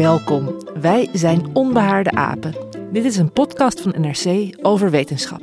Welkom, 0.00 0.62
wij 0.80 1.08
zijn 1.12 1.54
Onbehaarde 1.54 2.10
Apen. 2.10 2.54
Dit 2.92 3.04
is 3.04 3.16
een 3.16 3.32
podcast 3.32 3.80
van 3.80 3.94
NRC 4.00 4.56
over 4.62 4.90
wetenschap. 4.90 5.42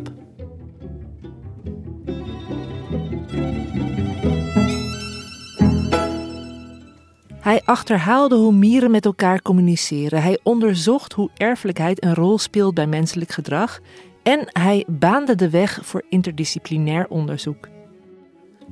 Hij 7.40 7.62
achterhaalde 7.66 8.36
hoe 8.36 8.54
mieren 8.54 8.92
met 8.92 9.06
elkaar 9.06 9.42
communiceren. 9.42 10.22
Hij 10.22 10.40
onderzocht 10.44 11.14
hoe 11.14 11.30
erfelijkheid 11.36 12.04
een 12.04 12.16
rol 12.16 12.38
speelt 12.38 12.74
bij 12.74 12.88
menselijk 12.88 13.32
gedrag. 13.32 13.80
En 14.24 14.40
hij 14.48 14.86
baande 14.88 15.36
de 15.36 15.50
weg 15.50 15.80
voor 15.82 16.06
interdisciplinair 16.10 17.08
onderzoek. 17.10 17.68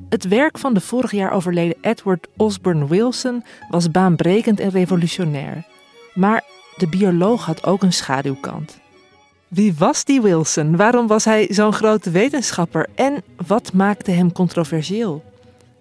Het 0.09 0.27
werk 0.27 0.57
van 0.57 0.73
de 0.73 0.81
vorig 0.81 1.11
jaar 1.11 1.31
overleden 1.31 1.77
Edward 1.81 2.27
Osborne 2.37 2.87
Wilson 2.87 3.43
was 3.69 3.91
baanbrekend 3.91 4.59
en 4.59 4.69
revolutionair. 4.69 5.73
Maar 6.15 6.43
de 6.77 6.87
bioloog 6.87 7.45
had 7.45 7.65
ook 7.65 7.83
een 7.83 7.93
schaduwkant. 7.93 8.79
Wie 9.47 9.73
was 9.77 10.05
die 10.05 10.21
Wilson? 10.21 10.75
Waarom 10.75 11.07
was 11.07 11.25
hij 11.25 11.47
zo'n 11.49 11.73
grote 11.73 12.11
wetenschapper? 12.11 12.87
En 12.95 13.23
wat 13.47 13.73
maakte 13.73 14.11
hem 14.11 14.31
controversieel? 14.31 15.23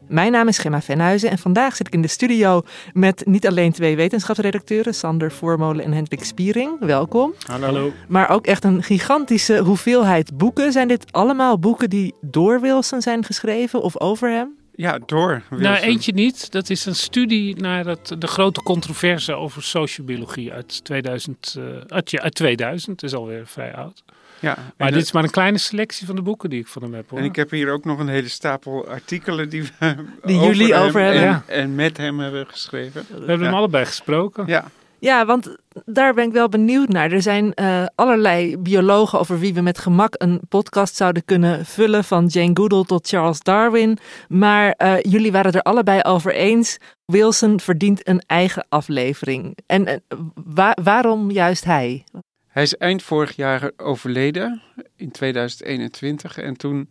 Mijn 0.06 0.32
naam 0.32 0.48
is 0.48 0.58
Gemma 0.58 0.82
Venhuizen 0.82 1.30
en 1.30 1.38
vandaag 1.38 1.76
zit 1.76 1.86
ik 1.86 1.92
in 1.92 2.02
de 2.02 2.08
studio 2.08 2.62
met 2.92 3.22
niet 3.26 3.46
alleen 3.46 3.72
twee 3.72 3.96
wetenschapsredacteuren, 3.96 4.94
Sander 4.94 5.32
Voormolen 5.32 5.84
en 5.84 5.92
Hendrik 5.92 6.24
Spiering. 6.24 6.76
Welkom. 6.80 7.34
Hallo. 7.46 7.92
Maar 8.08 8.30
ook 8.30 8.46
echt 8.46 8.64
een 8.64 8.82
gigantische 8.82 9.58
hoeveelheid 9.58 10.36
boeken. 10.36 10.72
Zijn 10.72 10.88
dit 10.88 11.12
allemaal 11.12 11.58
boeken 11.58 11.90
die 11.90 12.14
door 12.20 12.60
Wilson 12.60 13.02
zijn 13.02 13.24
geschreven 13.24 13.82
of 13.82 14.00
over 14.00 14.30
hem? 14.30 14.63
Ja, 14.76 14.98
door. 15.06 15.42
Wilson. 15.50 15.68
Nou, 15.70 15.76
eentje 15.84 16.12
niet. 16.12 16.50
Dat 16.52 16.70
is 16.70 16.86
een 16.86 16.94
studie 16.94 17.56
naar 17.56 17.86
het, 17.86 18.14
de 18.18 18.26
grote 18.26 18.62
controverse 18.62 19.34
over 19.34 19.62
sociobiologie 19.62 20.52
uit 20.52 20.84
2000. 20.84 21.54
Uh, 21.58 21.64
uit, 21.88 22.10
ja, 22.10 22.20
uit 22.22 22.34
2000, 22.34 23.02
is 23.02 23.14
alweer 23.14 23.46
vrij 23.46 23.74
oud. 23.74 24.02
Ja, 24.40 24.56
Maar 24.76 24.92
dit 24.92 25.02
is 25.02 25.12
maar 25.12 25.24
een 25.24 25.30
kleine 25.30 25.58
selectie 25.58 26.06
van 26.06 26.16
de 26.16 26.22
boeken 26.22 26.50
die 26.50 26.60
ik 26.60 26.66
van 26.66 26.82
hem 26.82 26.94
heb. 26.94 27.10
Hoor. 27.10 27.18
en 27.18 27.24
ik 27.24 27.36
heb 27.36 27.50
hier 27.50 27.70
ook 27.72 27.84
nog 27.84 27.98
een 27.98 28.08
hele 28.08 28.28
stapel 28.28 28.86
artikelen 28.88 29.48
die 29.48 29.62
we 29.78 29.94
Die 30.24 30.38
jullie 30.40 30.74
over 30.74 31.00
hem 31.00 31.12
hebben. 31.12 31.22
En, 31.22 31.28
Ja. 31.28 31.42
en 31.62 31.74
met 31.74 31.96
hem 31.96 32.18
hebben 32.18 32.46
geschreven. 32.46 33.04
We 33.08 33.16
hebben 33.16 33.38
Ja. 33.38 33.44
hem 33.44 33.54
allebei 33.54 33.84
gesproken. 33.84 34.46
Ja, 34.46 34.70
Ja, 34.98 35.26
want 35.26 35.56
daar 35.84 36.14
ben 36.14 36.24
ik 36.26 36.32
wel 36.32 36.48
benieuwd 36.48 36.88
naar. 36.88 37.12
Er 37.12 37.22
zijn 37.22 37.54
eh, 37.54 37.84
allerlei 37.94 38.56
biologen 38.58 39.18
over 39.18 39.38
wie 39.38 39.54
we 39.54 39.60
met 39.60 39.78
gemak 39.78 40.14
een 40.18 40.40
podcast 40.48 40.96
zouden 40.96 41.24
kunnen 41.24 41.64
vullen. 41.66 42.04
Van 42.04 42.26
Jane 42.26 42.50
Goodall 42.54 42.84
tot 42.84 43.08
Charles 43.08 43.40
Darwin. 43.40 43.98
Maar 44.28 44.70
eh, 44.70 44.94
jullie 45.00 45.32
waren 45.32 45.52
er 45.52 45.62
allebei 45.62 46.00
over 46.02 46.34
eens. 46.34 46.78
Wilson 47.04 47.60
verdient 47.60 48.08
een 48.08 48.22
eigen 48.26 48.66
aflevering. 48.68 49.56
En 49.66 49.86
eh, 49.86 49.96
wa- 50.34 50.76
waarom 50.82 51.30
juist 51.30 51.64
hij? 51.64 52.04
hij 52.48 52.62
is 52.62 52.76
eind 52.76 53.02
vorig 53.02 53.36
jaar 53.36 53.70
overleden, 53.76 54.62
in 54.96 55.10
2021. 55.10 56.38
En 56.38 56.56
toen 56.56 56.88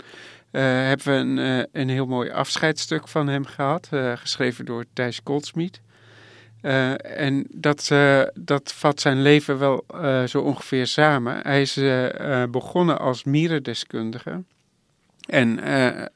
hebben 0.52 1.06
we 1.06 1.42
een, 1.42 1.68
een 1.72 1.90
heel 1.90 2.06
mooi 2.06 2.30
afscheidstuk 2.32 3.08
van 3.08 3.28
hem 3.28 3.46
gehad, 3.46 3.88
eh, 3.92 4.12
geschreven 4.16 4.66
door 4.66 4.86
Thijs 4.94 5.22
Goldsmith. 5.24 5.82
Eh, 6.64 7.20
en 7.20 7.48
dat, 7.50 7.88
eh, 7.92 8.22
dat 8.34 8.74
vat 8.74 9.02
zijn 9.02 9.22
leven 9.22 9.60
wel 9.60 9.84
eh, 9.88 10.24
zo 10.24 10.42
ongeveer 10.42 10.88
samen. 10.88 11.40
Hij 11.42 11.62
is 11.62 11.74
begonnen 12.52 13.00
als 13.00 13.24
mierendeskundige. 13.24 14.44
En 15.26 15.60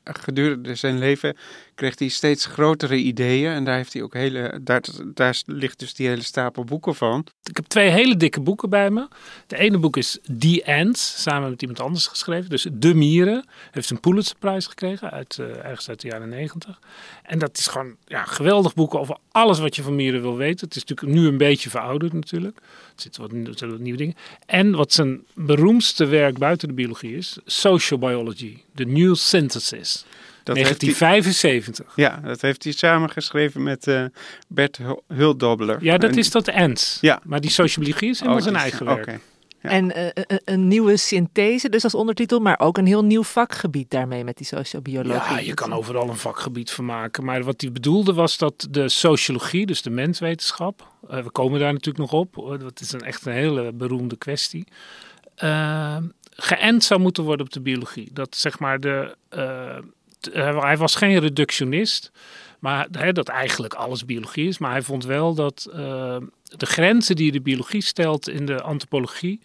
gedurende 0.03 0.75
zijn 0.75 0.97
leven 0.97 1.37
kreeg 1.77 1.99
hij 1.99 2.07
steeds 2.07 2.45
grotere 2.45 2.95
ideeën. 2.95 3.51
En 3.51 3.63
daar, 3.63 3.75
heeft 3.75 3.93
hij 3.93 4.01
ook 4.01 4.13
hele, 4.13 4.59
daar, 4.61 4.83
daar 5.13 5.41
ligt 5.45 5.79
dus 5.79 5.93
die 5.93 6.07
hele 6.07 6.23
stapel 6.23 6.63
boeken 6.63 6.95
van. 6.95 7.25
Ik 7.43 7.55
heb 7.55 7.65
twee 7.65 7.89
hele 7.89 8.17
dikke 8.17 8.41
boeken 8.41 8.69
bij 8.69 8.89
me. 8.89 9.07
De 9.47 9.57
ene 9.57 9.77
boek 9.77 9.97
is 9.97 10.17
The 10.39 10.63
Ants, 10.65 11.21
samen 11.21 11.49
met 11.49 11.61
iemand 11.61 11.79
anders 11.79 12.07
geschreven. 12.07 12.49
Dus 12.49 12.67
De 12.71 12.93
Mieren. 12.93 13.45
Heeft 13.71 13.89
een 13.89 13.99
Pulitzerprijs 13.99 14.65
gekregen, 14.65 15.11
uit, 15.11 15.37
eh, 15.39 15.65
ergens 15.65 15.89
uit 15.89 16.01
de 16.01 16.07
jaren 16.07 16.29
negentig. 16.29 16.79
En 17.23 17.39
dat 17.39 17.57
is 17.57 17.67
gewoon 17.67 17.95
ja, 18.05 18.23
geweldig 18.23 18.73
boek 18.73 18.95
over 18.95 19.17
alles 19.31 19.59
wat 19.59 19.75
je 19.75 19.83
van 19.83 19.95
mieren 19.95 20.21
wil 20.21 20.37
weten. 20.37 20.67
Het 20.67 20.75
is 20.75 20.83
natuurlijk 20.85 21.17
nu 21.17 21.27
een 21.27 21.37
beetje 21.37 21.69
verouderd 21.69 22.13
natuurlijk. 22.13 22.57
Er 22.57 23.01
zitten 23.01 23.21
wat, 23.21 23.59
wat 23.59 23.79
nieuwe 23.79 23.97
dingen. 23.97 24.15
En 24.45 24.75
wat 24.75 24.93
zijn 24.93 25.23
beroemdste 25.33 26.05
werk 26.05 26.37
buiten 26.37 26.67
de 26.67 26.73
biologie 26.73 27.15
is, 27.15 27.37
Social 27.45 27.99
Biology. 27.99 28.57
The 28.75 28.83
New 28.83 29.15
Synthesis. 29.15 30.05
Dat 30.47 30.55
heeft 30.55 30.81
hij, 30.81 30.93
1975. 30.99 31.93
ja, 31.95 32.19
dat 32.23 32.41
heeft 32.41 32.63
hij 32.63 32.73
samengeschreven 32.73 33.63
met 33.63 33.87
eh, 33.87 34.03
Bert 34.47 34.77
Hul- 34.77 35.03
Huldobler. 35.07 35.77
Ja, 35.83 35.97
dat 35.97 36.09
En- 36.11 36.17
is 36.17 36.31
dat 36.31 36.51
Ants. 36.51 36.97
Ja. 37.01 37.19
Maar 37.23 37.41
die 37.41 37.49
sociologie 37.51 38.09
is 38.09 38.17
helemaal 38.19 38.37
Oh, 38.39 38.45
zijn 38.45 38.55
eigen 38.55 38.85
werk. 38.85 39.19
Ja. 39.61 39.69
En 39.69 39.95
eh, 39.95 40.05
een, 40.13 40.41
een 40.45 40.67
nieuwe 40.67 40.97
synthese, 40.97 41.69
dus 41.69 41.83
als 41.83 41.95
ondertitel. 41.95 42.39
Maar 42.39 42.59
ook 42.59 42.77
een 42.77 42.85
heel 42.85 43.03
nieuw 43.03 43.23
vakgebied 43.23 43.89
daarmee 43.89 44.23
met 44.23 44.37
die 44.37 44.45
sociobiologie. 44.45 45.33
Ja, 45.35 45.39
je 45.39 45.53
kan 45.53 45.73
overal 45.73 46.09
een 46.09 46.17
vakgebied 46.17 46.71
van 46.71 46.85
maken. 46.85 47.25
Maar 47.25 47.43
wat 47.43 47.61
hij 47.61 47.71
bedoelde 47.71 48.13
was 48.13 48.37
dat 48.37 48.67
de 48.69 48.89
sociologie, 48.89 49.65
dus 49.65 49.81
de 49.81 49.89
menswetenschap, 49.89 50.87
eh, 51.09 51.23
we 51.23 51.29
komen 51.31 51.59
daar 51.59 51.73
natuurlijk 51.73 52.11
nog 52.11 52.21
op, 52.21 52.59
dat 52.59 52.79
is 52.79 52.91
een 52.91 53.01
echt 53.01 53.25
een 53.25 53.33
hele 53.33 53.71
beroemde 53.73 54.17
kwestie, 54.17 54.67
eh, 55.35 55.97
geënt 56.29 56.83
zou 56.83 56.99
moeten 56.99 57.23
worden 57.23 57.45
op 57.45 57.53
de 57.53 57.61
biologie. 57.61 58.09
Dat 58.13 58.35
zeg 58.35 58.59
maar 58.59 58.79
de, 58.79 59.15
eh, 60.29 60.61
hij 60.61 60.77
was 60.77 60.95
geen 60.95 61.19
reductionist, 61.19 62.11
maar 62.59 62.87
hè, 62.91 63.11
dat 63.11 63.27
eigenlijk 63.27 63.73
alles 63.73 64.05
biologie 64.05 64.47
is. 64.47 64.57
Maar 64.57 64.71
hij 64.71 64.81
vond 64.81 65.05
wel 65.05 65.33
dat 65.33 65.67
eh, 65.73 66.17
de 66.57 66.65
grenzen 66.65 67.15
die 67.15 67.31
de 67.31 67.41
biologie 67.41 67.81
stelt 67.81 68.29
in 68.29 68.45
de 68.45 68.61
antropologie 68.61 69.39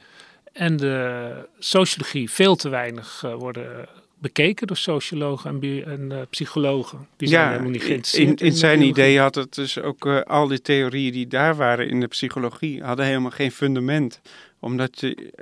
en 0.52 0.76
de 0.76 1.34
sociologie 1.58 2.30
veel 2.30 2.56
te 2.56 2.68
weinig 2.68 3.22
eh, 3.24 3.34
worden 3.34 3.88
bekeken 4.18 4.66
door 4.66 4.76
sociologen 4.76 5.50
en, 5.50 5.58
bi- 5.58 5.82
en 5.82 6.26
psychologen. 6.30 7.06
Die 7.16 7.28
zijn 7.28 7.42
Ja, 7.42 7.48
helemaal 7.50 7.70
niet 7.70 8.14
in, 8.40 8.52
zijn 8.56 8.82
idee 8.82 9.18
had 9.18 9.34
het 9.34 9.54
dus 9.54 9.80
ook 9.80 10.06
al 10.06 10.46
die 10.46 10.62
theorieën 10.62 11.12
die 11.12 11.26
daar 11.26 11.56
waren 11.56 11.88
in 11.88 12.00
de 12.00 12.06
psychologie, 12.06 12.82
hadden 12.82 13.06
helemaal 13.06 13.30
geen 13.30 13.52
fundament. 13.52 14.20
Omdat 14.60 15.00
je, 15.00 15.32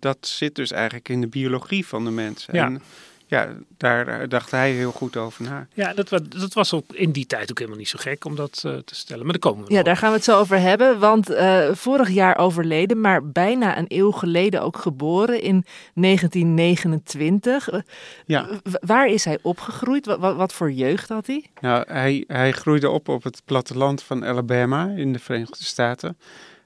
dat 0.00 0.16
zit 0.20 0.54
dus 0.54 0.70
eigenlijk 0.70 1.08
in 1.08 1.20
de 1.20 1.26
biologie 1.26 1.86
van 1.86 2.04
de 2.04 2.10
mens. 2.10 2.46
Ja. 2.52 2.64
En 2.64 2.82
ja, 3.26 3.48
daar 3.76 4.08
eh, 4.08 4.28
dacht 4.28 4.50
hij 4.50 4.70
heel 4.72 4.92
goed 4.92 5.16
over 5.16 5.44
na. 5.44 5.66
Ja, 5.74 5.94
dat, 5.94 6.08
dat 6.28 6.52
was 6.52 6.72
ook 6.72 6.84
in 6.92 7.10
die 7.12 7.26
tijd 7.26 7.50
ook 7.50 7.58
helemaal 7.58 7.78
niet 7.78 7.88
zo 7.88 7.98
gek 8.00 8.24
om 8.24 8.36
dat 8.36 8.62
eh, 8.64 8.76
te 8.76 8.94
stellen. 8.94 9.22
Maar 9.24 9.32
daar 9.32 9.50
komen 9.52 9.64
we 9.64 9.70
Ja, 9.70 9.76
nog 9.76 9.86
daar 9.86 9.96
gaan 9.96 10.10
we 10.10 10.16
het 10.16 10.24
zo 10.24 10.38
over 10.38 10.58
hebben. 10.60 10.98
Want 10.98 11.30
eh, 11.30 11.68
vorig 11.72 12.08
jaar 12.10 12.38
overleden, 12.38 13.00
maar 13.00 13.26
bijna 13.28 13.78
een 13.78 13.84
eeuw 13.88 14.10
geleden 14.10 14.62
ook 14.62 14.76
geboren 14.78 15.42
in 15.42 15.64
1929. 15.94 17.68
Eh, 17.70 17.80
Ja. 18.26 18.46
w- 18.62 18.74
waar 18.80 19.08
is 19.08 19.24
hij 19.24 19.38
opgegroeid? 19.42 20.06
Wat, 20.06 20.18
wat, 20.18 20.36
wat 20.36 20.52
voor 20.52 20.72
jeugd 20.72 21.08
had 21.08 21.26
hij? 21.26 21.44
Nou, 21.60 21.84
hij, 21.88 22.24
hij 22.26 22.52
groeide 22.52 22.90
op 22.90 23.08
op 23.08 23.22
het 23.22 23.42
platteland 23.44 24.02
van 24.02 24.24
Alabama 24.24 24.92
in 24.96 25.12
de 25.12 25.18
Verenigde 25.18 25.64
Staten. 25.64 26.18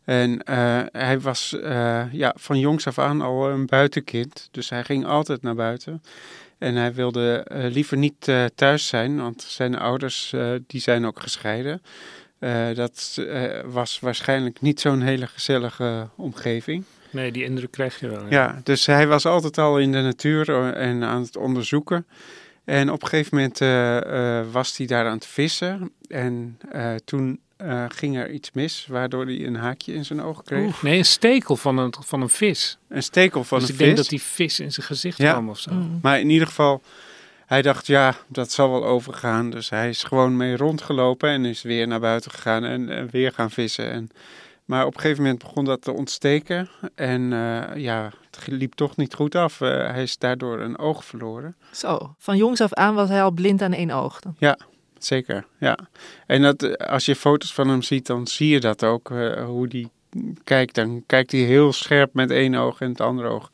En 0.04 0.42
eh, 0.42 0.80
hij 0.92 1.20
was 1.20 1.58
eh, 1.60 2.12
ja, 2.12 2.34
van 2.38 2.58
jongs 2.58 2.86
af 2.86 2.98
aan 2.98 3.20
al 3.20 3.48
een 3.50 3.66
buitenkind. 3.66 4.48
Dus 4.50 4.68
hij 4.70 4.84
ging 4.84 5.06
altijd 5.06 5.42
naar 5.42 5.54
buiten. 5.54 6.02
En 6.60 6.74
hij 6.74 6.94
wilde 6.94 7.44
eh, 7.48 7.70
liever 7.70 7.96
niet 7.96 8.28
eh, 8.28 8.44
thuis 8.54 8.86
zijn, 8.86 9.16
want 9.16 9.42
zijn 9.42 9.78
ouders 9.78 10.32
eh, 10.32 10.52
die 10.66 10.80
zijn 10.80 11.06
ook 11.06 11.20
gescheiden. 11.20 11.82
Dat 12.74 13.20
was 13.64 14.00
waarschijnlijk 14.00 14.60
niet 14.60 14.80
zo'n 14.80 15.00
hele 15.00 15.26
gezellige 15.26 16.08
omgeving. 16.16 16.84
Nee, 17.10 17.32
die 17.32 17.44
indruk 17.44 17.70
krijg 17.70 18.00
je 18.00 18.08
wel. 18.08 18.26
Ja, 18.28 18.60
dus 18.64 18.86
hij 18.86 19.06
was 19.06 19.26
altijd 19.26 19.58
al 19.58 19.78
in 19.78 19.92
de 19.92 20.00
natuur 20.00 20.74
en 20.74 21.04
aan 21.04 21.22
het 21.22 21.36
onderzoeken. 21.36 22.06
En 22.64 22.90
op 22.90 23.02
een 23.02 23.08
gegeven 23.08 23.36
moment 23.36 23.58
was 24.52 24.76
hij 24.76 24.86
daar 24.86 25.06
aan 25.06 25.14
het 25.14 25.26
vissen. 25.26 25.90
En 26.08 26.58
toen 27.04 27.40
eh, 27.60 27.84
ging 27.88 28.16
er 28.16 28.30
iets 28.30 28.50
mis, 28.52 28.86
waardoor 28.88 29.24
hij 29.24 29.46
een 29.46 29.56
haakje 29.56 29.94
in 29.94 30.04
zijn 30.04 30.22
oog 30.22 30.42
kreeg. 30.42 30.82
Nee, 30.82 30.98
een 30.98 31.04
stekel 31.04 31.56
van 31.56 31.78
een, 31.78 31.94
van 32.06 32.20
een 32.20 32.28
vis. 32.28 32.78
Een 32.88 33.02
stekel 33.02 33.44
van 33.44 33.58
dus 33.58 33.68
een 33.68 33.74
ik 33.74 33.78
vis. 33.80 33.86
denk 33.86 33.98
dat 33.98 34.08
die 34.08 34.22
vis 34.22 34.60
in 34.60 34.72
zijn 34.72 34.86
gezicht 34.86 35.18
Ja. 35.18 35.30
kwam 35.32 35.48
of 35.48 35.58
zo. 35.58 35.72
Mm. 35.72 35.98
Maar 36.02 36.20
in 36.20 36.30
ieder 36.30 36.46
geval, 36.46 36.82
hij 37.46 37.62
dacht, 37.62 37.86
ja, 37.86 38.14
dat 38.28 38.50
zal 38.52 38.70
wel 38.70 38.84
overgaan. 38.84 39.50
Dus 39.50 39.70
hij 39.70 39.88
is 39.88 40.02
gewoon 40.02 40.36
mee 40.36 40.56
rondgelopen 40.56 41.28
en 41.30 41.44
is 41.44 41.62
weer 41.62 41.86
naar 41.86 42.00
buiten 42.00 42.30
gegaan 42.30 42.64
en, 42.64 42.88
en 42.88 43.08
weer 43.10 43.32
gaan 43.32 43.50
vissen. 43.50 43.90
En, 43.90 44.10
maar 44.64 44.86
op 44.86 44.94
een 44.94 45.00
gegeven 45.00 45.22
moment 45.22 45.42
begon 45.42 45.64
dat 45.64 45.82
te 45.82 45.92
ontsteken. 45.92 46.68
En 46.94 47.32
eh, 47.32 47.76
ja, 47.82 48.10
het 48.30 48.46
liep 48.46 48.74
toch 48.74 48.96
niet 48.96 49.14
goed 49.14 49.34
af. 49.34 49.60
Eh, 49.60 49.68
hij 49.68 50.02
is 50.02 50.18
daardoor 50.18 50.60
een 50.60 50.78
oog 50.78 51.04
verloren. 51.04 51.56
Zo, 51.72 52.14
van 52.18 52.36
jongs 52.36 52.60
af 52.60 52.72
aan 52.74 52.94
was 52.94 53.08
hij 53.08 53.22
al 53.22 53.30
blind 53.30 53.62
aan 53.62 53.72
één 53.72 53.90
oog. 53.90 54.20
Dan. 54.20 54.34
Ja, 54.38 54.58
zeker. 55.04 55.44
Ja. 55.60 55.78
En 56.26 56.42
dat, 56.42 56.78
als 56.78 57.04
je 57.04 57.16
foto's 57.16 57.52
van 57.54 57.68
hem 57.68 57.82
ziet, 57.82 58.06
dan 58.06 58.26
zie 58.26 58.48
je 58.48 58.60
dat 58.60 58.84
ook. 58.84 59.10
eh, 59.10 59.44
hoe 59.44 59.68
die 59.68 59.88
kijkt. 60.44 60.74
Dan 60.74 61.02
kijkt 61.06 61.32
hij 61.32 61.40
heel 61.40 61.72
scherp 61.72 62.14
met 62.14 62.30
één 62.30 62.54
oog 62.54 62.80
en 62.80 62.88
het 62.88 63.00
andere 63.00 63.28
oog. 63.28 63.50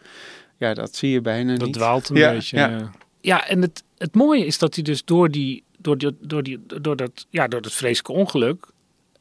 Ja, 0.59 0.75
dat 0.75 0.97
zie 0.97 1.11
je 1.11 1.21
bijna 1.21 1.55
Dat 1.57 1.65
niet. 1.67 1.75
dwaalt 1.75 2.09
een 2.09 2.17
Ja, 2.17 2.33
beetje. 2.33 2.57
ja. 2.57 2.69
Ja, 2.69 2.91
ja 3.21 3.47
en 3.49 3.63
het, 3.63 3.83
het 3.99 4.15
mooie 4.15 4.47
is 4.47 4.59
dat 4.59 4.75
hij 4.75 4.85
dus 4.85 5.05
door, 5.05 5.31
die, 5.31 5.63
door, 5.79 5.99
die, 5.99 6.17
door, 6.21 6.43
die, 6.43 6.59
door, 6.81 6.97
dat, 6.97 7.27
ja, 7.31 7.49
door 7.49 7.63
dat 7.63 7.73
vreselijke 7.73 8.13
ongeluk... 8.13 8.67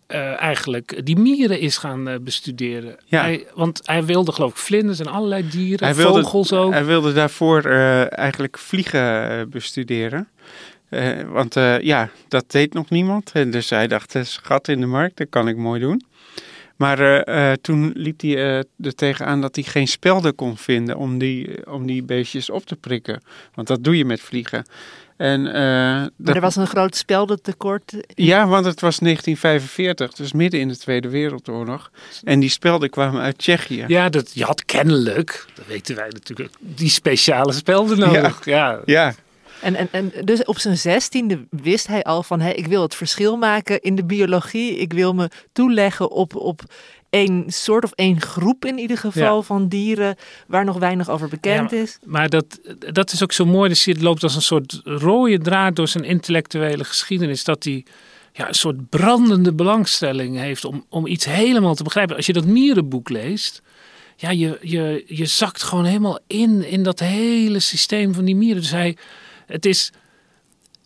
eh, 0.08 0.42
eigenlijk 0.42 1.06
die 1.06 1.18
mieren 1.18 1.60
is 1.60 1.78
gaan 1.78 2.08
eh, 2.08 2.16
bestuderen. 2.22 2.96
Ja. 3.06 3.22
Hij, 3.22 3.48
want 3.56 3.82
hij 3.84 4.04
wilde 4.06 4.32
geloof 4.32 4.52
ik 4.52 4.58
vlinders 4.58 5.00
en 5.00 5.08
allerlei 5.08 5.48
dieren, 5.50 5.86
Hij 5.88 5.96
wilde- 5.96 6.22
vogels 6.22 6.54
ook. 6.54 6.72
Hij 6.72 6.86
wilde 6.86 7.14
daarvoor 7.14 7.64
eh, 7.66 8.18
eigenlijk 8.18 8.58
vliegen 8.58 9.30
eh, 9.30 9.46
bestuderen. 9.46 10.28
Eh, 10.90 11.22
want 11.28 11.56
eh, 11.56 11.80
ja, 11.82 12.10
dat 12.28 12.52
deed 12.52 12.74
nog 12.74 12.90
niemand. 12.90 13.32
En 13.34 13.52
dus 13.52 13.70
hij 13.70 13.88
dacht, 13.88 14.14
het 14.14 14.26
is 14.26 14.36
een 14.38 14.46
gat 14.46 14.68
in 14.68 14.80
de 14.80 14.86
markt, 14.86 15.18
dat 15.18 15.28
kan 15.30 15.48
ik 15.48 15.58
mooi 15.58 15.80
doen. 15.80 16.02
Maar 16.76 17.00
eh, 17.00 17.52
eh, 17.52 17.58
toen 17.62 17.92
liep 17.96 18.22
hij 18.22 18.36
eh, 18.36 18.58
er 18.58 18.96
tegenaan 18.96 19.42
dat 19.42 19.56
hij 19.56 19.64
geen 19.64 19.88
spelden 19.88 20.36
kon 20.36 20.58
vinden 20.58 20.98
om 20.98 21.18
die, 21.18 21.72
om 21.72 21.86
die 21.86 22.04
beestjes 22.04 22.50
op 22.50 22.66
te 22.66 22.76
prikken. 22.76 23.22
Want 23.54 23.68
dat 23.68 23.84
doe 23.84 23.98
je 23.98 24.06
met 24.06 24.22
vliegen. 24.22 24.66
En, 25.18 25.48
eh, 25.48 25.54
Maar 25.54 26.10
dat- 26.18 26.36
er 26.36 26.42
was 26.42 26.56
een 26.56 26.68
groot 26.68 26.96
speldentekort. 26.96 27.94
Ja, 28.08 28.48
want 28.48 28.66
het 28.66 28.82
was 28.82 29.00
1945, 29.00 30.14
dus 30.14 30.34
midden 30.34 30.60
in 30.60 30.68
de 30.68 30.78
Tweede 30.78 31.10
Wereldoorlog. 31.10 31.92
En 32.24 32.40
die 32.40 32.50
spelden 32.50 32.90
kwamen 32.90 33.22
uit 33.22 33.38
Tsjechië. 33.38 33.84
Ja, 33.88 34.10
dat, 34.10 34.32
je 34.34 34.44
had 34.44 34.66
kennelijk, 34.66 35.46
dat 35.56 35.66
weten 35.66 35.96
wij 35.96 36.08
natuurlijk, 36.10 36.54
die 36.60 36.90
speciale 36.90 37.54
spelden 37.54 38.00
nodig. 38.00 38.46
Ja. 38.46 38.80
Ja, 38.86 39.14
En, 39.62 39.76
en, 39.76 39.88
en 39.92 40.12
dus 40.24 40.44
op 40.44 40.60
zijn 40.60 40.78
zestiende 40.78 41.48
wist 41.50 41.88
hij 41.88 42.04
al 42.04 42.24
van... 42.24 42.40
Hé, 42.40 42.50
ik 42.50 42.68
wil 42.68 42.82
het 42.82 42.96
verschil 42.96 43.38
maken 43.38 43.82
in 43.82 43.96
de 43.96 44.06
biologie. 44.06 44.78
Ik 44.78 44.94
wil 44.94 45.14
me 45.14 45.30
toeleggen 45.52 46.12
op, 46.12 46.36
op 46.36 46.62
één 47.10 47.44
soort 47.48 47.84
of 47.84 47.92
één 47.92 48.22
groep 48.22 48.66
in 48.66 48.78
ieder 48.78 48.98
geval 48.98 49.36
Ja. 49.36 49.42
van 49.42 49.68
dieren... 49.68 50.16
waar 50.48 50.66
nog 50.66 50.78
weinig 50.78 51.10
over 51.10 51.30
bekend 51.30 51.72
Ja, 51.72 51.78
is. 51.78 51.98
Maar 52.06 52.30
dat, 52.30 52.60
dat 52.78 53.12
is 53.12 53.24
ook 53.24 53.32
zo 53.32 53.46
mooi. 53.46 53.70
Dus 53.70 53.86
het 53.86 54.02
loopt 54.02 54.24
als 54.24 54.36
een 54.36 54.42
soort 54.42 54.82
rode 54.84 55.38
draad 55.38 55.76
door 55.76 55.88
zijn 55.88 56.04
intellectuele 56.04 56.84
geschiedenis. 56.84 57.44
Dat 57.44 57.64
hij 57.64 57.86
ja, 58.34 58.48
een 58.48 58.54
soort 58.54 58.90
brandende 58.90 59.54
belangstelling 59.54 60.38
heeft 60.38 60.66
om, 60.66 60.86
om 60.90 61.08
iets 61.08 61.26
helemaal 61.26 61.76
te 61.76 61.84
begrijpen. 61.84 62.16
Als 62.16 62.26
je 62.26 62.34
dat 62.34 62.46
mierenboek 62.46 63.10
leest, 63.10 63.62
ja, 64.16 64.30
je, 64.30 64.58
je, 64.62 65.04
je 65.08 65.26
zakt 65.26 65.64
gewoon 65.64 65.86
helemaal 65.86 66.20
in, 66.28 66.66
in 66.68 66.84
dat 66.84 67.00
hele 67.00 67.60
systeem 67.60 68.14
van 68.14 68.26
die 68.26 68.36
mieren. 68.36 68.62
Dus 68.62 68.72
hij, 68.72 68.98
het 69.46 69.66
is, 69.66 69.92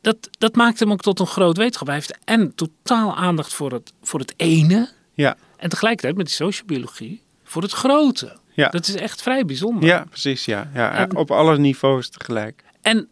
dat, 0.01 0.29
dat 0.37 0.55
maakt 0.55 0.79
hem 0.79 0.91
ook 0.91 1.01
tot 1.01 1.19
een 1.19 1.27
groot 1.27 1.57
wetenschap. 1.57 1.87
Hij 1.87 1.95
heeft 1.95 2.17
en 2.23 2.55
totaal 2.55 3.15
aandacht 3.15 3.53
voor 3.53 3.71
het, 3.71 3.93
voor 4.01 4.19
het 4.19 4.33
ene. 4.37 4.89
ja, 5.13 5.37
En 5.57 5.69
tegelijkertijd 5.69 6.17
met 6.17 6.25
die 6.25 6.35
sociobiologie 6.35 7.21
voor 7.43 7.61
het 7.61 7.71
grote. 7.71 8.37
ja. 8.53 8.69
Dat 8.69 8.87
is 8.87 8.95
echt 8.95 9.21
vrij 9.21 9.45
bijzonder. 9.45 9.89
Ja, 9.89 10.05
precies, 10.09 10.45
ja. 10.45 10.69
ja 10.73 10.91
En- 10.93 11.15
op 11.15 11.31
alle 11.31 11.57
niveaus 11.57 12.09
tegelijk. 12.09 12.63
En 12.81 13.07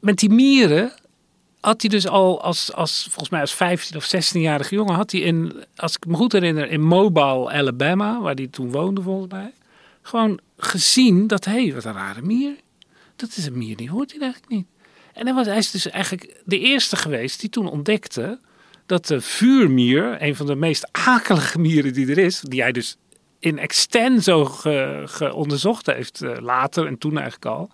met 0.00 0.18
die 0.18 0.30
mieren 0.30 0.92
had 1.60 1.80
hij 1.80 1.90
dus 1.90 2.06
al 2.06 2.42
als, 2.42 2.72
als 2.72 3.02
volgens 3.02 3.28
mij 3.28 3.40
als 3.40 3.54
15 3.54 3.96
of 3.96 4.04
16-jarige 4.16 4.74
jongen, 4.74 4.94
had 4.94 5.10
hij 5.12 5.20
in, 5.20 5.64
als 5.76 5.96
ik 5.96 6.06
me 6.06 6.14
goed 6.16 6.32
herinner, 6.32 6.70
in 6.70 6.80
Mobile, 6.82 7.50
Alabama, 7.52 8.20
waar 8.20 8.34
hij 8.34 8.46
toen 8.46 8.70
woonde 8.70 9.02
volgens 9.02 9.32
mij, 9.32 9.52
gewoon 10.02 10.38
gezien 10.56 11.26
dat, 11.26 11.44
hé, 11.44 11.52
hey, 11.64 11.74
wat 11.74 11.84
een 11.84 11.92
rare 11.92 12.22
mier. 12.22 12.56
Dat 13.16 13.36
is 13.36 13.46
een 13.46 13.58
mier, 13.58 13.76
die 13.76 13.90
hoort 13.90 14.12
hier 14.12 14.20
eigenlijk 14.22 14.52
niet. 14.52 14.66
En 15.14 15.26
hij, 15.26 15.34
was, 15.34 15.46
hij 15.46 15.56
is 15.56 15.70
dus 15.70 15.90
eigenlijk 15.90 16.40
de 16.44 16.58
eerste 16.58 16.96
geweest 16.96 17.40
die 17.40 17.50
toen 17.50 17.68
ontdekte 17.70 18.38
dat 18.86 19.06
de 19.06 19.20
vuurmier, 19.20 20.22
een 20.22 20.36
van 20.36 20.46
de 20.46 20.54
meest 20.54 20.88
akelige 20.92 21.58
mieren 21.58 21.92
die 21.92 22.10
er 22.10 22.18
is, 22.18 22.40
die 22.40 22.62
hij 22.62 22.72
dus 22.72 22.96
in 23.38 23.58
extenso 23.58 24.44
ge, 24.44 25.02
ge- 25.04 25.34
onderzocht 25.34 25.86
heeft 25.86 26.22
eh, 26.22 26.36
later 26.40 26.86
en 26.86 26.98
toen 26.98 27.12
eigenlijk 27.18 27.46
al. 27.46 27.70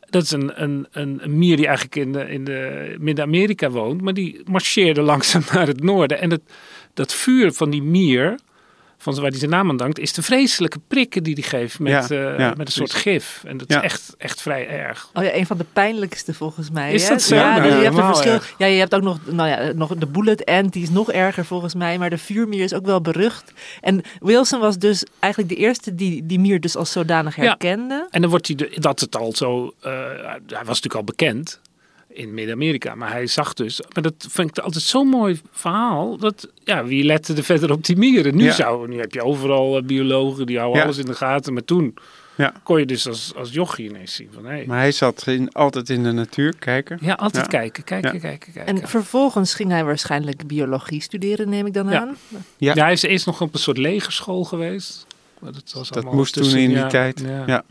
Dat 0.00 0.22
is 0.22 0.30
een, 0.30 0.62
een, 0.62 0.86
een, 0.90 1.38
mier 1.38 1.56
die 1.56 1.66
eigenlijk 1.66 1.96
in, 1.96 2.12
de, 2.12 2.28
in 2.28 2.44
de 2.44 2.94
Midden-Amerika 2.98 3.70
woont, 3.70 4.00
maar 4.00 4.14
die 4.14 4.40
marcheerde 4.44 5.02
langzaam 5.12 5.42
naar 5.52 5.66
het 5.66 5.82
noorden. 5.82 6.20
En 6.20 6.28
dat, 6.28 6.40
dat 6.94 7.14
vuur 7.14 7.52
van 7.52 7.70
die 7.70 7.82
mier, 7.82 8.38
van 9.02 9.14
waar 9.14 9.30
hij 9.30 9.38
zijn 9.38 9.50
naam 9.50 9.68
aan 9.70 9.76
dankt, 9.76 9.98
is 9.98 10.12
de 10.12 10.22
vreselijke 10.22 10.78
prikken 10.88 11.22
die 11.22 11.34
hij 11.34 11.42
geeft 11.42 11.78
met, 11.78 12.08
Ja, 12.08 12.16
eh, 12.32 12.38
ja, 12.38 12.48
met 12.56 12.66
een 12.66 12.72
soort 12.72 12.94
gif. 12.94 13.42
En 13.46 13.56
dat 13.56 13.68
Ja. 13.70 13.76
is 13.78 13.82
echt, 13.82 14.14
echt 14.18 14.42
vrij 14.42 14.68
erg. 14.68 15.10
Oh 15.14 15.24
ja, 15.24 15.34
een 15.34 15.46
van 15.46 15.56
de 15.58 15.64
pijnlijkste 15.72 16.34
volgens 16.34 16.70
mij. 16.70 16.92
Is 16.92 17.02
hè? 17.02 17.08
dat 17.08 17.22
zo? 17.22 17.34
Ja, 17.34 17.50
Nou, 17.50 17.62
dus 17.62 17.64
je 17.64 17.70
hebt 17.70 17.84
een 17.86 17.90
helemaal 17.92 18.14
verschil. 18.14 18.32
erg. 18.34 18.54
Ja, 18.58 18.66
je 18.66 18.78
hebt 18.78 18.94
ook 18.94 19.02
nog, 19.02 19.18
nou 19.26 19.48
ja, 19.48 19.72
nog 19.72 19.94
de 19.96 20.06
bullet 20.06 20.44
ant, 20.44 20.72
die 20.72 20.82
is 20.82 20.90
nog 20.90 21.12
erger 21.12 21.44
volgens 21.44 21.74
mij. 21.74 21.98
Maar 21.98 22.10
de 22.10 22.18
vuurmier 22.18 22.62
is 22.62 22.74
ook 22.74 22.86
wel 22.86 23.00
berucht. 23.00 23.52
En 23.80 24.02
Wilson 24.18 24.60
was 24.60 24.78
dus 24.78 25.04
eigenlijk 25.18 25.54
de 25.54 25.58
eerste 25.60 25.94
die 25.94 26.26
die 26.26 26.38
mier 26.40 26.60
dus 26.60 26.76
als 26.76 26.92
zodanig 26.92 27.36
Ja. 27.36 27.42
herkende. 27.42 28.06
En 28.10 28.20
dan 28.20 28.30
wordt 28.30 28.46
hij, 28.46 28.56
de, 28.56 28.70
dat 28.74 29.00
het 29.00 29.16
al 29.16 29.32
zo, 29.36 29.74
eh, 29.80 29.90
hij 29.90 30.38
was 30.46 30.80
natuurlijk 30.80 30.94
al 30.94 31.04
bekend 31.04 31.60
in 32.12 32.34
Midden-Amerika, 32.34 32.94
maar 32.94 33.10
hij 33.10 33.26
zag 33.26 33.54
dus, 33.54 33.80
maar 33.94 34.02
dat 34.02 34.14
vind 34.28 34.48
ik 34.58 34.64
altijd 34.64 34.84
zo'n 34.84 35.08
mooi 35.08 35.40
verhaal, 35.52 36.16
dat, 36.16 36.48
ja, 36.64 36.84
wie 36.84 37.04
lette 37.04 37.34
er 37.34 37.42
verder 37.44 37.72
op 37.72 37.84
die 37.84 37.96
mieren? 37.96 38.36
Nu, 38.36 38.44
Ja. 38.44 38.52
zou, 38.52 38.88
nu 38.88 38.98
heb 38.98 39.12
je 39.12 39.22
overal 39.24 39.76
eh, 39.76 39.82
biologen, 39.82 40.46
die 40.46 40.58
houden 40.58 40.78
Ja. 40.78 40.84
alles 40.84 40.98
in 40.98 41.06
de 41.06 41.14
gaten, 41.14 41.52
maar 41.52 41.64
toen 41.64 41.94
Ja. 42.36 42.52
kon 42.62 42.78
je 42.78 42.86
dus 42.86 43.06
als, 43.08 43.32
als 43.36 43.52
jochie 43.52 43.88
ineens 43.88 44.14
zien 44.14 44.28
van, 44.32 44.44
hé, 44.44 44.50
hey, 44.50 44.64
Maar 44.66 44.78
hij 44.78 44.92
zat 44.92 45.26
in, 45.26 45.52
altijd 45.52 45.90
in 45.90 46.02
de 46.02 46.12
natuur 46.12 46.54
kijken. 46.58 46.98
ja, 47.00 47.14
altijd 47.14 47.44
Ja. 47.44 47.50
kijken, 47.58 47.84
kijken, 47.84 48.12
Ja. 48.14 48.18
kijken, 48.20 48.52
kijken. 48.52 48.74
En 48.82 48.88
vervolgens 48.88 49.54
ging 49.54 49.70
hij 49.70 49.84
waarschijnlijk 49.84 50.46
biologie 50.46 51.02
studeren, 51.02 51.48
neem 51.48 51.66
ik 51.66 51.72
dan 51.74 51.88
Ja. 51.88 52.00
aan. 52.00 52.16
Ja. 52.56 52.74
Ja, 52.74 52.82
hij 52.84 52.92
is 52.92 53.02
eerst 53.02 53.26
nog 53.26 53.40
op 53.40 53.54
een 53.54 53.60
soort 53.60 53.78
legerschool 53.78 54.44
geweest. 54.44 55.06
Maar 55.38 55.52
dat 55.52 55.72
was 55.74 55.88
Dat 55.88 56.12
moest 56.12 56.32
toen 56.34 56.44
in 56.56 56.68
die 56.68 56.76
ja, 56.76 56.86
tijd. 56.88 57.20
ja. 57.46 57.64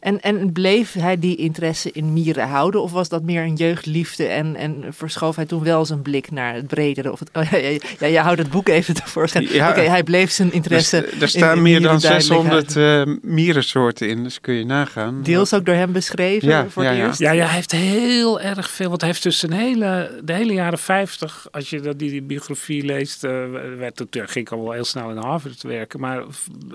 En, 0.00 0.20
en 0.20 0.52
bleef 0.52 0.92
hij 0.92 1.18
die 1.18 1.36
interesse 1.36 1.90
in 1.92 2.12
mieren 2.12 2.48
houden? 2.48 2.82
Of 2.82 2.92
was 2.92 3.08
dat 3.08 3.22
meer 3.22 3.42
een 3.42 3.54
jeugdliefde 3.54 4.26
en, 4.26 4.56
en 4.56 4.84
verschoof 4.90 5.36
hij 5.36 5.46
toen 5.46 5.62
wel 5.62 5.84
zijn 5.84 6.02
blik 6.02 6.30
naar 6.30 6.54
het 6.54 6.66
bredere? 6.66 7.12
Of 7.12 7.18
het, 7.18 7.30
oh, 7.32 7.50
ja, 7.50 7.56
ja, 7.58 7.78
ja, 7.98 8.06
je 8.06 8.18
houdt 8.18 8.38
het 8.38 8.50
boek 8.50 8.68
even 8.68 8.94
tevoorschijn. 8.94 9.48
Ja. 9.52 9.70
Oké, 9.70 9.80
hij 9.80 10.02
bleef 10.02 10.30
zijn 10.30 10.48
Dus, 10.48 10.56
interesse 10.56 11.06
er 11.20 11.28
staan 11.28 11.56
in 11.56 11.62
meer 11.62 11.80
dan 11.80 11.94
mieren 11.94 12.00
duidelijk 12.00 12.72
600 12.72 12.76
eh, 12.76 13.14
mierensoorten 13.22 14.08
in, 14.08 14.22
dus 14.22 14.40
kun 14.40 14.54
je 14.54 14.64
nagaan. 14.64 15.22
deels 15.22 15.54
ook 15.54 15.66
door 15.66 15.74
hem 15.74 15.92
beschreven 15.92 16.48
Ja, 16.48 16.68
voor 16.68 16.82
ja, 16.82 16.88
het 16.88 16.98
ja. 16.98 17.06
eerst. 17.06 17.18
Ja, 17.18 17.30
ja, 17.30 17.44
hij 17.44 17.54
heeft 17.54 17.72
heel 17.72 18.40
erg 18.40 18.70
veel. 18.70 18.88
Want 18.88 19.00
hij 19.00 19.10
heeft 19.10 19.22
dus 19.22 19.42
hele, 19.48 20.20
de 20.24 20.32
hele 20.32 20.52
jaren 20.52 20.78
50, 20.78 21.48
als 21.50 21.70
je 21.70 21.80
dat, 21.80 21.98
die, 21.98 22.10
die 22.10 22.22
biografie 22.22 22.84
leest, 22.84 23.24
eh, 23.24 23.30
werd 23.78 23.98
het, 23.98 24.14
ja, 24.14 24.26
ging 24.26 24.46
ik 24.46 24.52
al 24.52 24.62
wel 24.62 24.72
heel 24.72 24.84
snel 24.84 25.10
in 25.10 25.16
Harvard 25.16 25.60
te 25.60 25.68
werken. 25.68 26.00
Maar 26.00 26.24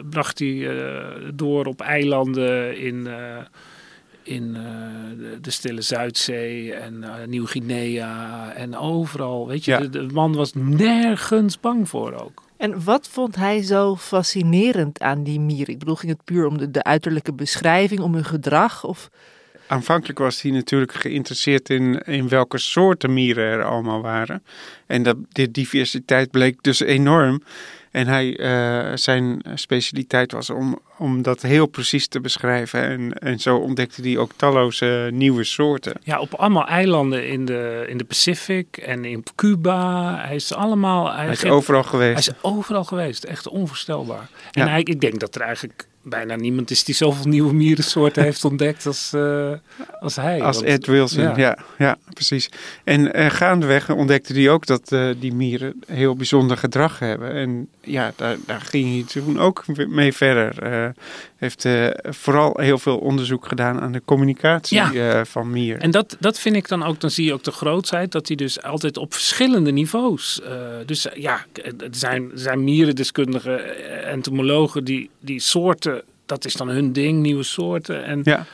bracht 0.09 0.39
hij 0.39 0.69
eh, 0.69 1.05
door 1.33 1.65
op 1.65 1.81
eilanden 1.81 2.77
in, 2.77 3.07
in 4.23 4.55
eh, 4.55 4.61
de, 5.17 5.37
de 5.41 5.51
Stille 5.51 5.81
Zuidzee 5.81 6.73
en 6.73 7.03
eh, 7.03 7.27
Nieuw-Guinea 7.27 8.51
en 8.53 8.77
overal. 8.77 9.47
Weet 9.47 9.65
je, 9.65 9.71
Ja. 9.71 9.79
de, 9.79 9.89
de 9.89 10.07
man 10.13 10.35
was 10.35 10.51
nergens 10.53 11.59
bang 11.59 11.89
voor 11.89 12.13
ook. 12.13 12.43
En 12.57 12.83
wat 12.83 13.07
vond 13.07 13.35
hij 13.35 13.61
zo 13.63 13.95
fascinerend 13.95 15.01
aan 15.01 15.23
die 15.23 15.39
mieren? 15.39 15.73
Ik 15.73 15.79
bedoel, 15.79 15.95
ging 15.95 16.11
het 16.11 16.23
puur 16.23 16.45
om 16.45 16.57
de, 16.57 16.71
de 16.71 16.83
uiterlijke 16.83 17.33
beschrijving, 17.33 17.99
om 17.99 18.13
hun 18.13 18.25
gedrag? 18.25 18.83
Of... 18.83 19.09
Aanvankelijk 19.67 20.19
was 20.19 20.41
hij 20.41 20.51
natuurlijk 20.51 20.93
geïnteresseerd 20.93 21.69
in, 21.69 21.99
in 21.99 22.29
welke 22.29 22.57
soorten 22.57 23.13
mieren 23.13 23.45
er 23.45 23.63
allemaal 23.63 24.01
waren. 24.01 24.43
En 24.85 25.03
dat, 25.03 25.17
de 25.29 25.51
diversiteit 25.51 26.31
bleek 26.31 26.63
dus 26.63 26.79
enorm. 26.79 27.41
En 27.91 28.07
hij, 28.07 28.37
eh, 28.37 28.95
zijn 28.95 29.41
specialiteit 29.53 30.31
was 30.31 30.49
om, 30.49 30.79
om 30.97 31.21
dat 31.21 31.41
heel 31.41 31.65
precies 31.65 32.07
te 32.07 32.19
beschrijven. 32.21 32.81
En, 32.83 33.13
en 33.13 33.39
zo 33.39 33.57
ontdekte 33.57 34.01
hij 34.01 34.17
ook 34.17 34.31
talloze 34.35 35.09
nieuwe 35.13 35.43
soorten. 35.43 35.93
Ja, 36.03 36.19
op 36.19 36.33
allemaal 36.33 36.67
eilanden 36.67 37.27
in 37.27 37.45
de, 37.45 37.85
in 37.87 37.97
de 37.97 38.03
Pacific 38.03 38.77
en 38.77 39.05
in 39.05 39.23
Cuba. 39.35 40.15
Hij 40.25 40.35
is 40.35 40.53
allemaal... 40.53 41.13
Hij 41.13 41.29
is 41.29 41.45
overal 41.45 41.81
Hij 41.81 41.89
geweest. 41.89 42.27
is 42.27 42.33
overal 42.41 42.83
geweest, 42.83 43.23
echt 43.23 43.47
onvoorstelbaar. 43.47 44.29
En 44.51 44.63
Ja. 44.65 44.69
hij, 44.69 44.81
ik 44.83 45.01
denk 45.01 45.19
dat 45.19 45.35
er 45.35 45.41
eigenlijk 45.41 45.87
bijna 46.07 46.35
niemand 46.35 46.71
is 46.71 46.83
die 46.83 46.95
zoveel 46.95 47.25
nieuwe 47.27 47.53
mierensoorten 47.53 48.23
heeft 48.23 48.45
ontdekt 48.45 48.85
als, 48.85 49.13
eh, 49.13 49.51
als 49.99 50.15
hij. 50.15 50.41
Als 50.41 50.55
Want- 50.55 50.67
Ed 50.67 50.85
Wilson, 50.85 51.23
ja. 51.23 51.33
ja, 51.37 51.57
ja, 51.77 51.97
precies. 52.13 52.49
En 52.83 53.13
eh, 53.13 53.29
gaandeweg 53.29 53.89
ontdekte 53.89 54.33
hij 54.33 54.49
ook 54.49 54.65
dat 54.65 54.91
eh, 54.91 55.09
die 55.19 55.33
mieren 55.33 55.79
heel 55.87 56.15
bijzonder 56.15 56.57
gedrag 56.57 56.99
hebben. 56.99 57.31
En, 57.31 57.67
ja, 57.81 58.11
daar, 58.15 58.37
daar 58.45 58.61
ging 58.61 58.93
hij 58.93 59.21
toen 59.21 59.39
ook 59.39 59.63
mee 59.87 60.13
verder. 60.13 60.84
Uh, 60.85 60.91
heeft 61.35 61.65
uh, 61.65 61.87
vooral 62.03 62.59
heel 62.61 62.77
veel 62.77 62.97
onderzoek 62.97 63.47
gedaan 63.47 63.81
aan 63.81 63.91
de 63.91 64.01
communicatie 64.05 64.77
ja. 64.77 64.91
uh, 64.93 65.21
van 65.25 65.51
mieren. 65.51 65.81
En 65.81 65.91
dat, 65.91 66.17
dat 66.19 66.39
vind 66.39 66.55
ik 66.55 66.67
dan 66.67 66.83
ook, 66.83 66.99
dan 66.99 67.11
zie 67.11 67.25
je 67.25 67.33
ook 67.33 67.43
de 67.43 67.51
grootheid, 67.51 68.11
dat 68.11 68.27
hij 68.27 68.35
dus 68.35 68.61
altijd 68.61 68.97
op 68.97 69.13
verschillende 69.13 69.71
niveaus. 69.71 70.41
dus 70.85 71.07
ja, 71.13 71.45
er 71.63 71.73
zijn, 71.91 72.31
er 72.31 72.39
zijn 72.39 72.63
mierendeskundigen, 72.63 73.59
entomologen 74.05 74.83
die, 74.83 75.09
die 75.19 75.39
soorten, 75.39 76.01
dat 76.25 76.45
is 76.45 76.53
dan 76.53 76.67
hun 76.67 76.93
ding, 76.93 77.21
nieuwe 77.21 77.43
soorten. 77.43 78.03
En 78.03 78.21
ja. 78.23 78.45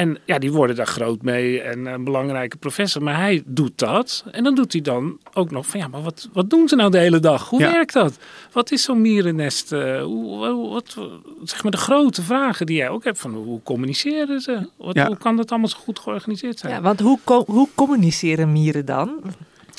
En 0.00 0.18
ja, 0.24 0.38
die 0.38 0.52
worden 0.52 0.76
daar 0.76 0.86
groot 0.86 1.22
mee 1.22 1.60
en 1.60 1.86
een 1.86 2.04
belangrijke 2.04 2.56
professor. 2.56 3.02
Maar 3.02 3.16
hij 3.16 3.42
doet 3.46 3.78
dat. 3.78 4.24
En 4.30 4.44
dan 4.44 4.54
doet 4.54 4.72
hij 4.72 4.80
dan 4.80 5.18
ook 5.32 5.50
nog 5.50 5.66
van 5.66 5.80
ja, 5.80 5.88
maar 5.88 6.02
wat, 6.02 6.28
wat 6.32 6.50
doen 6.50 6.68
ze 6.68 6.76
nou 6.76 6.90
de 6.90 6.98
hele 6.98 7.20
dag? 7.20 7.48
Hoe 7.48 7.58
werkt 7.58 7.92
dat? 7.92 8.18
Wat 8.52 8.70
is 8.70 8.82
zo'n 8.82 9.00
mierennest? 9.00 9.72
Uh, 9.72 10.02
hoe, 10.02 10.68
wat, 10.68 10.96
zeg 11.44 11.62
maar 11.62 11.72
de 11.72 11.78
grote 11.78 12.22
vragen 12.22 12.66
die 12.66 12.76
jij 12.76 12.88
ook 12.88 13.04
hebt 13.04 13.18
van 13.18 13.34
hoe 13.34 13.62
communiceren 13.62 14.40
ze? 14.40 14.68
Wat, 14.76 14.98
Hoe 14.98 15.16
kan 15.16 15.36
dat 15.36 15.50
allemaal 15.50 15.68
zo 15.68 15.78
goed 15.78 15.98
georganiseerd 15.98 16.58
zijn? 16.58 16.72
Ja, 16.72 16.80
want 16.80 17.00
hoe, 17.00 17.18
hoe 17.46 17.68
communiceren 17.74 18.52
mieren 18.52 18.84
dan? 18.84 19.20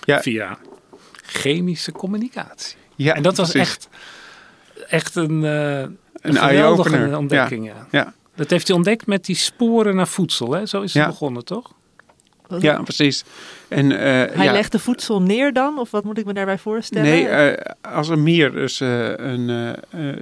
Ja. 0.06 0.22
Via 0.22 0.58
chemische 1.26 1.92
communicatie. 1.92 2.78
Ja, 2.96 3.14
en 3.14 3.24
dat 3.24 3.38
was 3.38 3.54
echt, 3.54 3.90
echt 4.88 5.16
een, 5.16 5.44
uh, 5.44 5.80
een, 5.80 5.98
een 6.22 6.36
geweldige 6.36 7.18
ontdekking. 7.18 7.66
ja. 7.66 7.88
ja. 7.92 8.14
Dat 8.42 8.50
heeft 8.50 8.68
hij 8.68 8.76
ontdekt 8.76 9.08
met 9.08 9.26
die 9.26 9.36
sporen 9.36 9.96
naar 9.96 10.08
voedsel. 10.08 10.52
Hè? 10.52 10.66
Zo 10.66 10.82
is 10.82 10.94
het 10.94 11.06
begonnen, 11.06 11.46
toch? 11.46 11.72
Ja, 12.60 12.82
precies. 12.82 13.24
En, 13.68 13.92
uh, 13.92 13.98
Hij 14.00 14.44
ja. 14.44 14.52
legde 14.52 14.80
voedsel 14.80 15.22
neer 15.22 15.54
dan? 15.54 15.80
Of 15.80 15.92
wat 15.92 16.04
moet 16.04 16.18
ik 16.18 16.26
me 16.26 16.34
daarbij 16.34 16.58
voorstellen? 16.58 17.10
Nee, 17.10 17.52
uh, 17.52 17.58
als 17.82 18.10
een 18.10 18.24
mier 18.24 18.52
dus 18.52 18.82
uh, 18.82 19.18
een, 19.18 19.76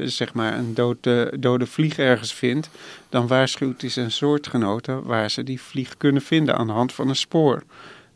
zeg 0.04 0.34
maar 0.34 0.58
een 0.58 0.74
dode, 0.74 1.34
dode 1.40 1.66
vlieg 1.66 1.98
ergens 1.98 2.34
vindt... 2.34 2.70
dan 3.10 3.28
waarschuwt 3.28 3.82
hij 3.82 3.90
zijn 3.90 4.12
soortgenoten 4.12 5.04
waar 5.04 5.32
ze 5.32 5.44
die 5.44 5.62
vlieg 5.62 5.98
kunnen 5.98 6.22
vinden 6.22 6.58
aan 6.58 6.68
de 6.68 6.74
hand 6.74 6.94
van 6.94 7.10
een 7.10 7.16
spoor. 7.16 7.64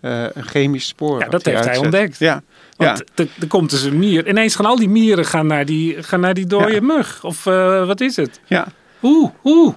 een 0.02 0.44
chemisch 0.44 0.88
spoor. 0.88 1.20
Ja, 1.20 1.28
dat 1.28 1.46
heeft 1.46 1.66
hij 1.66 1.78
ontdekt. 1.78 2.20
Ja. 2.20 2.44
Want 2.78 3.04
ja. 3.16 3.26
er 3.40 3.48
komt 3.48 3.70
dus 3.70 3.84
een 3.84 4.00
mier. 4.00 4.28
Ineens 4.28 4.56
gaan 4.56 4.66
al 4.66 4.76
die 4.76 4.90
mieren 4.90 5.26
gaan 5.26 5.48
naar 5.48 5.66
die, 5.66 6.04
gaan 6.04 6.20
naar 6.20 6.34
die 6.34 6.48
dode 6.48 6.82
mug. 6.82 7.24
Of 7.24 7.44
wat 7.44 8.02
is 8.02 8.16
het? 8.16 8.40
Ja. 8.46 8.68
Hoe? 9.04 9.32
Hoe? 9.42 9.76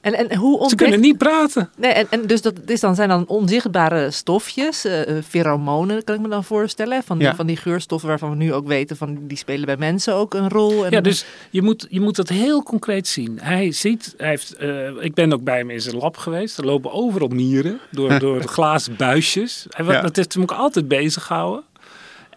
En, 0.00 0.14
en 0.14 0.36
hoe 0.36 0.50
ontdekt... 0.50 0.70
Ze 0.70 0.76
kunnen 0.76 1.00
niet 1.00 1.18
praten. 1.18 1.70
Nee, 1.76 1.92
en, 1.92 2.06
en 2.10 2.26
dus 2.26 2.42
dat 2.42 2.54
is 2.66 2.80
dan, 2.80 2.94
zijn 2.94 3.08
dan 3.08 3.26
onzichtbare 3.26 4.10
stofjes, 4.10 4.86
uh, 4.86 5.00
pheromonen 5.28 6.04
kan 6.04 6.14
ik 6.14 6.20
me 6.20 6.28
dan 6.28 6.44
voorstellen. 6.44 7.02
Van, 7.02 7.18
die, 7.18 7.32
van 7.32 7.46
die 7.46 7.56
geurstoffen 7.56 8.08
waarvan 8.08 8.30
we 8.30 8.36
nu 8.36 8.52
ook 8.52 8.66
weten, 8.66 8.96
van, 8.96 9.18
die 9.26 9.36
spelen 9.36 9.66
bij 9.66 9.76
mensen 9.76 10.14
ook 10.14 10.34
een 10.34 10.48
rol. 10.48 10.84
En 10.84 10.90
ja, 10.90 11.00
dus 11.00 11.24
je 11.50 11.62
moet, 11.62 11.86
je 11.90 12.00
moet 12.00 12.16
dat 12.16 12.28
heel 12.28 12.62
concreet 12.62 13.08
zien. 13.08 13.38
Hij 13.40 13.72
ziet, 13.72 14.14
hij 14.16 14.28
heeft, 14.28 14.54
uh, 14.60 14.88
ik 15.00 15.14
ben 15.14 15.32
ook 15.32 15.44
bij 15.44 15.58
hem 15.58 15.70
in 15.70 15.80
zijn 15.80 15.96
lab 15.96 16.16
geweest. 16.16 16.58
Er 16.58 16.64
lopen 16.64 16.92
overal 16.92 17.28
mieren 17.28 17.80
door, 17.90 18.18
door 18.24 18.42
glazen 18.42 18.96
buisjes. 18.96 19.66
Hij, 19.68 19.84
ja. 19.84 20.00
Dat 20.00 20.16
heeft 20.16 20.34
hem 20.34 20.42
ook 20.42 20.52
altijd 20.52 20.88
bezig 20.88 21.24
gehouden. 21.24 21.64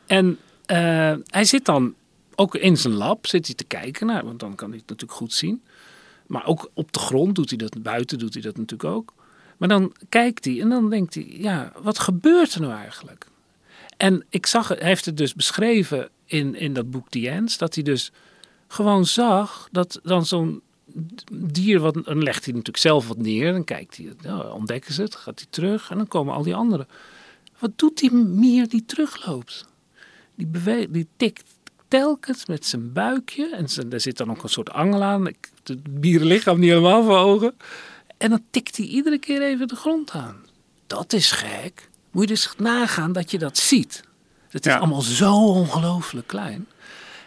En 0.05 0.37
uh, 0.71 0.77
hij 1.25 1.45
zit 1.45 1.65
dan 1.65 1.93
ook 2.35 2.55
in 2.55 2.77
zijn 2.77 2.93
lab, 2.93 3.27
zit 3.27 3.45
hij 3.45 3.55
te 3.55 3.63
kijken, 3.63 4.07
nou, 4.07 4.25
want 4.25 4.39
dan 4.39 4.55
kan 4.55 4.69
hij 4.69 4.77
het 4.77 4.89
natuurlijk 4.89 5.19
goed 5.19 5.33
zien. 5.33 5.61
Maar 6.27 6.45
ook 6.45 6.69
op 6.73 6.91
de 6.91 6.99
grond 6.99 7.35
doet 7.35 7.49
hij 7.49 7.57
dat, 7.57 7.81
buiten 7.81 8.19
doet 8.19 8.33
hij 8.33 8.43
dat 8.43 8.57
natuurlijk 8.57 8.89
ook. 8.89 9.13
Maar 9.57 9.69
dan 9.69 9.93
kijkt 10.09 10.45
hij 10.45 10.61
en 10.61 10.69
dan 10.69 10.89
denkt 10.89 11.13
hij, 11.13 11.27
ja, 11.29 11.71
wat 11.81 11.99
gebeurt 11.99 12.53
er 12.53 12.61
nou 12.61 12.73
eigenlijk? 12.73 13.27
En 13.97 14.25
ik 14.29 14.45
zag, 14.45 14.67
hij 14.67 14.77
heeft 14.79 15.05
het 15.05 15.17
dus 15.17 15.33
beschreven 15.33 16.09
in, 16.25 16.55
in 16.55 16.73
dat 16.73 16.91
boek 16.91 17.09
The 17.09 17.29
Ends, 17.29 17.57
dat 17.57 17.75
hij 17.75 17.83
dus 17.83 18.11
gewoon 18.67 19.05
zag 19.05 19.67
dat 19.71 19.99
dan 20.03 20.25
zo'n 20.25 20.61
dier, 21.33 21.79
wat, 21.79 21.93
dan 21.93 22.23
legt 22.23 22.45
hij 22.45 22.53
natuurlijk 22.53 22.83
zelf 22.83 23.07
wat 23.07 23.17
neer, 23.17 23.51
dan 23.51 23.63
kijkt 23.63 23.97
hij, 23.97 24.13
nou, 24.21 24.51
ontdekken 24.51 24.93
ze 24.93 25.01
het, 25.01 25.15
gaat 25.15 25.39
hij 25.39 25.47
terug 25.49 25.89
en 25.89 25.97
dan 25.97 26.07
komen 26.07 26.33
al 26.33 26.43
die 26.43 26.55
anderen. 26.55 26.87
Wat 27.59 27.71
doet 27.75 27.97
die 27.97 28.11
mier 28.13 28.69
die 28.69 28.85
terugloopt? 28.85 29.65
Die, 30.35 30.47
beweegt, 30.47 30.93
die 30.93 31.07
tikt 31.17 31.56
telkens 31.87 32.45
met 32.45 32.65
zijn 32.65 32.93
buikje. 32.93 33.55
En 33.55 33.69
zijn, 33.69 33.89
daar 33.89 33.99
zit 33.99 34.17
dan 34.17 34.29
ook 34.29 34.43
een 34.43 34.49
soort 34.49 34.71
angel 34.71 35.03
aan. 35.03 35.25
Het 35.63 35.99
bierenlichaam 35.99 36.59
niet 36.59 36.69
helemaal 36.69 37.03
voor 37.03 37.17
ogen. 37.17 37.53
En 38.17 38.29
dan 38.29 38.43
tikt 38.51 38.77
hij 38.77 38.85
iedere 38.85 39.17
keer 39.17 39.41
even 39.41 39.67
de 39.67 39.75
grond 39.75 40.11
aan. 40.11 40.35
Dat 40.87 41.13
is 41.13 41.31
gek. 41.31 41.89
Moet 42.11 42.21
je 42.21 42.27
dus 42.27 42.53
nagaan 42.57 43.11
dat 43.11 43.31
je 43.31 43.37
dat 43.37 43.57
ziet. 43.57 44.03
Het 44.49 44.65
is 44.65 44.73
allemaal 44.73 45.01
zo 45.01 45.33
ongelooflijk 45.33 46.27
klein. 46.27 46.67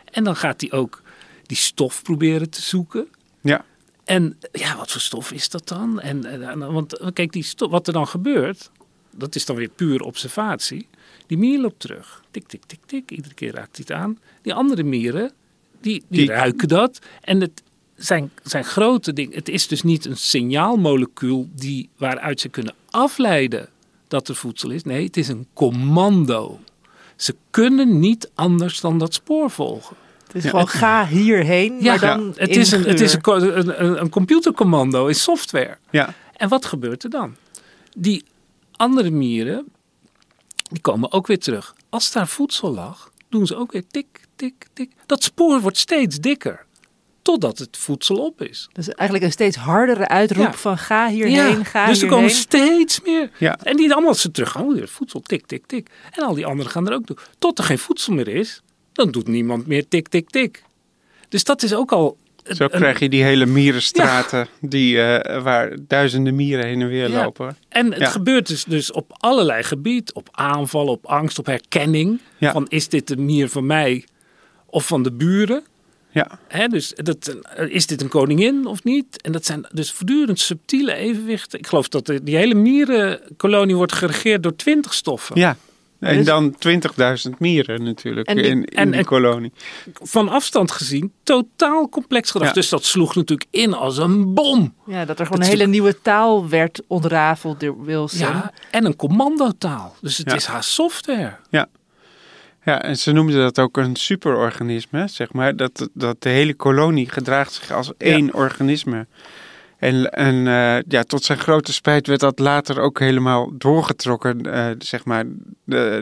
En 0.04 0.24
dan 0.24 0.36
gaat 0.36 0.60
hij 0.60 0.72
ook 0.72 1.02
die 1.46 1.56
stof 1.56 2.02
proberen 2.02 2.50
te 2.50 2.62
zoeken. 2.62 3.08
Ja. 3.40 3.64
En 4.04 4.38
ja, 4.52 4.76
wat 4.76 4.90
voor 4.90 5.00
stof 5.00 5.32
is 5.32 5.48
dat 5.48 5.68
dan? 5.68 6.00
En, 6.00 6.24
en 6.24 6.72
want 6.72 7.10
kijk, 7.12 7.32
die 7.32 7.42
stof, 7.42 7.70
wat 7.70 7.86
er 7.86 7.92
dan 7.92 8.08
gebeurt, 8.08 8.70
dat 9.10 9.34
is 9.34 9.44
dan 9.44 9.56
weer 9.56 9.68
puur 9.68 10.00
observatie. 10.00 10.86
Die 11.26 11.38
mier 11.38 11.60
loopt 11.60 11.80
terug. 11.80 12.22
Tik, 12.30 12.48
tik, 12.48 12.62
tik, 12.66 12.78
tik. 12.86 13.10
Iedere 13.10 13.34
keer 13.34 13.54
raakt 13.54 13.76
hij 13.76 13.84
het 13.88 13.96
aan. 13.96 14.18
Die 14.42 14.54
andere 14.54 14.82
mieren, 14.82 15.32
die, 15.80 16.04
die, 16.08 16.26
ruiken 16.26 16.68
dat. 16.68 16.98
En 17.20 17.40
het 17.40 17.62
zijn, 17.96 18.30
zijn 18.42 18.64
grote 18.64 19.12
ding. 19.12 19.34
Het 19.34 19.48
is 19.48 19.68
dus 19.68 19.82
niet 19.82 20.04
een 20.04 20.16
signaalmolecuul 20.16 21.48
die, 21.54 21.88
waaruit 21.96 22.40
ze 22.40 22.48
kunnen 22.48 22.74
afleiden 22.90 23.68
dat 24.08 24.28
er 24.28 24.34
voedsel 24.34 24.70
is. 24.70 24.84
Nee, 24.84 25.04
het 25.04 25.16
is 25.16 25.28
een 25.28 25.46
commando. 25.52 26.58
Ze 27.16 27.34
kunnen 27.50 27.98
niet 27.98 28.30
anders 28.34 28.80
dan 28.80 28.98
dat 28.98 29.14
spoor 29.14 29.50
volgen. 29.50 29.96
Het 30.26 30.44
is 30.44 30.50
gewoon 30.50 30.68
ga 30.68 31.06
hierheen, 31.06 31.76
ja, 31.80 31.90
maar 31.90 32.00
dan 32.00 32.32
het, 32.36 32.56
is 32.56 32.70
een, 32.70 32.84
het 32.84 33.00
is 33.00 33.12
een, 33.12 33.84
een, 33.84 34.00
een 34.00 34.08
computercommando 34.08 35.06
in 35.06 35.14
software. 35.14 35.76
Ja. 35.90 36.14
En 36.36 36.48
wat 36.48 36.64
gebeurt 36.64 37.04
er 37.04 37.10
dan? 37.10 37.36
Die 37.96 38.24
andere 38.80 39.10
mieren, 39.10 39.66
die 40.70 40.80
komen 40.80 41.12
ook 41.12 41.26
weer 41.26 41.38
terug. 41.38 41.74
Als 41.88 42.12
daar 42.12 42.28
voedsel 42.28 42.74
lag, 42.74 43.10
doen 43.28 43.46
ze 43.46 43.56
ook 43.56 43.72
weer 43.72 43.86
tik, 43.86 44.20
tik, 44.36 44.66
tik. 44.72 44.90
Dat 45.06 45.22
spoor 45.22 45.60
wordt 45.60 45.76
steeds 45.76 46.20
dikker. 46.20 46.66
Totdat 47.22 47.58
het 47.58 47.76
voedsel 47.76 48.16
op 48.16 48.42
is. 48.42 48.68
Dus 48.72 48.88
eigenlijk 48.88 49.24
een 49.24 49.32
steeds 49.32 49.56
hardere 49.56 50.08
uitroep 50.08 50.54
van 50.54 50.78
ga 50.78 51.08
hierheen, 51.08 51.34
ja, 51.34 51.42
ga 51.44 51.52
dus 51.52 51.64
hierheen. 51.64 51.88
Dus 51.88 52.02
er 52.02 52.08
komen 52.08 52.30
steeds 52.30 53.00
meer. 53.00 53.30
Ja. 53.38 53.58
En 53.62 53.76
die 53.76 53.92
allemaal 53.92 54.10
als 54.10 54.20
ze 54.20 54.30
terug 54.30 54.50
gaan, 54.50 54.74
weer 54.74 54.88
voedsel, 54.88 55.20
tik, 55.20 55.46
tik, 55.46 55.66
tik. 55.66 55.90
En 56.10 56.24
al 56.24 56.34
die 56.34 56.46
anderen 56.46 56.72
gaan 56.72 56.88
er 56.88 56.94
ook 56.94 57.06
doen. 57.06 57.18
Tot 57.38 57.58
er 57.58 57.64
geen 57.64 57.78
voedsel 57.78 58.12
meer 58.12 58.28
is, 58.28 58.62
dan 58.92 59.10
doet 59.10 59.28
niemand 59.28 59.66
meer 59.66 59.88
tik, 59.88 60.08
tik, 60.08 60.30
tik. 60.30 60.62
Dus 61.28 61.44
dat 61.44 61.62
is 61.62 61.74
ook 61.74 61.92
al 61.92 62.16
zo 62.56 62.68
krijg 62.68 62.98
je 62.98 63.08
die 63.08 63.22
hele 63.22 63.46
mierenstraten 63.46 64.48
die, 64.60 64.96
uh, 64.96 65.42
waar 65.42 65.76
duizenden 65.80 66.34
mieren 66.34 66.66
heen 66.66 66.80
en 66.80 66.88
weer 66.88 67.08
lopen. 67.08 67.56
En 67.68 67.92
het 67.92 68.08
gebeurt 68.08 68.46
dus, 68.46 68.64
dus 68.64 68.92
op 68.92 69.12
allerlei 69.16 69.62
gebieden. 69.62 70.14
Op 70.14 70.28
aanval, 70.32 70.86
op 70.86 71.06
angst, 71.06 71.38
op 71.38 71.46
herkenning. 71.46 72.20
Van 72.40 72.66
is 72.68 72.88
dit 72.88 73.10
een 73.10 73.24
mier 73.24 73.48
van 73.48 73.66
mij 73.66 74.04
of 74.66 74.86
van 74.86 75.02
de 75.02 75.12
buren? 75.12 75.64
Ja. 76.10 76.38
Hè, 76.48 76.66
dus 76.66 76.92
dat, 76.94 77.36
is 77.68 77.86
dit 77.86 78.02
een 78.02 78.08
koningin 78.08 78.66
of 78.66 78.84
niet? 78.84 79.22
En 79.22 79.32
dat 79.32 79.46
zijn 79.46 79.66
dus 79.72 79.92
voortdurend 79.92 80.40
subtiele 80.40 80.94
evenwichten. 80.94 81.58
Ik 81.58 81.66
geloof 81.66 81.88
dat 81.88 82.12
die 82.22 82.36
hele 82.36 82.54
mierenkolonie 82.54 83.76
wordt 83.76 83.92
geregeerd 83.92 84.42
door 84.42 84.56
twintig 84.56 84.94
stoffen. 84.94 85.38
Ja, 85.38 85.56
en 86.00 86.16
dus- 86.16 86.26
dan 86.26 86.56
20.000 87.30 87.38
mieren 87.38 87.82
natuurlijk 87.82 88.28
in, 88.28 88.44
in 88.44 88.64
en, 88.64 88.90
die 88.90 89.04
kolonie. 89.04 89.52
Van 89.92 90.28
afstand 90.28 90.70
gezien 90.70 91.12
totaal 91.22 91.88
complex 91.88 92.30
gedrag. 92.30 92.52
Dus 92.52 92.68
dat 92.68 92.84
sloeg 92.84 93.14
natuurlijk 93.14 93.48
in 93.50 93.74
als 93.74 93.98
een 93.98 94.34
bom. 94.34 94.74
Ja, 94.86 95.04
dat 95.04 95.18
er 95.18 95.26
gewoon 95.26 95.42
een 95.42 95.48
hele 95.48 95.66
nieuwe 95.66 96.00
taal 96.02 96.48
werd 96.48 96.82
ontrafeld 96.86 97.60
door 97.60 97.84
Wilson. 97.84 98.18
Ja, 98.18 98.52
en 98.70 98.84
een 98.84 98.96
commandotaal. 98.96 99.96
Dus 100.00 100.18
het 100.18 100.32
is 100.32 100.44
haar 100.44 100.64
software. 100.64 101.36
Ja. 101.50 101.68
Ja, 102.64 102.82
en 102.82 102.96
ze 102.96 103.12
noemden 103.12 103.40
dat 103.40 103.58
ook 103.58 103.76
een 103.76 103.96
superorganisme, 103.96 105.08
zeg 105.08 105.32
maar. 105.32 105.56
Dat, 105.56 105.88
dat 105.94 106.22
de 106.22 106.28
hele 106.28 106.54
kolonie 106.54 107.10
gedraagt 107.10 107.52
zich 107.52 107.70
als 107.70 107.92
één 107.96 108.34
organisme. 108.34 109.06
En, 109.80 110.10
en 110.10 110.34
uh, 110.34 110.78
ja, 110.88 111.02
tot 111.02 111.24
zijn 111.24 111.38
grote 111.38 111.72
spijt 111.72 112.06
werd 112.06 112.20
dat 112.20 112.38
later 112.38 112.80
ook 112.80 112.98
helemaal 112.98 113.50
doorgetrokken. 113.58 114.46
Uh, 114.46 114.66
zeg 114.78 115.04
maar, 115.04 115.24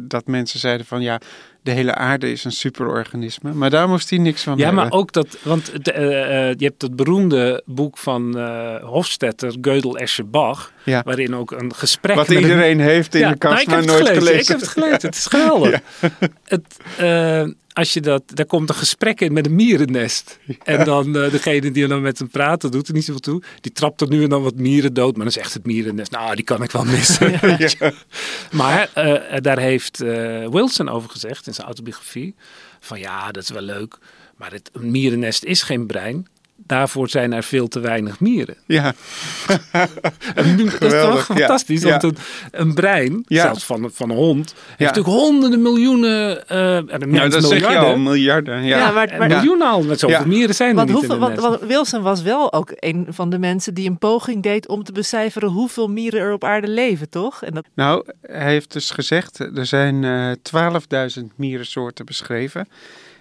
dat 0.03 0.27
mensen 0.27 0.61
zeiden 0.61 0.87
van 0.87 1.03
ja, 1.03 1.21
de 1.63 1.71
hele 1.71 1.95
aarde 1.95 2.31
is 2.31 2.45
een 2.45 2.53
superorganisme. 2.53 3.53
Maar 3.53 3.71
daar 3.71 3.89
moest 3.89 4.11
hij 4.11 4.19
niks 4.19 4.43
van 4.43 4.57
ja, 4.57 4.65
hebben. 4.65 4.83
maar 4.83 4.93
ook 4.93 5.13
dat, 5.13 5.39
want 5.43 5.73
uh, 5.73 5.95
je 6.53 6.65
hebt 6.65 6.83
het 6.83 6.97
beroemde 6.97 7.63
boek 7.67 7.99
van 7.99 8.39
Hofstetter, 8.81 9.55
Gödel, 9.61 10.01
Escher, 10.01 10.31
Bach. 10.31 10.73
Ja. 10.89 11.03
Waarin 11.05 11.35
ook 11.35 11.51
een 11.51 11.75
gesprek. 11.75 12.17
Wat 12.17 12.29
iedereen 12.29 12.81
heeft 12.81 13.15
in 13.15 13.29
de 13.29 13.37
kast, 13.37 13.67
nou, 13.67 13.79
maar 13.79 13.87
nooit 13.87 14.09
gelezen. 14.09 14.41
Ik 14.41 14.49
heb 14.49 14.61
het 14.61 14.69
gelezen. 14.69 14.95
Het 14.95 15.15
is 15.15 15.27
geweldig. 15.27 15.81
het, 16.45 16.77
als 17.79 17.93
je 17.93 18.01
dat, 18.01 18.23
daar 18.27 18.47
komt 18.47 18.69
een 18.69 18.75
gesprek 18.75 19.21
in 19.21 19.33
met 19.33 19.47
een 19.47 19.55
mierennest. 19.55 20.39
En 20.63 20.85
dan 20.85 21.17
uh, 21.17 21.31
degene 21.31 21.71
die 21.71 21.87
dan 21.87 22.03
met 22.03 22.19
hem 22.19 22.29
praat, 22.29 22.61
dat 22.61 22.73
doet 22.73 22.89
er 22.89 22.95
niet 22.95 23.05
zoveel 23.05 23.21
toe. 23.21 23.43
Die 23.61 23.73
trapt 23.73 24.01
er 24.01 24.09
nu 24.09 24.23
en 24.23 24.29
dan 24.29 24.43
wat 24.43 24.55
mieren 24.55 24.95
dood. 24.95 25.15
Maar 25.15 25.25
dan 25.25 25.33
zegt 25.33 25.55
het 25.55 25.67
mierennest, 25.67 26.11
nou 26.11 26.35
die 26.35 26.45
kan 26.45 26.63
ik 26.63 26.71
wel 26.71 26.85
missen. 26.85 27.37
Ja. 27.59 27.93
maar 28.53 28.91
uh, 28.97 29.41
daar 29.41 29.59
heeft 29.59 30.03
uh, 30.03 30.49
Wilson 30.49 30.89
over 30.89 31.11
gezegd 31.11 31.47
in 31.47 31.55
zijn 31.55 31.67
autobiografie. 31.67 32.35
Van 32.81 32.99
ja, 32.99 33.31
dat 33.31 33.43
is 33.43 33.51
wel 33.51 33.63
leuk. 33.63 33.99
Maar 34.37 34.53
het, 34.53 34.71
een 34.73 34.91
mierennest 34.91 35.45
is 35.45 35.63
geen 35.63 35.87
brein. 35.87 36.27
Daarvoor 36.69 37.09
zijn 37.09 37.33
er 37.33 37.43
veel 37.43 37.69
te 37.69 37.81
weinig 37.81 38.21
mieren. 38.21 38.57
Ja, 38.67 38.93
En 40.35 40.55
nu- 40.57 40.71
dat 40.79 40.93
is 40.93 41.01
toch 41.03 41.25
fantastisch? 41.25 41.83
Ja. 41.83 41.89
Want 41.91 42.03
een, 42.03 42.17
een 42.51 42.75
brein, 42.75 43.23
Ja. 43.27 43.43
zelfs 43.43 43.65
van, 43.65 43.91
van 43.93 44.11
een 44.11 44.17
hond, 44.17 44.55
heeft 44.77 44.95
natuurlijk 44.95 45.25
honderden 45.25 45.63
miljoenen, 45.63 46.49
eh 46.49 46.77
en 46.77 47.11
nou, 47.11 47.29
dat 47.29 47.45
zeg 47.45 47.59
je 47.59 47.65
miljarden. 47.65 47.91
al, 47.91 47.99
miljarden. 47.99 48.63
Ja, 48.65 48.79
Ja, 48.79 48.91
maar- 48.91 49.15
maar- 49.19 49.29
miljoenen 49.29 49.67
al, 49.69 49.83
met 49.83 49.99
zoveel 49.99 50.19
Ja. 50.19 50.27
mieren 50.27 50.55
zijn 50.55 50.71
er 50.71 50.77
Want, 50.77 50.89
niet 50.89 50.97
hoeveel, 50.99 51.19
want, 51.19 51.41
want 51.41 51.61
Wilson 51.61 52.03
was 52.03 52.23
wel 52.23 52.53
ook 52.53 52.73
een 52.75 53.07
van 53.11 53.31
de 53.31 53.39
mensen 53.39 53.75
die 53.75 53.89
een 53.91 53.99
poging 53.99 54.43
deed 54.43 54.69
om 54.69 54.85
te 54.85 54.93
becijferen 54.93 55.49
hoeveel 55.49 55.89
mieren 55.89 56.21
er 56.21 56.33
op 56.33 56.45
aarde 56.45 56.69
leven, 56.69 57.09
toch? 57.11 57.43
En 57.43 57.55
dat, 57.55 57.67
Nou, 57.75 58.05
hij 58.23 58.51
heeft 58.51 58.73
dus 58.73 58.91
gezegd, 58.91 59.39
er 59.39 59.67
zijn 59.67 60.05
eh 60.05 60.31
12.000 60.43 61.25
mierensoorten 61.37 62.05
beschreven. 62.05 62.69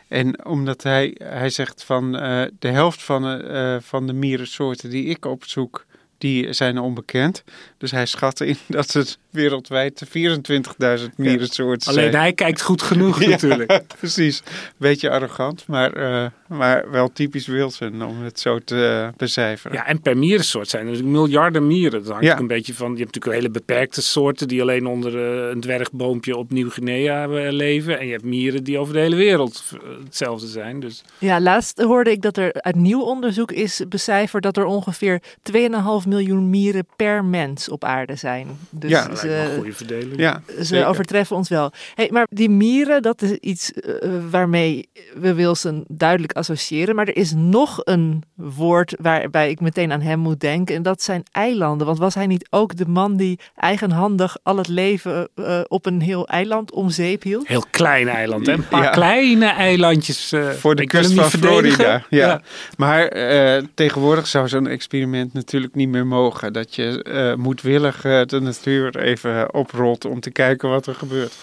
En 0.07 0.45
omdat 0.45 0.83
hij, 0.83 1.15
hij 1.23 1.49
zegt 1.49 1.83
van 1.83 2.17
eh, 2.17 2.43
de 2.59 2.67
helft 2.67 3.03
van, 3.03 3.41
eh, 3.41 3.77
van 3.79 4.07
de 4.07 4.13
mierensoorten 4.13 4.89
die 4.89 5.05
ik 5.05 5.25
opzoek, 5.25 5.85
die 6.17 6.53
zijn 6.53 6.79
onbekend. 6.79 7.43
Dus 7.77 7.91
hij 7.91 8.05
schatte 8.05 8.47
in 8.47 8.57
dat 8.67 8.91
het 8.91 9.19
wereldwijd 9.37 10.03
24.000 10.05 11.03
mierensoorten 11.15 11.87
Alleen 11.91 12.11
zijn. 12.11 12.21
hij 12.21 12.33
kijkt 12.33 12.61
goed 12.61 12.81
genoeg 12.81 13.21
Ja. 13.23 13.29
natuurlijk. 13.29 13.81
Precies, 13.97 14.43
beetje 14.77 15.09
arrogant, 15.09 15.63
maar, 15.67 15.93
eh, 15.93 16.25
maar 16.47 16.91
wel 16.91 17.11
typisch 17.13 17.47
Wilson 17.47 18.03
om 18.03 18.21
het 18.23 18.39
zo 18.39 18.59
te 18.59 18.85
eh, 19.11 19.17
becijferen. 19.17 19.77
Ja, 19.77 19.85
en 19.85 20.01
per 20.01 20.17
mierensoort 20.17 20.69
zijn 20.69 20.81
er 20.85 20.89
natuurlijk 20.91 21.15
miljarden 21.17 21.67
mieren. 21.67 22.03
Dat 22.03 22.11
hangt 22.11 22.25
Ja. 22.25 22.33
ook 22.33 22.39
een 22.39 22.47
beetje 22.47 22.73
van. 22.73 22.91
Je 22.91 22.97
hebt 22.97 23.15
natuurlijk 23.15 23.41
hele 23.41 23.49
beperkte 23.53 24.01
soorten 24.01 24.47
die 24.47 24.61
alleen 24.61 24.85
onder 24.87 25.15
eh, 25.17 25.49
een 25.49 25.59
dwergboompje 25.61 26.35
op 26.37 26.51
Nieuw-Guinea 26.51 27.25
leven. 27.51 27.99
En 27.99 28.05
je 28.05 28.11
hebt 28.11 28.23
mieren 28.23 28.63
die 28.63 28.77
over 28.77 28.93
de 28.93 28.99
hele 28.99 29.15
wereld 29.15 29.63
hetzelfde 30.03 30.47
zijn. 30.47 30.79
Dus 30.79 31.03
ja, 31.17 31.41
laatst 31.41 31.81
hoorde 31.81 32.11
ik 32.11 32.21
dat 32.21 32.37
er 32.37 32.53
uit 32.53 32.75
nieuw 32.75 33.01
onderzoek 33.01 33.51
is 33.51 33.81
becijferd 33.89 34.43
dat 34.43 34.57
er 34.57 34.65
ongeveer 34.65 35.21
2,5 35.41 36.07
miljoen 36.07 36.49
mieren 36.49 36.85
per 36.95 37.25
mens 37.25 37.69
op 37.69 37.83
aarde 37.83 38.15
zijn. 38.15 38.47
Dus 38.69 38.89
Ja, 38.91 39.07
een 39.29 39.55
goede 39.55 39.73
verdeling. 39.73 40.19
Ja, 40.19 40.41
ze 40.57 40.63
zeker. 40.63 40.87
overtreffen 40.87 41.35
ons 41.35 41.49
wel. 41.49 41.71
Hey, 41.95 42.09
maar 42.11 42.27
die 42.29 42.49
mieren, 42.49 43.01
dat 43.01 43.21
is 43.21 43.31
iets 43.31 43.73
eh, 43.73 43.91
waarmee 44.29 44.89
we 45.19 45.33
Wilson 45.33 45.83
duidelijk 45.87 46.33
associëren. 46.33 46.95
Maar 46.95 47.07
er 47.07 47.15
is 47.17 47.33
nog 47.35 47.81
een 47.83 48.23
woord 48.35 48.95
waarbij 49.01 49.49
ik 49.49 49.59
meteen 49.59 49.91
aan 49.91 50.01
hem 50.01 50.19
moet 50.19 50.39
denken. 50.39 50.75
En 50.75 50.81
dat 50.81 51.01
zijn 51.01 51.23
eilanden. 51.31 51.87
Want 51.87 51.99
was 51.99 52.13
hij 52.15 52.27
niet 52.27 52.47
ook 52.49 52.75
de 52.75 52.87
man 52.87 53.15
die 53.17 53.39
eigenhandig 53.55 54.37
al 54.43 54.57
het 54.57 54.67
leven 54.67 55.29
eh, 55.35 55.59
op 55.67 55.85
een 55.85 56.01
heel 56.01 56.27
eiland 56.27 56.71
om 56.71 56.89
zeep 56.89 57.23
hield? 57.23 57.47
Heel 57.47 57.63
klein 57.71 58.07
eiland, 58.07 58.45
hè? 58.45 58.53
Een 58.53 58.67
paar 58.67 58.83
Ja. 58.83 58.89
kleine 58.89 59.45
eilandjes. 59.45 60.31
eh, 60.31 60.49
Voor 60.49 60.75
de 60.75 60.85
kust 60.87 61.13
van. 61.13 61.29
Florida. 61.29 62.05
Ja. 62.09 62.41
Maar 62.77 63.05
eh, 63.07 63.63
tegenwoordig 63.73 64.27
zou 64.27 64.47
zo'n 64.47 64.67
experiment 64.67 65.33
natuurlijk 65.33 65.75
niet 65.75 65.89
meer 65.89 66.07
mogen. 66.07 66.53
Dat 66.53 66.75
je 66.75 67.03
eh, 67.03 67.33
moedwillig 67.35 68.05
eh, 68.05 68.21
de 68.25 68.39
natuur 68.41 68.95
even 68.99 69.16
oprolt 69.51 70.05
om 70.05 70.19
te 70.19 70.31
kijken 70.31 70.69
wat 70.69 70.87
er 70.87 70.95
gebeurt. 70.95 71.35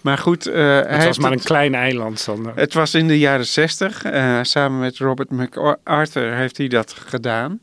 Maar 0.00 0.18
goed, 0.18 0.46
eh, 0.46 0.54
hij 0.54 0.82
Het 0.82 1.04
was 1.04 1.18
maar 1.18 1.30
het- 1.30 1.40
een 1.40 1.44
klein 1.46 1.74
eiland, 1.74 2.18
Sander. 2.18 2.52
Het 2.56 2.74
was 2.74 2.94
in 2.94 3.08
de 3.08 3.18
jaren 3.18 3.46
zestig. 3.46 4.02
eh, 4.04 4.38
samen 4.42 4.78
met 4.80 4.98
Robert 4.98 5.30
MacArthur 5.30 6.34
heeft 6.34 6.56
hij 6.56 6.68
dat 6.68 6.92
gedaan. 7.06 7.60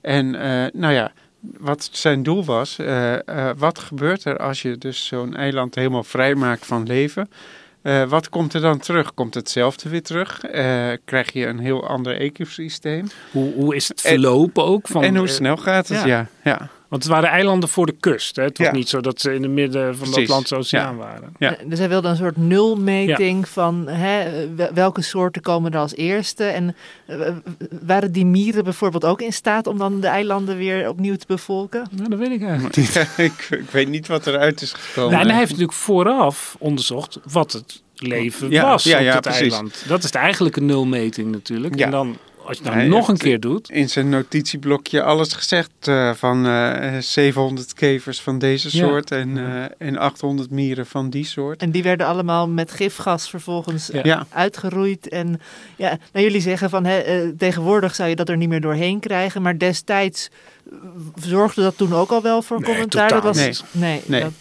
En 0.00 0.34
eh, 0.34 0.70
nou 0.72 0.92
ja, 0.94 1.12
wat 1.58 1.88
zijn 1.92 2.22
doel 2.22 2.44
was, 2.44 2.78
eh, 2.78 3.12
eh, 3.28 3.50
wat 3.56 3.78
gebeurt 3.78 4.24
er 4.24 4.38
als 4.38 4.62
je 4.62 4.78
dus 4.78 5.06
zo'n 5.06 5.36
eiland 5.36 5.74
helemaal 5.74 6.04
vrijmaakt 6.04 6.66
van 6.66 6.86
leven? 6.86 7.30
Eh, 7.82 8.02
wat 8.08 8.28
komt 8.28 8.54
er 8.54 8.60
dan 8.60 8.78
terug? 8.78 9.14
Komt 9.14 9.34
hetzelfde 9.34 9.88
weer 9.88 10.02
terug? 10.02 10.40
Eh, 10.42 10.88
krijg 11.04 11.32
je 11.32 11.46
een 11.46 11.58
heel 11.58 11.86
ander 11.88 12.16
ecosysteem? 12.20 13.06
Hoe, 13.30 13.52
hoe 13.54 13.74
is 13.76 13.88
het 13.88 14.04
En- 14.04 14.10
verlopen 14.10 14.64
ook? 14.64 14.88
Van, 14.88 15.02
en 15.04 15.16
hoe 15.16 15.26
eh, 15.26 15.32
snel 15.32 15.56
gaat 15.56 15.88
het? 15.88 15.98
ja. 15.98 16.06
Ja, 16.06 16.26
ja. 16.44 16.68
Want 16.92 17.04
het 17.04 17.12
waren 17.12 17.28
eilanden 17.30 17.68
voor 17.68 17.86
de 17.86 17.94
kust. 18.00 18.36
Hè? 18.36 18.42
Het 18.42 18.58
was 18.58 18.66
Ja. 18.66 18.72
niet 18.72 18.88
zo 18.88 19.00
dat 19.00 19.20
ze 19.20 19.34
in 19.34 19.42
het 19.42 19.50
midden 19.50 19.82
van 19.96 20.04
de 20.04 20.10
Precies, 20.10 20.22
Atlantische 20.28 20.56
Oceaan 20.56 20.96
ja. 20.96 21.02
waren. 21.02 21.32
Ja. 21.38 21.56
Dus 21.66 21.78
hij 21.78 21.88
wilde 21.88 22.08
een 22.08 22.16
soort 22.16 22.36
nulmeting 22.36 23.48
van 23.48 23.88
hè, 23.88 24.46
wel- 24.54 24.72
welke 24.74 25.02
soorten 25.02 25.42
komen 25.42 25.72
er 25.72 25.78
als 25.78 25.94
eerste. 25.94 26.44
En 26.44 26.76
eh, 27.06 27.16
waren 27.82 28.12
die 28.12 28.26
mieren 28.26 28.64
bijvoorbeeld 28.64 29.04
ook 29.04 29.20
in 29.22 29.32
staat 29.32 29.66
om 29.66 29.78
dan 29.78 30.00
de 30.00 30.06
eilanden 30.06 30.56
weer 30.56 30.88
opnieuw 30.88 31.16
te 31.16 31.26
bevolken? 31.26 31.88
Nou, 31.90 32.08
dat 32.08 32.18
weet 32.18 32.30
ik 32.30 32.42
eigenlijk. 32.42 32.76
ik, 33.16 33.46
ik 33.50 33.70
weet 33.70 33.88
niet 33.88 34.06
wat 34.06 34.26
eruit 34.26 34.62
is 34.62 34.72
gekomen. 34.72 35.10
Nou, 35.10 35.22
en 35.22 35.28
hij 35.28 35.38
heeft 35.38 35.50
natuurlijk 35.50 35.78
vooraf 35.78 36.56
onderzocht 36.58 37.18
wat 37.30 37.52
het 37.52 37.82
leven 37.94 38.50
Ja, 38.50 38.64
was 38.68 38.84
ja, 38.84 38.98
op 38.98 39.04
ja, 39.04 39.12
het 39.12 39.20
precies. 39.20 39.40
eiland. 39.40 39.84
Dat 39.88 40.04
is 40.04 40.10
eigenlijk 40.10 40.56
een 40.56 40.66
nulmeting 40.66 41.30
natuurlijk. 41.30 41.74
Ja. 41.78 41.84
En 41.84 41.90
dan, 41.90 42.16
als 42.60 42.68
je 42.72 42.78
nou 42.78 42.88
nog 42.88 43.08
een 43.08 43.16
keer 43.16 43.40
doet. 43.40 43.70
in 43.70 43.88
zijn 43.88 44.08
notitieblokje 44.08 45.02
alles 45.02 45.32
gezegd 45.32 45.70
eh, 45.80 46.10
van 46.14 46.46
eh 46.46 46.98
700 47.00 47.74
kevers 47.74 48.20
van 48.20 48.38
deze 48.38 48.68
Ja. 48.76 48.86
soort 48.86 49.10
en, 49.10 49.38
eh, 49.38 49.86
en 49.88 49.98
800 49.98 50.50
mieren 50.50 50.86
van 50.86 51.10
die 51.10 51.24
soort. 51.24 51.62
En 51.62 51.70
die 51.70 51.82
werden 51.82 52.06
allemaal 52.06 52.48
met 52.48 52.70
gifgas 52.70 53.30
vervolgens 53.30 53.90
Ja. 54.02 54.26
Uitgeroeid. 54.30 55.08
En 55.08 55.40
ja, 55.76 55.98
nou, 56.12 56.24
jullie 56.24 56.40
zeggen 56.40 56.70
van 56.70 56.84
hè, 56.84 56.98
eh, 56.98 57.28
tegenwoordig 57.38 57.94
zou 57.94 58.08
je 58.08 58.16
dat 58.16 58.28
er 58.28 58.36
niet 58.36 58.48
meer 58.48 58.60
doorheen 58.60 59.00
krijgen. 59.00 59.42
Maar 59.42 59.58
destijds 59.58 60.28
eh, 60.28 60.61
zorgde 61.14 61.62
dat 61.62 61.76
toen 61.76 61.92
ook 61.94 62.10
al 62.10 62.22
wel 62.22 62.42
voor 62.42 62.56
Nee, 62.60 62.66
commentaar. 62.70 63.08
totaal 63.08 63.20
dat 63.32 63.36
was, 63.36 63.64
nee, 63.72 64.02
Nee. 64.06 64.20
dat- 64.22 64.32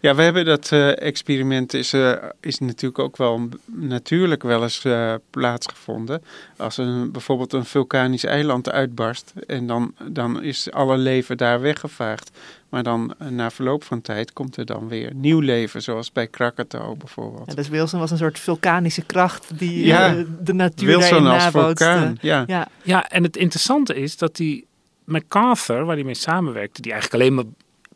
ja 0.00 0.14
we 0.14 0.22
hebben 0.22 0.44
dat 0.44 0.72
eh, 0.72 1.00
experiment 1.02 1.74
is, 1.74 1.92
eh, 1.92 2.12
is 2.40 2.58
natuurlijk 2.58 2.98
ook 2.98 3.16
wel 3.16 3.48
natuurlijk 3.66 4.42
wel 4.42 4.62
eens 4.62 4.84
eh, 4.84 5.14
plaatsgevonden. 5.30 6.22
Als 6.56 6.76
een, 6.76 7.12
bijvoorbeeld 7.12 7.52
een 7.52 7.64
vulkanisch 7.64 8.24
eiland 8.24 8.70
uitbarst 8.70 9.32
en 9.46 9.66
dan, 9.66 9.94
dan 10.08 10.42
is 10.42 10.70
alle 10.70 10.96
leven 10.96 11.36
daar 11.36 11.60
weggevaagd. 11.60 12.30
Maar 12.68 12.82
dan 12.82 13.14
na 13.28 13.50
verloop 13.50 13.84
van 13.84 14.00
tijd 14.00 14.32
komt 14.32 14.56
er 14.56 14.66
dan 14.66 14.88
weer 14.88 15.14
nieuw 15.14 15.40
leven, 15.40 15.82
zoals 15.82 16.12
bij 16.12 16.26
Krakatau 16.26 16.96
bijvoorbeeld. 16.96 17.44
ja, 17.48 17.54
dus 17.54 17.68
Wilson 17.68 17.98
was 18.00 18.10
een 18.10 18.16
soort 18.16 18.38
vulkanische 18.38 19.02
kracht 19.02 19.58
die 19.58 19.84
Ja, 19.86 20.24
de 20.40 20.52
natuur 20.54 20.86
Wilson 20.86 21.26
als 21.26 21.42
nabootste. 21.44 21.84
vulkaan, 21.84 22.18
ja. 22.20 22.44
Ja, 22.46 22.68
Ja, 22.82 23.08
en 23.10 23.22
het 23.22 23.36
interessante 23.36 23.94
is 23.94 24.16
dat 24.16 24.36
die 24.36 24.66
MacArthur, 25.04 25.84
waar 25.84 25.94
hij 25.94 26.04
mee 26.04 26.14
samenwerkte, 26.14 26.82
die 26.82 26.92
eigenlijk 26.92 27.22
alleen 27.22 27.34
maar 27.34 27.44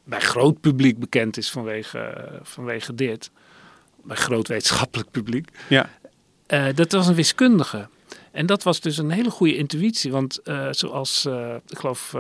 bij 0.05 0.21
groot 0.21 0.61
publiek 0.61 0.99
bekend 0.99 1.37
is 1.37 1.51
vanwege, 1.51 2.31
vanwege 2.43 2.95
dit, 2.95 3.31
bij 4.05 4.17
groot 4.17 4.49
wetenschappelijk 4.49 5.11
publiek, 5.11 5.49
Ja. 5.69 5.91
eh, 6.47 6.67
dat 6.75 6.93
was 6.93 7.07
een 7.07 7.15
wiskundige. 7.15 7.89
En 8.33 8.47
dat 8.47 8.63
was 8.63 8.81
dus 8.81 8.99
een 8.99 9.11
hele 9.11 9.31
goede 9.31 9.57
intuïtie, 9.57 10.13
want 10.13 10.39
eh, 10.43 10.69
zoals 10.71 11.25
eh, 11.25 11.55
ik 11.69 11.79
geloof 11.79 12.15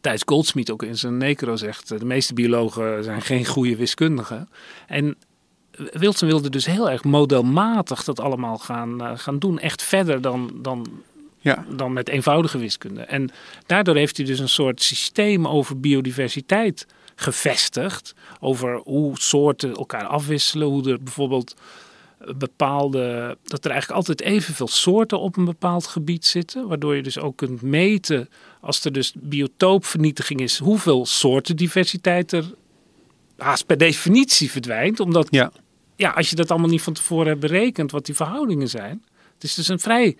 Thijs 0.00 0.22
Goldsmith 0.26 0.70
ook 0.70 0.82
in 0.82 0.96
zijn 0.98 1.16
Necro 1.16 1.56
zegt, 1.56 1.88
de 1.88 2.04
meeste 2.04 2.34
biologen 2.34 3.04
zijn 3.04 3.22
geen 3.22 3.46
goede 3.46 3.76
wiskundigen. 3.76 4.48
En 4.86 5.16
Wilson 5.92 6.28
wilde 6.28 6.50
dus 6.50 6.66
heel 6.66 6.90
erg 6.90 7.04
modelmatig 7.04 8.04
dat 8.04 8.20
allemaal 8.20 8.58
gaan, 8.58 9.18
gaan 9.18 9.38
doen, 9.38 9.58
echt 9.58 9.82
verder 9.82 10.20
dan, 10.20 10.50
dan 10.62 10.86
Ja. 11.46 11.64
dan 11.68 11.92
met 11.92 12.08
eenvoudige 12.08 12.58
wiskunde. 12.58 13.00
En 13.00 13.30
daardoor 13.66 13.96
heeft 13.96 14.16
hij 14.16 14.26
dus 14.26 14.38
een 14.38 14.48
soort 14.48 14.82
systeem 14.82 15.46
over 15.48 15.80
biodiversiteit 15.80 16.86
gevestigd. 17.14 18.14
Over 18.40 18.80
hoe 18.84 19.20
soorten 19.20 19.74
elkaar 19.74 20.04
afwisselen. 20.04 20.68
Hoe 20.68 20.90
er 20.90 21.02
bijvoorbeeld 21.02 21.54
bepaalde. 22.36 23.36
dat 23.44 23.64
er 23.64 23.70
eigenlijk 23.70 23.98
altijd 24.00 24.20
evenveel 24.20 24.68
soorten 24.68 25.20
op 25.20 25.36
een 25.36 25.44
bepaald 25.44 25.86
gebied 25.86 26.26
zitten. 26.26 26.68
Waardoor 26.68 26.96
je 26.96 27.02
dus 27.02 27.18
ook 27.18 27.36
kunt 27.36 27.62
meten. 27.62 28.28
als 28.60 28.84
er 28.84 28.92
dus 28.92 29.12
biotoopvernietiging 29.16 30.40
is. 30.40 30.58
hoeveel 30.58 31.06
soortendiversiteit 31.06 32.32
er 32.32 32.44
haast 33.36 33.66
per 33.66 33.78
definitie 33.78 34.50
verdwijnt. 34.50 35.00
Omdat 35.00 35.26
Ja. 35.30 35.52
ja, 35.96 36.10
als 36.10 36.30
je 36.30 36.36
dat 36.36 36.50
allemaal 36.50 36.70
niet 36.70 36.82
van 36.82 36.92
tevoren 36.92 37.26
hebt 37.26 37.40
berekend. 37.40 37.90
wat 37.90 38.06
die 38.06 38.14
verhoudingen 38.14 38.68
zijn. 38.68 39.04
Het 39.34 39.44
is 39.44 39.54
dus 39.54 39.68
een 39.68 39.80
vrij 39.80 40.16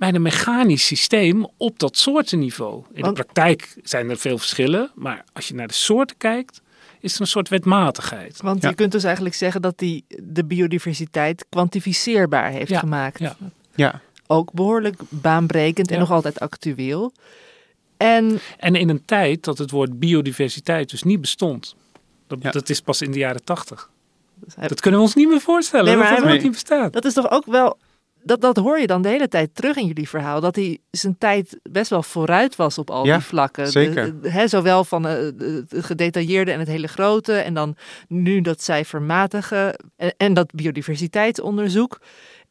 bijna 0.00 0.18
mechanisch 0.18 0.86
systeem 0.86 1.46
op 1.56 1.78
dat 1.78 1.96
soortenniveau. 1.96 2.84
In 2.92 3.02
Want- 3.02 3.16
de 3.16 3.22
praktijk 3.22 3.76
zijn 3.82 4.10
er 4.10 4.16
veel 4.18 4.38
verschillen, 4.38 4.90
maar 4.94 5.24
als 5.32 5.48
je 5.48 5.54
naar 5.54 5.66
de 5.68 5.74
soorten 5.74 6.16
kijkt, 6.16 6.60
is 7.00 7.14
er 7.14 7.20
een 7.20 7.26
soort 7.26 7.48
wetmatigheid. 7.48 8.42
want 8.42 8.62
Ja. 8.62 8.68
je 8.68 8.74
kunt 8.74 8.92
dus 8.92 9.04
eigenlijk 9.04 9.34
zeggen 9.34 9.62
dat 9.62 9.80
hij 9.80 10.02
de 10.22 10.44
biodiversiteit 10.44 11.46
kwantificeerbaar 11.48 12.50
heeft 12.50 12.70
Ja, 12.70 12.78
gemaakt. 12.78 13.18
ja. 13.18 13.36
Ja. 13.74 14.00
Ook 14.26 14.52
behoorlijk 14.52 15.00
baanbrekend 15.08 15.88
en 15.88 15.94
Ja. 15.94 16.00
nog 16.00 16.10
altijd 16.10 16.40
actueel. 16.40 17.12
En 17.96 18.40
En 18.56 18.74
in 18.74 18.88
een 18.88 19.04
tijd 19.04 19.44
dat 19.44 19.58
het 19.58 19.70
woord 19.70 19.98
biodiversiteit 19.98 20.90
dus 20.90 21.02
niet 21.02 21.20
bestond. 21.20 21.74
Dat, 22.26 22.38
Ja. 22.42 22.50
dat 22.50 22.68
is 22.68 22.80
pas 22.80 23.02
in 23.02 23.10
de 23.12 23.18
jaren 23.18 23.44
tachtig. 23.44 23.90
hij- 24.54 24.68
Dat 24.68 24.80
kunnen 24.80 25.00
we 25.00 25.06
ons 25.06 25.14
niet 25.14 25.28
meer 25.28 25.40
voorstellen. 25.40 25.84
Nee, 25.84 25.96
maar 25.96 26.16
dat 26.16 26.24
dat 26.28 26.42
niet 26.42 26.52
bestaat. 26.52 26.92
dat 26.92 27.04
is 27.04 27.12
toch 27.14 27.30
ook 27.30 27.46
wel. 27.46 27.78
Dat, 28.22 28.40
dat 28.40 28.56
hoor 28.56 28.78
je 28.78 28.86
dan 28.86 29.02
de 29.02 29.08
hele 29.08 29.28
tijd 29.28 29.54
terug 29.54 29.76
in 29.76 29.86
jullie 29.86 30.08
verhaal. 30.08 30.40
Dat 30.40 30.56
hij 30.56 30.78
zijn 30.90 31.18
tijd 31.18 31.58
best 31.70 31.90
wel 31.90 32.02
vooruit 32.02 32.56
was 32.56 32.78
op 32.78 32.90
al 32.90 33.06
Ja, 33.06 33.16
die 33.16 33.24
vlakken. 33.26 33.68
Zeker. 33.68 34.20
de- 34.20 34.48
zowel 34.48 34.84
van 34.84 35.06
eh, 35.06 35.14
het 35.38 35.74
gedetailleerde 35.86 36.52
en 36.52 36.58
het 36.58 36.68
hele 36.68 36.86
grote. 36.88 37.32
En 37.32 37.54
dan 37.54 37.76
nu 38.08 38.40
dat 38.40 38.62
cijfermatige. 38.62 39.78
En, 39.96 40.14
en 40.16 40.34
dat 40.34 40.52
biodiversiteitsonderzoek. 40.54 42.00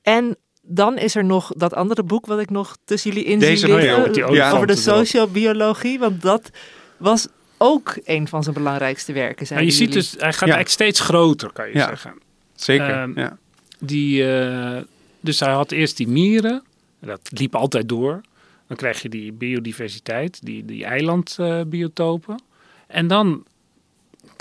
En 0.02 0.36
dan 0.62 0.98
is 0.98 1.16
er 1.16 1.26
nog 1.26 1.52
dat 1.58 1.74
andere 1.74 2.04
boek 2.04 2.26
wat 2.26 2.40
ik 2.40 2.50
nog 2.50 2.78
tussen 2.86 3.12
jullie 3.12 3.26
in 3.26 3.42
zie 3.42 3.76
liggen. 3.76 4.54
over 4.54 4.68
de 4.68 4.76
sociobiologie. 4.76 6.00
Want 6.00 6.22
dat 6.22 6.50
was 6.98 7.28
ook 7.58 7.98
een 8.04 8.28
van 8.28 8.44
zijn 8.44 8.56
belangrijkste 8.56 9.14
werken. 9.14 9.36
Maar 9.38 9.46
zeiden 9.48 9.68
je 9.70 9.74
ziet 9.76 9.88
jullie. 9.94 10.04
dus, 10.04 10.12
hij 10.12 10.20
gaat 10.34 10.48
Ja. 10.48 10.56
eigenlijk 10.56 10.70
steeds 10.70 11.00
groter, 11.00 11.52
kan 11.54 11.68
je 11.68 11.74
Ja. 11.78 11.88
zeggen. 11.88 12.14
Zeker. 12.56 13.12
Ja. 13.16 13.38
Die, 13.80 14.32
eh, 14.34 14.82
dus 15.20 15.40
hij 15.40 15.54
had 15.54 15.72
eerst 15.72 15.98
die 15.98 16.08
mieren. 16.08 16.64
Dat 17.00 17.30
liep 17.32 17.56
altijd 17.56 17.90
door. 17.90 18.22
Dan 18.68 18.78
krijg 18.78 19.02
je 19.02 19.10
die 19.10 19.32
biodiversiteit, 19.32 20.46
die, 20.46 20.66
die 20.66 20.86
eilandbiotopen. 20.86 22.42
en 22.88 23.08
dan 23.08 23.46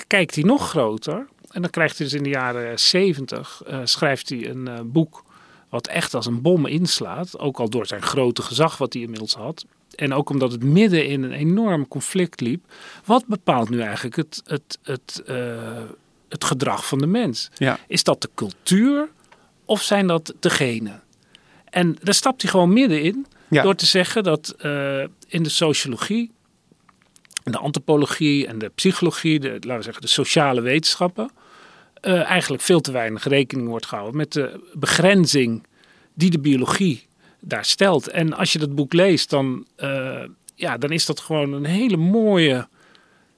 kijkt 0.06 0.34
hij 0.34 0.44
nog 0.44 0.68
groter. 0.68 1.26
En 1.50 1.62
dan 1.62 1.70
krijgt 1.70 1.98
hij 1.98 2.06
dus 2.06 2.16
in 2.16 2.22
de 2.22 2.28
jaren 2.28 2.78
70 2.78 3.62
eh, 3.66 3.80
schrijft 3.84 4.28
hij 4.28 4.48
een 4.48 4.68
eh, 4.68 4.80
boek 4.84 5.24
wat 5.68 5.86
echt 5.86 6.14
als 6.14 6.26
een 6.26 6.42
bom 6.42 6.66
inslaat. 6.66 7.38
Ook 7.38 7.58
al 7.58 7.68
door 7.68 7.86
zijn 7.86 8.02
grote 8.02 8.42
gezag 8.42 8.78
wat 8.78 8.92
hij 8.92 9.02
inmiddels 9.02 9.34
had. 9.34 9.64
En 9.94 10.12
ook 10.12 10.30
omdat 10.30 10.52
het 10.52 10.62
midden 10.62 11.06
in 11.06 11.22
een 11.22 11.32
enorm 11.32 11.88
conflict 11.88 12.40
liep. 12.40 12.64
Wat 13.04 13.26
bepaalt 13.26 13.70
nu 13.70 13.80
eigenlijk 13.80 14.16
het, 14.16 14.42
het, 14.44 14.78
het, 14.82 15.22
eh, 15.26 15.82
het 16.28 16.44
gedrag 16.44 16.86
van 16.86 16.98
de 16.98 17.06
mens? 17.06 17.50
Ja. 17.56 17.78
Is 17.86 18.04
dat 18.04 18.22
de 18.22 18.30
cultuur 18.34 19.08
of 19.68 19.82
zijn 19.82 20.06
dat 20.06 20.34
de 20.40 20.50
genen? 20.50 21.02
En 21.70 21.96
daar 22.02 22.14
stapt 22.14 22.42
hij 22.42 22.50
gewoon 22.50 22.72
middenin 22.72 23.26
Ja. 23.50 23.62
door 23.62 23.74
te 23.74 23.86
zeggen 23.86 24.22
dat 24.22 24.54
eh, 24.58 25.00
in 25.28 25.42
de 25.42 25.48
sociologie, 25.48 26.30
en 27.44 27.52
de 27.52 27.58
antropologie 27.58 28.46
en 28.46 28.58
de 28.58 28.68
psychologie, 28.74 29.40
de, 29.40 29.48
laten 29.48 29.76
we 29.76 29.82
zeggen 29.82 30.02
de 30.02 30.08
sociale 30.08 30.60
wetenschappen, 30.60 31.30
eh, 32.00 32.22
eigenlijk 32.22 32.62
veel 32.62 32.80
te 32.80 32.92
weinig 32.92 33.24
rekening 33.24 33.68
wordt 33.68 33.86
gehouden 33.86 34.16
met 34.16 34.32
de 34.32 34.60
begrenzing 34.72 35.66
die 36.14 36.30
de 36.30 36.38
biologie 36.38 37.06
daar 37.40 37.64
stelt. 37.64 38.08
En 38.08 38.32
als 38.36 38.52
je 38.52 38.58
dat 38.58 38.74
boek 38.74 38.92
leest, 38.92 39.30
dan, 39.30 39.66
eh, 39.76 40.24
ja, 40.54 40.78
dan 40.78 40.90
is 40.90 41.06
dat 41.06 41.20
gewoon 41.20 41.52
een 41.52 41.64
hele 41.64 41.96
mooie, 41.96 42.68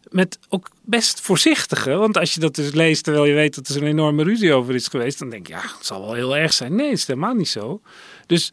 met 0.08 0.38
ook 0.48 0.68
best 0.82 1.20
voorzichtige. 1.20 1.90
Want 1.90 2.18
als 2.18 2.34
je 2.34 2.40
dat 2.40 2.54
dus 2.54 2.72
leest 2.72 3.04
terwijl 3.04 3.24
je 3.24 3.34
weet 3.34 3.54
dat 3.54 3.68
er 3.68 3.74
zo'n 3.74 3.82
enorme 3.82 4.22
ruzie 4.22 4.52
over 4.52 4.74
is 4.74 4.88
geweest, 4.88 5.18
dan 5.18 5.30
denk 5.30 5.46
je, 5.46 5.52
ja, 5.52 5.60
het 5.60 5.86
zal 5.86 6.00
wel 6.00 6.14
heel 6.14 6.36
erg 6.36 6.52
zijn. 6.52 6.74
Nee, 6.74 6.88
het 6.88 6.98
is 6.98 7.06
helemaal 7.06 7.34
niet 7.34 7.48
zo. 7.48 7.80
Dus 8.26 8.52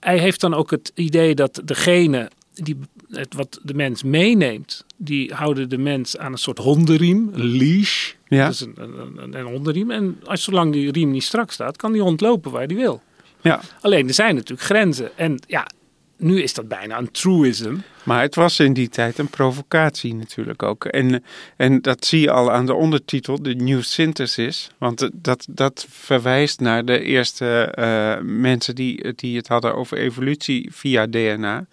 hij 0.00 0.18
heeft 0.18 0.40
dan 0.40 0.54
ook 0.54 0.70
het 0.70 0.92
idee 0.94 1.34
dat 1.34 1.60
degene 1.64 2.30
die 2.54 2.76
het, 3.10 3.34
wat 3.34 3.60
de 3.62 3.74
mens 3.74 4.02
meeneemt, 4.02 4.84
die 4.96 5.34
houden 5.34 5.68
de 5.68 5.78
mens 5.78 6.18
aan 6.18 6.32
een 6.32 6.38
soort 6.38 6.58
hondenriem, 6.58 7.30
een 7.32 7.56
leash. 7.56 8.12
Ja. 8.28 8.44
Dat 8.44 8.54
is 8.54 8.60
een, 8.60 8.74
een, 8.76 9.18
een, 9.22 9.34
een 9.34 9.46
hondenriem. 9.46 9.90
En 9.90 10.20
als, 10.24 10.42
zolang 10.42 10.72
die 10.72 10.92
riem 10.92 11.10
niet 11.10 11.22
strak 11.22 11.50
staat, 11.50 11.76
kan 11.76 11.92
die 11.92 12.02
hond 12.02 12.20
lopen 12.20 12.50
waar 12.50 12.66
die 12.66 12.76
wil. 12.76 13.02
ja. 13.40 13.60
Alleen 13.80 14.08
er 14.08 14.14
zijn 14.14 14.34
natuurlijk 14.34 14.66
grenzen. 14.66 15.18
En 15.18 15.38
ja, 15.46 15.66
nu 16.16 16.42
is 16.42 16.54
dat 16.54 16.68
bijna 16.68 16.98
een 16.98 17.10
truism. 17.10 17.76
Maar 18.04 18.22
het 18.22 18.34
was 18.34 18.60
in 18.60 18.72
die 18.72 18.88
tijd 18.88 19.18
een 19.18 19.28
provocatie 19.28 20.14
natuurlijk 20.14 20.62
ook. 20.62 20.84
En, 20.84 21.24
en 21.56 21.80
dat 21.80 22.04
zie 22.04 22.20
je 22.20 22.30
al 22.30 22.52
aan 22.52 22.66
de 22.66 22.74
ondertitel, 22.74 23.42
de 23.42 23.54
New 23.54 23.82
Synthesis. 23.82 24.70
Want 24.78 25.10
dat, 25.12 25.46
dat 25.50 25.86
verwijst 25.90 26.60
naar 26.60 26.84
de 26.84 27.00
eerste 27.00 27.60
eh, 27.74 28.18
mensen 28.22 28.74
die, 28.74 29.14
die 29.14 29.36
het 29.36 29.48
hadden 29.48 29.74
over 29.74 29.98
evolutie 29.98 30.68
via 30.72 31.06
DNA. 31.06 31.66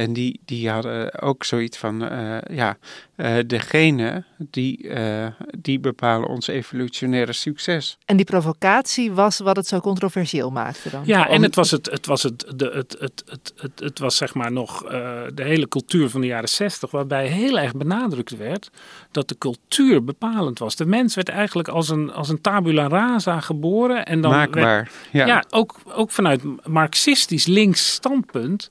En 0.00 0.12
die, 0.12 0.40
die 0.44 0.70
hadden 0.70 1.20
ook 1.22 1.44
zoiets 1.44 1.78
van, 1.78 2.08
eh, 2.08 2.56
ja, 2.56 2.76
eh 3.16 3.34
de 3.46 3.58
genen 3.58 4.26
die, 4.38 4.88
eh, 4.88 5.26
die 5.58 5.78
bepalen 5.78 6.28
ons 6.28 6.46
evolutionaire 6.46 7.32
succes. 7.32 7.98
En 8.04 8.16
die 8.16 8.24
provocatie 8.26 9.12
was 9.12 9.38
wat 9.38 9.56
het 9.56 9.66
zo 9.66 9.80
controversieel 9.80 10.50
maakte 10.50 10.90
dan. 10.90 11.02
Ja, 11.04 11.28
en 11.28 11.42
het 11.42 11.54
was, 11.54 11.70
het, 11.70 11.90
het, 11.90 12.06
was 12.06 12.22
het, 12.22 12.52
de, 12.56 12.70
het, 12.74 12.96
het, 12.98 13.22
het, 13.26 13.52
het, 13.56 13.80
het 13.80 13.98
was 13.98 14.16
zeg 14.16 14.34
maar 14.34 14.52
nog 14.52 14.84
eh, 14.84 14.90
de 15.34 15.42
hele 15.42 15.68
cultuur 15.68 16.10
van 16.10 16.20
de 16.20 16.26
jaren 16.26 16.48
zestig, 16.48 16.90
waarbij 16.90 17.26
heel 17.26 17.58
erg 17.58 17.74
benadrukt 17.74 18.36
werd 18.36 18.70
dat 19.10 19.28
de 19.28 19.38
cultuur 19.38 20.04
bepalend 20.04 20.58
was. 20.58 20.76
De 20.76 20.86
mens 20.86 21.14
werd 21.14 21.28
eigenlijk 21.28 21.68
als 21.68 21.88
een, 21.88 22.12
als 22.12 22.28
een 22.28 22.40
tabula 22.40 22.88
rasa 22.88 23.40
geboren. 23.40 24.06
En 24.06 24.20
dan 24.20 24.30
werd- 24.30 24.54
Maakbaar. 24.54 24.90
Ja. 25.12 25.26
Ja, 25.26 25.44
ook, 25.50 25.80
ook 25.94 26.10
vanuit 26.10 26.42
marxistisch 26.66 27.46
links 27.46 27.92
standpunt. 27.92 28.68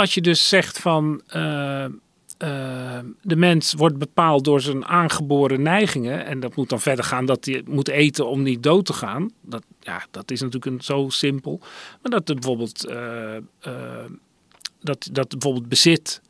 Als 0.00 0.14
je 0.14 0.20
dus 0.20 0.48
zegt 0.48 0.78
van 0.78 1.22
eh, 1.26 1.84
eh, 1.84 1.90
de 3.22 3.36
mens 3.36 3.72
wordt 3.72 3.98
bepaald 3.98 4.44
door 4.44 4.60
zijn 4.60 4.86
aangeboren 4.86 5.62
neigingen. 5.62 6.24
En 6.24 6.40
dat 6.40 6.56
moet 6.56 6.68
dan 6.68 6.80
verder 6.80 7.04
gaan 7.04 7.26
dat 7.26 7.44
hij 7.44 7.62
moet 7.66 7.88
eten 7.88 8.28
om 8.28 8.42
niet 8.42 8.62
dood 8.62 8.84
te 8.86 8.92
gaan. 8.92 9.30
Dat, 9.40 9.62
ja, 9.80 10.06
dat 10.10 10.30
is 10.30 10.40
natuurlijk 10.40 10.72
een, 10.72 10.80
zo 10.84 11.08
simpel. 11.08 11.58
Maar 12.02 12.10
dat 12.10 12.28
er 12.28 12.34
bijvoorbeeld, 12.34 12.84
eh, 12.84 13.36
dat, 14.80 15.08
dat 15.12 15.28
bijvoorbeeld 15.28 15.68
bezit 15.68 16.20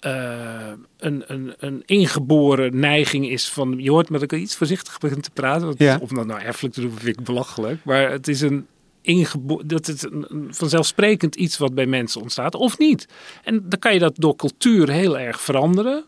een, 0.00 0.84
een, 1.26 1.54
een 1.58 1.82
ingeboren 1.86 2.78
neiging 2.78 3.28
is 3.28 3.48
van... 3.48 3.78
Je 3.78 3.90
hoort 3.90 4.10
me 4.10 4.18
dat 4.18 4.32
ik 4.32 4.40
iets 4.40 4.56
voorzichtig 4.56 4.98
begin 4.98 5.20
te 5.20 5.30
praten. 5.30 5.66
Want 5.66 5.78
Ja. 5.78 5.98
Om 6.00 6.14
dat 6.14 6.26
nou 6.26 6.40
erfelijk 6.40 6.74
te 6.74 6.80
doen 6.80 6.98
vind 6.98 7.18
ik 7.18 7.24
belachelijk. 7.24 7.84
Maar 7.84 8.10
het 8.10 8.28
is 8.28 8.40
een 8.40 8.66
ingebo- 9.02 9.62
dat 9.66 9.88
een 9.88 10.48
vanzelfsprekend 10.50 11.34
iets 11.36 11.58
wat 11.58 11.74
bij 11.74 11.86
mensen 11.86 12.20
ontstaat. 12.20 12.54
Of 12.54 12.78
niet. 12.78 13.06
En 13.44 13.62
dan 13.68 13.78
kan 13.78 13.92
je 13.92 13.98
dat 13.98 14.14
door 14.16 14.36
cultuur 14.36 14.90
heel 14.90 15.18
erg 15.18 15.40
veranderen. 15.40 16.04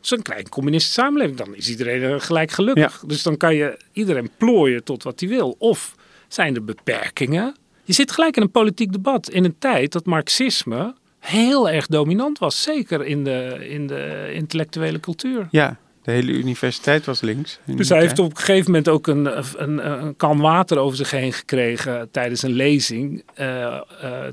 Zo'n 0.00 0.22
klein 0.22 0.48
communistische 0.48 1.00
samenleving. 1.00 1.38
Dan 1.38 1.54
is 1.54 1.68
iedereen 1.70 2.02
eh, 2.02 2.20
gelijk 2.20 2.50
gelukkig. 2.50 3.02
Dus 3.06 3.22
dan 3.22 3.36
kan 3.36 3.54
je 3.54 3.78
iedereen 3.92 4.30
plooien 4.36 4.84
tot 4.84 5.02
wat 5.02 5.20
hij 5.20 5.28
wil. 5.28 5.54
Of 5.58 5.94
zijn 6.28 6.54
er 6.54 6.64
beperkingen? 6.64 7.54
Je 7.84 7.92
zit 7.92 8.12
gelijk 8.12 8.36
in 8.36 8.42
een 8.42 8.50
politiek 8.50 8.92
debat. 8.92 9.30
In 9.30 9.44
een 9.44 9.58
tijd 9.58 9.92
dat 9.92 10.06
marxisme 10.06 10.94
heel 11.18 11.68
erg 11.70 11.86
dominant 11.86 12.38
was. 12.38 12.62
Zeker 12.62 13.04
in 13.04 13.24
de, 13.24 13.66
in 13.68 13.86
de 13.86 14.30
intellectuele 14.34 15.00
cultuur. 15.00 15.48
ja, 15.50 15.78
de 16.06 16.12
hele 16.12 16.32
universiteit 16.32 17.04
was 17.04 17.20
links. 17.20 17.58
in 17.64 17.76
Dus 17.76 17.88
hij 17.88 18.00
heeft 18.00 18.18
op 18.18 18.30
een 18.30 18.36
gegeven 18.36 18.64
moment 18.64 18.88
ook 18.88 19.06
een, 19.06 19.38
een, 19.62 19.90
een 20.02 20.16
kan 20.16 20.40
water 20.40 20.78
over 20.78 20.96
zich 20.96 21.10
heen 21.10 21.32
gekregen 21.32 22.10
tijdens 22.10 22.42
een 22.42 22.52
lezing. 22.52 23.24
eh, 23.34 23.64
eh, 23.74 23.80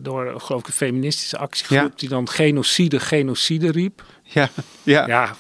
door, 0.02 0.42
geloof 0.42 0.62
ik, 0.62 0.68
een 0.68 0.74
feministische 0.74 1.38
actiegroep. 1.38 1.78
Ja. 1.78 1.92
Die 1.96 2.10
dan 2.10 2.30
genocide, 2.30 3.00
genocide 3.00 3.72
riep. 3.72 4.04
Ja, 4.24 4.50
ja. 4.84 5.08
Ja, 5.08 5.36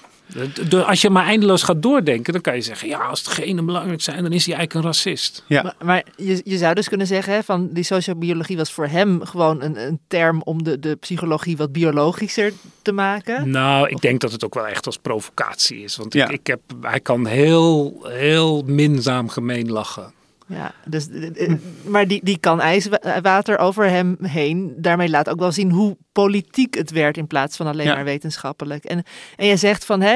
als 0.86 1.02
je 1.02 1.10
maar 1.10 1.26
eindeloos 1.26 1.64
gaat 1.64 1.82
doordenken, 1.82 2.34
dan 2.34 2.42
kan 2.42 2.56
je 2.56 2.62
zeggen: 2.62 2.88
ja, 2.88 3.00
als 3.00 3.20
het 3.20 3.28
genen 3.28 3.66
belangrijk 3.66 4.02
zijn, 4.02 4.24
dan 4.24 4.32
is 4.32 4.46
hij 4.46 4.56
eigenlijk 4.56 4.86
een 4.86 4.92
racist. 4.92 5.44
Ja. 5.48 5.64
Maar, 5.64 5.76
maar 5.84 6.04
je, 6.16 6.42
je 6.44 6.58
zou 6.58 6.74
dus 6.74 6.88
kunnen 6.88 7.08
zeggen, 7.08 7.34
hè, 7.34 7.44
van 7.44 7.70
die 7.72 7.84
sociobiologie 7.84 8.58
was 8.58 8.72
voor 8.72 8.88
hem 8.88 9.26
gewoon 9.26 9.62
een, 9.62 9.88
een 9.88 10.00
term 10.08 10.42
om 10.42 10.64
de, 10.64 10.80
de 10.80 10.96
psychologie 10.96 11.58
wat 11.58 11.72
biologischer 11.72 12.54
te 12.82 12.92
maken. 12.92 13.50
Nou, 13.50 13.90
ik 13.90 14.02
denk 14.02 14.22
dat 14.22 14.32
het 14.32 14.46
ook 14.46 14.54
wel 14.54 14.68
echt 14.68 14.86
als 14.86 14.98
provocatie 14.98 15.84
is. 15.84 15.96
Want 15.96 16.14
Ja. 16.14 16.26
ik, 16.26 16.32
ik 16.32 16.48
heb, 16.48 16.60
hij 16.82 17.00
kan 17.00 17.26
heel, 17.26 18.00
heel 18.04 18.64
minzaam 18.66 19.30
gemeen 19.30 19.72
lachen. 19.72 20.14
Ja, 20.48 20.74
dus, 20.86 21.10
eh, 21.10 21.48
eh, 21.48 21.54
maar 21.86 22.08
die, 22.08 22.20
die 22.24 22.38
kan 22.38 22.62
ijswater 22.62 23.58
over 23.58 23.90
hem 23.90 24.18
heen. 24.22 24.74
Daarmee 24.78 25.10
laat 25.10 25.30
ook 25.30 25.40
wel 25.40 25.52
zien 25.52 25.72
hoe 25.72 25.98
politiek 26.12 26.74
het 26.76 26.92
werd 26.92 27.18
in 27.18 27.28
plaats 27.28 27.58
van 27.58 27.68
alleen 27.68 27.86
Ja. 27.86 27.96
maar 27.96 28.04
wetenschappelijk. 28.04 28.84
En, 28.84 29.04
en 29.36 29.46
je 29.48 29.58
zegt 29.58 29.86
van, 29.86 30.02
hè, 30.02 30.14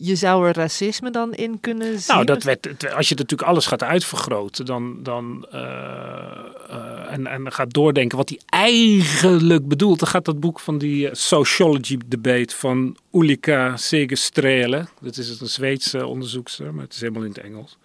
je- 0.00 0.14
zou 0.16 0.46
er 0.48 0.54
racisme 0.54 1.10
dan 1.10 1.32
in 1.34 1.60
kunnen 1.60 1.98
zien. 1.98 2.14
Nou, 2.14 2.24
dat 2.26 2.42
werd, 2.42 2.64
het- 2.64 2.92
als 2.94 3.08
je 3.08 3.14
natuurlijk 3.14 3.48
alles 3.48 3.66
gaat 3.66 3.82
uitvergroten, 3.82 4.64
dan, 4.66 5.02
dan, 5.02 5.46
eh, 5.50 7.12
en, 7.12 7.26
en 7.26 7.52
gaat 7.52 7.72
doordenken 7.72 8.16
wat 8.18 8.28
hij 8.28 8.40
eigenlijk 8.46 9.68
bedoelt, 9.68 9.98
dan 9.98 10.08
gaat 10.08 10.24
dat 10.24 10.40
boek 10.40 10.60
van 10.60 10.78
die 10.78 11.08
sociology 11.12 11.98
debate 12.06 12.56
van 12.56 12.96
Ulrika 13.12 13.76
Segestrele, 13.76 14.86
dat 15.00 15.16
is 15.16 15.40
een 15.40 15.46
Zweedse 15.46 16.06
onderzoekster, 16.06 16.74
maar 16.74 16.84
het 16.84 16.94
is 16.94 17.00
helemaal 17.00 17.22
in 17.22 17.28
het 17.28 17.38
Engels. 17.38 17.76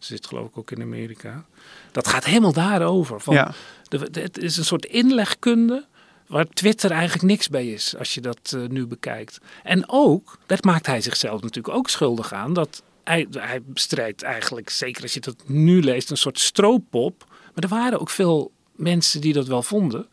Ze 0.00 0.06
zit 0.14 0.26
geloof 0.26 0.46
ik 0.48 0.58
ook 0.58 0.70
in 0.70 0.82
Amerika. 0.82 1.44
Dat 1.92 2.08
gaat 2.08 2.24
helemaal 2.24 2.52
daarover. 2.52 3.20
Van, 3.20 3.34
Ja. 3.34 3.52
de- 3.88 4.10
de- 4.10 4.20
het 4.20 4.38
is 4.38 4.56
een 4.56 4.64
soort 4.64 4.84
inlegkunde 4.86 5.86
waar 6.26 6.46
Twitter 6.48 6.90
eigenlijk 6.90 7.22
niks 7.22 7.48
bij 7.48 7.66
is 7.68 7.96
als 7.96 8.14
je 8.14 8.20
dat 8.20 8.52
eh, 8.56 8.60
nu 8.68 8.86
bekijkt. 8.86 9.38
En 9.62 9.84
ook, 9.88 10.38
dat 10.46 10.64
maakt 10.64 10.86
hij 10.86 11.00
zichzelf 11.00 11.42
natuurlijk 11.42 11.74
ook 11.76 11.88
schuldig 11.88 12.32
aan, 12.32 12.52
dat 12.52 12.82
hij, 13.04 13.26
hij 13.30 13.62
bestrijdt 13.62 14.22
eigenlijk, 14.22 14.70
zeker 14.70 15.02
als 15.02 15.14
je 15.14 15.20
dat 15.20 15.36
nu 15.46 15.82
leest, 15.82 16.10
een 16.10 16.16
soort 16.16 16.38
stroopop. 16.38 17.24
Maar 17.28 17.64
er 17.64 17.68
waren 17.68 18.00
ook 18.00 18.10
veel 18.10 18.52
mensen 18.72 19.20
die 19.20 19.32
dat 19.32 19.46
wel 19.46 19.62
vonden, 19.62 20.06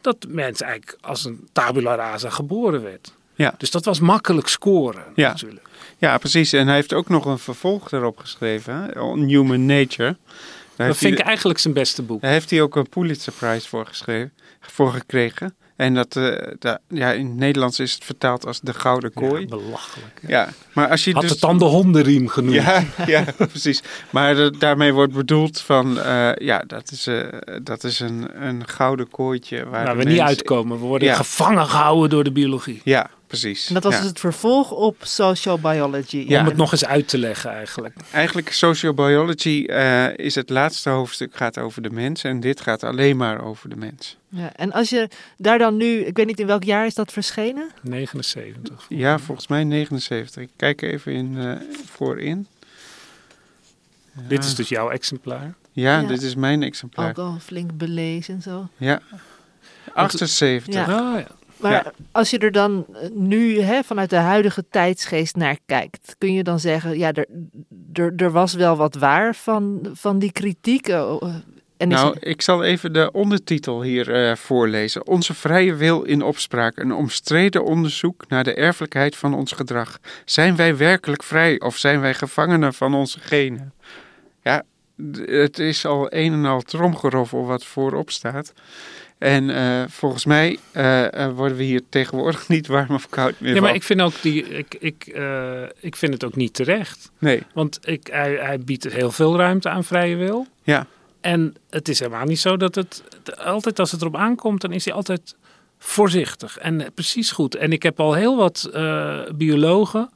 dat 0.00 0.26
mensen 0.28 0.66
eigenlijk 0.66 0.98
als 1.00 1.24
een 1.24 1.48
tabula 1.52 1.94
rasa 1.94 2.30
geboren 2.30 2.82
werd. 2.82 3.12
Ja. 3.40 3.54
Dus 3.58 3.70
dat 3.70 3.84
was 3.84 4.00
makkelijk 4.00 4.46
scoren 4.48 5.02
Ja. 5.14 5.28
natuurlijk. 5.28 5.66
Ja, 5.98 6.18
precies. 6.18 6.52
En 6.52 6.66
hij 6.66 6.74
heeft 6.76 6.92
ook 6.92 7.08
nog 7.08 7.24
een 7.24 7.38
vervolg 7.38 7.90
erop 7.92 8.18
geschreven? 8.18 9.02
On 9.02 9.22
Human 9.24 9.66
Nature. 9.66 10.16
Daar 10.76 10.86
Dat 10.88 10.96
vind 10.96 11.12
hij, 11.12 11.20
ik 11.20 11.26
eigenlijk 11.26 11.58
zijn 11.58 11.74
beste 11.74 12.02
boek. 12.02 12.20
daar 12.20 12.30
heeft 12.30 12.50
hij 12.50 12.62
ook 12.62 12.76
een 12.76 12.88
Pulitzer 12.88 13.32
Prize 13.32 13.68
voor, 13.68 13.86
geschreven, 13.86 14.32
voor 14.60 14.92
gekregen. 14.92 15.54
En 15.76 15.94
dat, 15.94 16.16
eh, 16.16 16.46
da- 16.58 16.78
ja, 16.88 17.12
in 17.12 17.26
het 17.26 17.36
Nederlands 17.36 17.80
is 17.80 17.92
het 17.94 18.04
vertaald 18.04 18.46
als 18.46 18.60
de 18.60 18.74
gouden 18.74 19.12
kooi. 19.12 19.40
Ja, 19.40 19.46
belachelijk. 19.46 20.20
Ja, 20.26 20.48
maar 20.74 20.88
als 20.88 21.04
je 21.04 21.12
Had 21.12 21.22
dus... 21.22 21.30
het 21.30 21.40
dan 21.40 21.58
de 21.58 21.64
hondenriem 21.64 22.28
genoemd? 22.28 22.54
Ja, 22.54 22.82
ja, 23.06 23.24
precies. 23.50 23.82
Maar 24.10 24.58
daarmee 24.58 24.92
wordt 24.92 25.12
bedoeld 25.12 25.60
van, 25.60 26.00
eh, 26.00 26.30
ja, 26.36 26.64
dat 26.66 26.90
is, 26.90 27.06
eh, 27.06 27.22
dat 27.62 27.84
is 27.84 28.00
een, 28.00 28.46
een 28.46 28.68
gouden 28.68 29.08
kooitje 29.10 29.64
waar 29.68 29.96
we 29.96 30.04
niet 30.04 30.20
uitkomen. 30.20 30.80
We 30.80 30.86
worden 30.86 31.08
Ja. 31.08 31.14
gevangen 31.14 31.66
gehouden 31.66 32.10
door 32.10 32.24
de 32.24 32.32
biologie. 32.32 32.80
Ja, 32.84 33.10
precies. 33.30 33.68
En 33.68 33.74
dat 33.74 33.82
was 33.82 33.92
Ja. 33.92 33.98
dus 34.00 34.08
het 34.08 34.20
vervolg 34.20 34.70
op 34.70 34.96
social 35.00 35.58
biology. 35.58 36.24
Ja. 36.28 36.40
Om 36.40 36.46
het 36.46 36.56
nog 36.56 36.72
eens 36.72 36.84
uit 36.84 37.08
te 37.08 37.18
leggen 37.18 37.50
eigenlijk. 37.50 37.94
Eigenlijk 38.12 38.52
sociobiology 38.52 39.64
eh 39.68 40.16
is 40.18 40.34
het 40.34 40.50
laatste 40.50 40.90
hoofdstuk 40.90 41.36
gaat 41.36 41.58
over 41.58 41.82
de 41.82 41.90
mens 41.90 42.24
en 42.24 42.40
dit 42.40 42.60
gaat 42.60 42.82
alleen 42.84 43.16
maar 43.16 43.44
over 43.44 43.68
de 43.68 43.76
mens. 43.76 44.16
Ja, 44.28 44.52
en 44.56 44.72
als 44.72 44.88
je 44.90 45.08
daar 45.36 45.58
dan 45.58 45.76
nu, 45.76 45.86
ik 46.04 46.16
weet 46.16 46.26
niet 46.26 46.40
in 46.40 46.46
welk 46.46 46.64
jaar 46.64 46.86
is 46.86 46.94
dat 46.94 47.12
verschenen? 47.12 47.70
79. 47.82 48.86
Ja, 48.88 49.18
volgens 49.18 49.46
mij 49.46 49.64
79. 49.64 50.42
Ik 50.42 50.50
kijk 50.56 50.82
even 50.82 51.12
in, 51.12 51.38
eh, 51.38 51.52
voorin. 51.86 52.46
Dit 54.28 54.44
is 54.44 54.54
dus 54.54 54.68
jouw 54.68 54.90
exemplaar. 54.90 55.54
Ja, 55.72 56.00
Ja. 56.00 56.06
dit 56.08 56.22
is 56.22 56.34
mijn 56.34 56.62
exemplaar. 56.62 57.08
Ook 57.08 57.18
al 57.18 57.36
flink 57.40 57.70
belezen 57.76 58.34
en 58.34 58.42
zo. 58.42 58.68
Ja. 58.76 59.00
78. 59.94 60.74
Ja. 60.74 60.82
Ah, 60.82 61.18
ja. 61.20 61.26
Maar 61.60 61.72
Ja. 61.72 61.92
als 62.12 62.30
je 62.30 62.38
er 62.38 62.52
dan 62.52 62.86
eh, 62.92 63.08
nu 63.12 63.60
hè, 63.60 63.82
vanuit 63.82 64.10
de 64.10 64.16
huidige 64.16 64.64
tijdsgeest 64.70 65.36
naar 65.36 65.58
kijkt, 65.66 66.14
kun 66.18 66.32
je 66.32 66.42
dan 66.42 66.60
zeggen, 66.60 66.98
ja, 66.98 67.12
er, 67.12 67.26
er, 67.92 68.12
er 68.16 68.30
was 68.30 68.54
wel 68.54 68.76
wat 68.76 68.94
waar 68.94 69.34
van, 69.34 69.80
van 69.92 70.18
die 70.18 70.32
kritiek. 70.32 70.88
En 70.88 71.90
is 71.90 71.96
Nou, 71.96 72.16
ik 72.20 72.42
zal 72.42 72.64
even 72.64 72.92
de 72.92 73.10
ondertitel 73.12 73.82
hier 73.82 74.14
eh, 74.14 74.36
voorlezen. 74.36 75.06
Onze 75.06 75.34
vrije 75.34 75.74
wil 75.74 76.02
in 76.02 76.22
opspraak. 76.22 76.78
Een 76.78 76.92
omstreden 76.92 77.64
onderzoek 77.64 78.24
naar 78.28 78.44
de 78.44 78.54
erfelijkheid 78.54 79.16
van 79.16 79.34
ons 79.34 79.52
gedrag. 79.52 79.98
Zijn 80.24 80.56
wij 80.56 80.76
werkelijk 80.76 81.22
vrij 81.22 81.60
of 81.60 81.76
zijn 81.76 82.00
wij 82.00 82.14
gevangenen 82.14 82.74
van 82.74 82.94
onze 82.94 83.20
genen? 83.20 83.72
Ja, 84.42 84.62
het 85.24 85.58
is 85.58 85.86
al 85.86 86.06
een 86.12 86.32
en 86.32 86.44
al 86.44 86.60
tromgeroffel 86.60 87.46
wat 87.46 87.64
voorop 87.64 88.10
staat. 88.10 88.52
En 89.20 89.50
eh, 89.50 89.82
volgens 89.88 90.24
mij 90.24 90.58
eh, 90.72 91.24
eh, 91.24 91.34
worden 91.36 91.56
we 91.56 91.62
hier 91.62 91.82
tegenwoordig 91.88 92.48
niet 92.48 92.66
warm 92.66 92.94
of 92.94 93.08
koud 93.08 93.40
meer 93.40 93.54
Ja, 93.54 93.60
maar 93.60 93.74
ik 93.74 93.82
vind, 93.82 94.00
ook 94.00 94.22
die, 94.22 94.48
ik, 94.48 94.76
ik, 94.78 95.06
ik 95.80 95.96
vind 95.96 96.12
het 96.12 96.24
ook 96.24 96.36
niet 96.36 96.54
terecht. 96.54 97.10
Nee, 97.18 97.42
Want 97.54 97.78
ik, 97.82 98.08
hij, 98.12 98.34
hij 98.34 98.58
biedt 98.58 98.92
heel 98.92 99.10
veel 99.10 99.36
ruimte 99.36 99.68
aan 99.68 99.84
vrije 99.84 100.16
wil. 100.16 100.46
ja. 100.62 100.86
En 101.20 101.54
het 101.70 101.88
is 101.88 101.98
helemaal 101.98 102.24
niet 102.24 102.40
zo 102.40 102.56
dat 102.56 102.74
het... 102.74 103.02
Altijd 103.36 103.78
als 103.78 103.92
het 103.92 104.00
erop 104.00 104.16
aankomt, 104.16 104.60
dan 104.60 104.72
is 104.72 104.84
hij 104.84 104.94
altijd 104.94 105.36
voorzichtig. 105.78 106.58
En 106.58 106.92
precies 106.94 107.30
goed. 107.30 107.54
En 107.54 107.72
ik 107.72 107.82
heb 107.82 108.00
al 108.00 108.14
heel 108.14 108.36
wat 108.36 108.70
biologen 109.34 110.10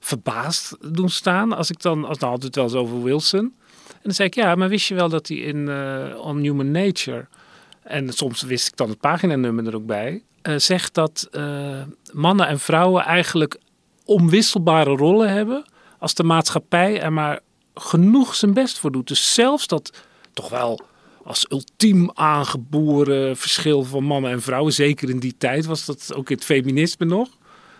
verbaasd 0.00 0.76
doen 0.94 1.08
staan. 1.08 1.52
Als 1.52 1.70
ik 1.70 1.80
dan... 1.80 2.04
Als, 2.04 2.18
dan 2.18 2.30
had 2.30 2.42
het 2.42 2.54
wel 2.54 2.64
eens 2.64 2.74
over 2.74 3.02
Wilson. 3.02 3.54
En 3.98 4.04
dan 4.04 4.12
zei 4.12 4.28
ik, 4.28 4.34
ja, 4.34 4.54
maar 4.54 4.68
wist 4.68 4.88
je 4.88 4.94
wel 4.94 5.08
dat 5.08 5.28
hij 5.28 5.36
in 5.36 5.68
eh, 5.68 6.18
On 6.24 6.38
Human 6.38 6.70
Nature... 6.70 7.26
En 7.88 8.12
soms 8.12 8.42
wist 8.42 8.66
ik 8.66 8.76
dan 8.76 8.88
het 8.88 9.00
paginanummer 9.00 9.66
er 9.66 9.74
ook 9.74 9.86
bij. 9.86 10.22
eh, 10.42 10.54
zegt 10.56 10.94
dat 10.94 11.28
eh, 11.30 11.82
mannen 12.12 12.46
en 12.46 12.60
vrouwen 12.60 13.04
eigenlijk 13.04 13.58
onwisselbare 14.04 14.96
rollen 14.96 15.30
hebben. 15.32 15.64
Als 15.98 16.14
de 16.14 16.22
maatschappij 16.22 17.00
er 17.00 17.12
maar 17.12 17.40
genoeg 17.74 18.34
zijn 18.34 18.54
best 18.54 18.78
voor 18.78 18.92
doet. 18.92 19.08
Dus 19.08 19.34
zelfs 19.34 19.66
dat 19.66 19.92
toch 20.32 20.48
wel 20.48 20.80
als 21.24 21.46
ultiem 21.50 22.10
aangeboren 22.14 23.36
verschil 23.36 23.84
van 23.84 24.04
mannen 24.04 24.30
en 24.30 24.42
vrouwen. 24.42 24.72
Zeker 24.72 25.10
in 25.10 25.18
die 25.18 25.34
tijd 25.38 25.66
was 25.66 25.84
dat 25.84 26.14
ook 26.14 26.30
in 26.30 26.36
het 26.36 26.44
feminisme 26.44 27.06
nog. 27.06 27.28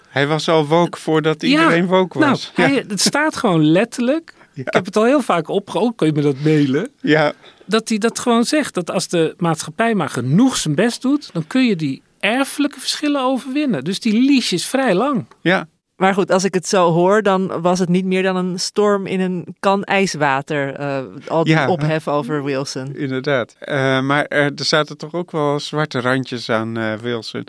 Hij 0.09 0.27
was 0.27 0.49
al 0.49 0.67
woke 0.67 0.99
voordat 0.99 1.43
iedereen 1.43 1.87
woke 1.87 2.19
was. 2.19 2.53
Nou, 2.57 2.69
ja. 2.69 2.75
hij, 2.75 2.85
het 2.89 3.01
staat 3.01 3.37
gewoon 3.37 3.65
letterlijk. 3.65 4.35
Ik 4.59 4.73
heb 4.75 4.85
het 4.85 4.97
al 4.97 5.05
heel 5.05 5.21
vaak 5.23 5.49
opgehouden. 5.49 5.97
Kun 5.97 6.07
je 6.07 6.13
me 6.13 6.23
dat 6.23 6.37
mailen? 6.45 6.89
ja, 7.01 7.33
dat 7.67 7.89
hij 7.89 7.99
dat 7.99 8.19
gewoon 8.19 8.45
zegt. 8.45 8.75
Dat 8.75 8.91
als 8.91 9.09
de 9.09 9.35
maatschappij 9.39 9.95
maar 9.95 10.09
genoeg 10.11 10.57
zijn 10.57 10.75
best 10.75 11.03
doet, 11.03 11.31
dan 11.33 11.47
kun 11.47 11.65
je 11.67 11.77
die 11.77 12.03
erfelijke 12.19 12.81
verschillen 12.81 13.23
overwinnen. 13.23 13.85
Dus 13.85 14.01
die 14.01 14.23
leash 14.25 14.53
is 14.53 14.67
vrij 14.67 14.95
lang. 14.95 15.27
ja. 15.41 15.69
Maar 15.97 16.15
goed, 16.15 16.31
als 16.31 16.45
ik 16.45 16.55
het 16.55 16.69
zo 16.69 16.91
hoor, 16.93 17.23
dan 17.23 17.61
was 17.61 17.79
het 17.79 17.89
niet 17.89 18.05
meer 18.05 18.23
dan 18.23 18.37
een 18.37 18.61
storm 18.61 19.07
in 19.07 19.21
een 19.21 19.57
kan 19.61 19.85
ijswater. 19.85 20.75
eh, 20.75 20.99
al 21.29 21.45
die 21.45 21.53
Ja. 21.55 21.69
ophef 21.69 22.09
over 22.09 22.45
Wilson. 22.45 22.97
Inderdaad. 22.97 23.57
Eh, 23.59 24.01
maar 24.01 24.25
er, 24.25 24.53
er 24.57 24.65
zaten 24.65 24.97
toch 24.97 25.13
ook 25.13 25.31
wel 25.31 25.61
zwarte 25.61 26.01
randjes 26.01 26.51
aan 26.51 26.77
eh, 26.79 26.93
Wilson. 26.95 27.47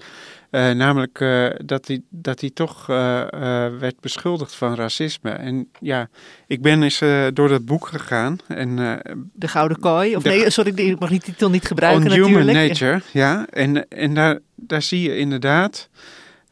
Eh, 0.50 0.72
namelijk 0.72 1.20
eh, 1.22 1.48
dat, 1.66 1.88
hij, 1.88 2.02
dat 2.10 2.42
hij 2.42 2.50
toch 2.50 2.90
eh, 2.90 3.22
eh, 3.22 3.74
werd 3.80 4.00
beschuldigd 4.00 4.56
van 4.56 4.76
racisme. 4.76 5.30
En 5.30 5.70
ja, 5.80 6.10
ik 6.48 6.62
ben 6.62 6.84
eens 6.84 7.02
eh, 7.02 7.26
door 7.34 7.48
dat 7.48 7.66
boek 7.66 7.88
gegaan. 7.88 8.38
En 8.48 8.80
eh 8.80 9.14
De 9.34 9.48
Gouden 9.48 9.80
Kooi. 9.80 10.16
Of 10.16 10.24
De- 10.24 10.30
nee, 10.30 10.50
sorry, 10.50 10.72
ik 10.76 11.00
mag 11.00 11.10
die 11.10 11.20
titel 11.22 11.50
niet 11.50 11.66
gebruiken 11.68 12.06
On 12.06 12.12
Human 12.12 12.32
natuurlijk. 12.32 12.68
Nature, 12.68 13.02
ja. 13.14 13.46
En, 13.50 13.88
en 13.90 14.14
daar, 14.14 14.40
daar 14.56 14.82
zie 14.82 15.02
je 15.02 15.18
inderdaad 15.18 15.90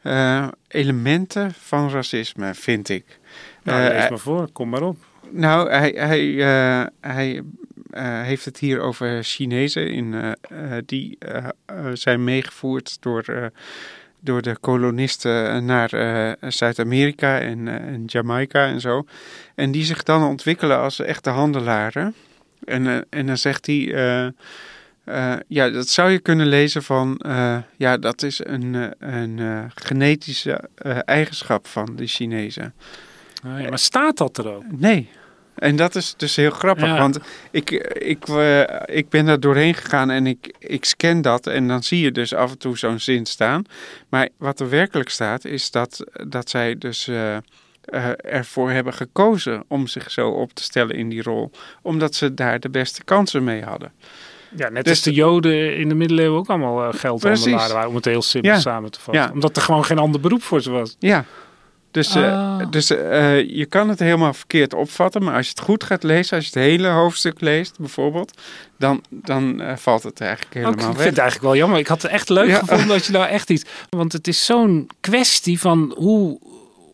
eh, 0.02 0.48
elementen 0.68 1.52
van 1.58 1.90
racisme, 1.90 2.54
vind 2.54 2.88
ik. 2.88 3.18
Nou, 3.62 3.82
Eh, 3.82 3.98
lees 4.00 4.08
maar 4.08 4.18
voor, 4.18 4.48
kom 4.52 4.68
maar 4.68 4.82
op. 4.82 4.96
Nou, 5.30 5.70
hij, 5.70 5.92
hij, 5.96 6.38
eh, 6.40 6.86
hij 7.00 7.42
heeft 8.24 8.44
het 8.44 8.58
hier 8.58 8.80
over 8.80 9.22
Chinezen 9.22 9.90
in, 9.90 10.14
eh, 10.14 10.30
eh, 10.76 10.82
die 10.86 11.16
eh, 11.18 11.48
eh, 11.66 11.86
zijn 11.92 12.24
meegevoerd 12.24 12.96
door, 13.00 13.22
eh, 13.22 13.46
door 14.20 14.42
de 14.42 14.56
kolonisten 14.60 15.64
naar 15.64 15.92
eh, 15.92 16.50
Zuid-Amerika 16.50 17.40
en, 17.40 17.68
eh, 17.68 17.74
en 17.74 18.04
Jamaica 18.06 18.66
en 18.66 18.80
zo. 18.80 19.06
En 19.54 19.70
die 19.70 19.84
zich 19.84 20.02
dan 20.02 20.22
ontwikkelen 20.22 20.78
als 20.78 21.00
echte 21.00 21.30
handelaren. 21.30 22.14
En, 22.64 22.86
eh, 22.86 22.98
en 23.10 23.26
dan 23.26 23.38
zegt 23.38 23.66
hij, 23.66 23.94
eh, 23.94 24.26
eh, 25.04 25.40
ja, 25.46 25.70
dat 25.70 25.88
zou 25.88 26.10
je 26.10 26.18
kunnen 26.18 26.46
lezen 26.46 26.82
van, 26.82 27.16
eh, 27.16 27.58
ja, 27.76 27.96
dat 27.96 28.22
is 28.22 28.40
een, 28.44 28.74
eh, 28.74 29.12
een 29.20 29.38
eh, 29.38 29.64
genetische 29.74 30.68
eh, 30.74 30.98
eigenschap 31.04 31.66
van 31.66 31.96
de 31.96 32.06
Chinezen. 32.06 32.74
Ah, 33.44 33.60
ja, 33.60 33.68
maar 33.68 33.78
staat 33.78 34.16
dat 34.16 34.38
er 34.38 34.54
ook? 34.54 34.64
Nee. 34.70 35.08
En 35.58 35.76
dat 35.76 35.94
is 35.94 36.14
dus 36.16 36.36
heel 36.36 36.50
grappig, 36.50 36.86
Ja. 36.86 36.98
want 36.98 37.18
ik, 37.50 37.70
ik, 37.98 38.28
eh, 38.28 38.60
ik 38.96 39.08
ben 39.08 39.26
daar 39.26 39.40
doorheen 39.40 39.74
gegaan 39.74 40.10
en 40.10 40.26
ik, 40.26 40.54
ik 40.58 40.84
scan 40.84 41.22
dat 41.22 41.46
en 41.46 41.68
dan 41.68 41.82
zie 41.82 42.00
je 42.00 42.12
dus 42.12 42.34
af 42.34 42.50
en 42.50 42.58
toe 42.58 42.78
zo'n 42.78 42.98
zin 43.00 43.26
staan. 43.26 43.64
Maar 44.08 44.28
wat 44.36 44.60
er 44.60 44.68
werkelijk 44.70 45.08
staat 45.10 45.44
is 45.44 45.70
dat, 45.70 46.04
dat 46.28 46.50
zij 46.50 46.78
dus 46.78 47.08
eh, 47.08 47.36
eh, 47.36 47.40
ervoor 48.16 48.70
hebben 48.70 48.94
gekozen 48.94 49.64
om 49.68 49.86
zich 49.86 50.10
zo 50.10 50.28
op 50.30 50.52
te 50.52 50.62
stellen 50.62 50.96
in 50.96 51.08
die 51.08 51.22
rol, 51.22 51.50
omdat 51.82 52.14
ze 52.14 52.34
daar 52.34 52.60
de 52.60 52.70
beste 52.70 53.04
kansen 53.04 53.44
mee 53.44 53.62
hadden. 53.62 53.92
Ja, 54.56 54.68
net 54.68 54.84
Dus- 54.84 54.92
als 54.92 55.02
de 55.02 55.12
Joden 55.12 55.76
in 55.76 55.88
de 55.88 55.94
middeleeuwen 55.94 56.38
ook 56.38 56.48
allemaal 56.48 56.92
geldhandelaren 56.92 57.42
Precies. 57.52 57.72
waren, 57.72 57.88
om 57.88 57.94
het 57.94 58.04
heel 58.04 58.22
simpel 58.22 58.50
Ja. 58.52 58.58
samen 58.58 58.90
te 58.90 59.00
vatten. 59.00 59.22
Ja. 59.22 59.30
Omdat 59.32 59.56
er 59.56 59.62
gewoon 59.62 59.84
geen 59.84 59.98
ander 59.98 60.20
beroep 60.20 60.42
voor 60.42 60.60
ze 60.60 60.70
was. 60.70 60.96
Ja. 60.98 61.24
Dus, 61.90 62.14
eh, 62.14 62.32
Ah. 62.58 62.70
dus 62.70 62.90
eh, 62.90 63.48
je 63.56 63.66
kan 63.66 63.88
het 63.88 63.98
helemaal 63.98 64.34
verkeerd 64.34 64.74
opvatten, 64.74 65.22
maar 65.24 65.34
als 65.34 65.44
je 65.44 65.50
het 65.50 65.60
goed 65.60 65.84
gaat 65.84 66.02
lezen, 66.02 66.36
als 66.36 66.44
je 66.48 66.50
het 66.58 66.68
hele 66.68 66.88
hoofdstuk 66.88 67.40
leest 67.40 67.78
bijvoorbeeld, 67.78 68.40
dan, 68.78 69.02
dan 69.10 69.60
eh, 69.60 69.76
valt 69.76 70.02
het 70.02 70.20
eigenlijk 70.20 70.54
helemaal 70.54 70.74
ik 70.74 70.80
weg. 70.84 70.88
vind 70.96 71.08
het 71.08 71.18
eigenlijk 71.18 71.48
wel 71.48 71.56
jammer. 71.60 71.78
Ik 71.78 71.86
had 71.86 72.02
het 72.02 72.10
echt 72.10 72.28
leuk 72.28 72.48
Ja. 72.48 72.58
gevonden 72.58 72.88
dat 72.88 73.06
je 73.06 73.12
nou 73.12 73.26
echt 73.26 73.50
iets... 73.50 73.64
Want 73.88 74.12
het 74.12 74.28
is 74.28 74.44
zo'n 74.44 74.90
kwestie 75.00 75.60
van 75.60 75.94
hoe, 75.96 76.38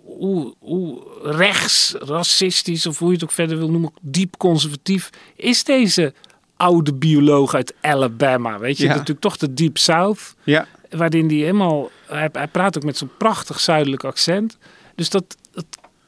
hoe, 0.05 0.55
hoe 0.59 1.03
rechts, 1.23 1.95
racistisch 1.99 2.87
of 2.87 2.99
hoe 2.99 3.09
je 3.09 3.15
het 3.15 3.25
ook 3.25 3.33
verder 3.33 3.59
wil 3.59 3.71
noemen, 3.71 3.93
diep 4.01 4.37
conservatief 4.37 5.11
is 5.37 5.65
deze 5.65 6.13
oude 6.57 6.95
bioloog 6.95 7.55
uit 7.55 7.75
Alabama. 7.81 8.59
Weet 8.59 8.77
je, 8.77 8.83
Ja. 8.85 8.91
natuurlijk 8.91 9.21
toch 9.21 9.37
de 9.37 9.55
Deep 9.55 9.79
South. 9.79 10.35
Ja, 10.43 10.67
waarin 10.91 11.27
hij 11.29 11.37
helemaal. 11.37 11.91
Hij, 12.07 12.29
hij 12.33 12.47
praat 12.47 12.77
ook 12.77 12.85
met 12.85 12.97
zo'n 12.97 13.11
prachtig 13.19 13.61
zuidelijk 13.61 14.05
accent. 14.05 14.59
Dus 14.95 15.11
dat, 15.11 15.37
dat 15.53 15.67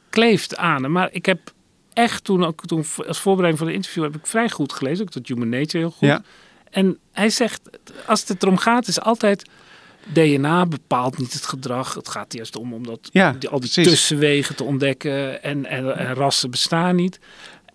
kleeft 0.09 0.55
aan. 0.57 0.83
hem. 0.83 0.91
Maar 0.91 1.09
ik 1.11 1.25
heb 1.25 1.39
echt 1.93 2.23
toen, 2.23 2.45
ook 2.45 2.65
toen 2.65 2.85
als 3.07 3.19
voorbereiding 3.19 3.57
voor 3.57 3.67
de 3.67 3.73
interview, 3.73 4.03
heb 4.03 4.15
ik 4.15 4.27
vrij 4.27 4.49
goed 4.49 4.73
gelezen. 4.73 5.05
Ook 5.05 5.11
dat 5.11 5.27
Human 5.27 5.49
Nature 5.49 5.77
heel 5.77 5.91
goed. 5.91 6.07
Ja. 6.07 6.21
En 6.69 6.97
hij 7.11 7.29
zegt, 7.29 7.61
als 8.05 8.27
het 8.27 8.43
erom 8.43 8.57
gaat, 8.57 8.87
is 8.87 9.01
altijd. 9.01 9.49
DNA 10.13 10.65
bepaalt 10.65 11.17
niet 11.17 11.33
het 11.33 11.45
gedrag. 11.45 11.93
Het 11.93 12.09
gaat 12.09 12.33
juist 12.33 12.55
om, 12.55 12.73
om 12.73 12.85
dat, 12.85 13.09
Ja, 13.11 13.31
die, 13.31 13.49
al 13.49 13.59
die 13.59 13.69
precies. 13.69 13.91
tussenwegen 13.93 14.55
te 14.55 14.63
ontdekken. 14.63 15.43
En, 15.43 15.65
en, 15.65 15.97
en 15.97 16.13
rassen 16.13 16.51
bestaan 16.51 16.95
niet. 16.95 17.19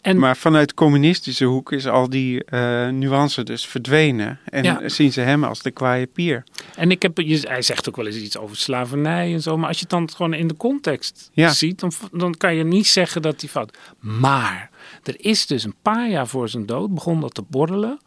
En 0.03 0.19
Maar 0.19 0.37
vanuit 0.37 0.75
communistische 0.75 1.45
hoek 1.45 1.73
is 1.73 1.87
al 1.87 2.09
die 2.11 2.45
eh, 2.45 2.89
nuance 2.89 3.43
dus 3.43 3.67
verdwenen. 3.67 4.39
En 4.45 4.65
Ja. 4.65 4.89
zien 4.89 5.13
ze 5.13 5.21
hem 5.21 5.45
als 5.45 5.63
de 5.63 5.71
kwaaie 5.71 6.07
pier. 6.07 6.45
En 6.77 6.91
ik 6.91 7.03
heb, 7.03 7.17
hij 7.17 7.63
zegt 7.63 7.89
ook 7.89 7.97
wel 7.97 8.07
eens 8.07 8.17
iets 8.17 8.39
over 8.39 8.57
slavernij 8.57 9.33
en 9.33 9.43
zo. 9.43 9.57
Maar 9.57 9.69
als 9.69 9.77
je 9.77 9.83
het 9.83 9.91
dan 9.91 10.11
gewoon 10.11 10.35
in 10.35 10.49
de 10.49 10.57
context 10.57 11.31
Ja. 11.33 11.51
ziet, 11.53 11.81
dan, 11.81 11.93
dan 12.13 12.37
kan 12.37 12.55
je 12.55 12.65
niet 12.65 12.87
zeggen 12.87 13.23
dat 13.23 13.41
hij 13.41 13.51
fout. 13.51 13.79
Maar 14.01 14.71
er 15.03 15.15
is 15.25 15.47
dus 15.47 15.65
een 15.65 15.75
paar 15.83 16.09
jaar 16.11 16.27
voor 16.29 16.49
zijn 16.49 16.67
dood 16.67 16.95
begon 16.95 17.21
dat 17.21 17.35
te 17.35 17.43
borrelen. 17.49 17.99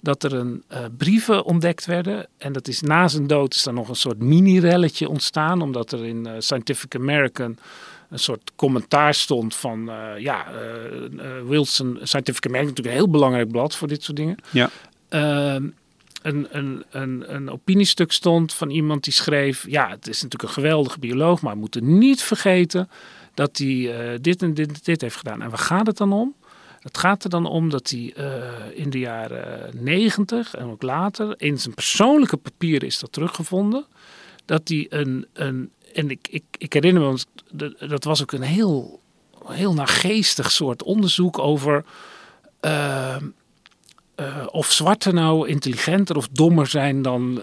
dat 0.00 0.22
er 0.22 0.32
een 0.34 0.62
uh, 0.72 0.78
brieven 0.96 1.44
ontdekt 1.44 1.86
werden. 1.86 2.26
En 2.38 2.52
dat 2.52 2.68
is 2.68 2.80
na 2.80 3.08
zijn 3.08 3.26
dood 3.26 3.54
is 3.54 3.66
er 3.66 3.72
nog 3.72 3.88
een 3.88 3.94
soort 3.96 4.18
mini-relletje 4.18 5.08
ontstaan. 5.08 5.62
Omdat 5.62 5.92
er 5.92 6.04
in 6.06 6.26
uh, 6.26 6.32
Scientific 6.38 6.94
American 6.94 7.56
een 8.12 8.18
soort 8.18 8.52
commentaar 8.56 9.14
stond 9.14 9.54
van... 9.54 9.88
Uh, 9.88 10.18
ja, 10.18 10.46
Wilson, 11.46 11.98
Scientific 12.02 12.46
American 12.46 12.68
natuurlijk 12.68 12.96
een 12.96 13.02
heel 13.02 13.10
belangrijk 13.10 13.48
blad 13.50 13.76
voor 13.76 13.88
dit 13.88 14.02
soort 14.02 14.16
dingen. 14.16 14.36
Ja. 14.50 14.70
Ehm, 15.08 15.68
een, 16.22 16.46
een, 16.50 16.84
een, 16.90 17.34
een 17.34 17.50
opiniestuk 17.50 18.12
stond 18.12 18.54
van 18.54 18.70
iemand 18.70 19.04
die 19.04 19.12
schreef... 19.12 19.64
Ja, 19.68 19.88
het 19.88 20.08
is 20.08 20.22
natuurlijk 20.22 20.42
een 20.42 20.62
geweldige 20.62 20.98
bioloog, 20.98 21.40
maar 21.40 21.52
we 21.52 21.58
moeten 21.58 21.98
niet 21.98 22.22
vergeten... 22.22 22.90
dat 23.34 23.58
hij 23.58 24.18
dit 24.20 24.42
en 24.42 24.54
dit, 24.54 24.84
dit 24.84 25.00
heeft 25.00 25.16
gedaan. 25.16 25.42
En 25.42 25.48
waar 25.48 25.58
gaat 25.58 25.86
het 25.86 25.96
dan 25.96 26.12
om? 26.12 26.34
Het 26.82 26.98
gaat 26.98 27.24
er 27.24 27.30
dan 27.30 27.46
om 27.46 27.70
dat 27.70 27.90
hij 27.90 28.14
uh, 28.18 28.24
in 28.74 28.90
de 28.90 28.98
jaren 28.98 29.70
negentig 29.72 30.54
en 30.54 30.66
ook 30.66 30.82
later, 30.82 31.34
in 31.36 31.58
zijn 31.58 31.74
persoonlijke 31.74 32.36
papieren 32.36 32.88
is 32.88 32.98
dat 32.98 33.12
teruggevonden, 33.12 33.86
dat 34.44 34.68
hij 34.68 34.86
een, 34.88 35.26
een 35.32 35.70
en 35.94 36.10
ik, 36.10 36.28
ik, 36.30 36.44
ik 36.58 36.72
herinner 36.72 37.12
me, 37.52 37.86
dat 37.88 38.04
was 38.04 38.22
ook 38.22 38.32
een 38.32 38.42
heel, 38.42 39.00
heel 39.46 39.74
nageestig 39.74 40.50
soort 40.50 40.82
onderzoek 40.82 41.38
over 41.38 41.84
uh, 42.60 43.16
uh, 44.16 44.46
of 44.50 44.72
zwarten 44.72 45.14
nou 45.14 45.48
intelligenter 45.48 46.16
of 46.16 46.28
dommer 46.28 46.66
zijn 46.66 47.02
dan 47.02 47.42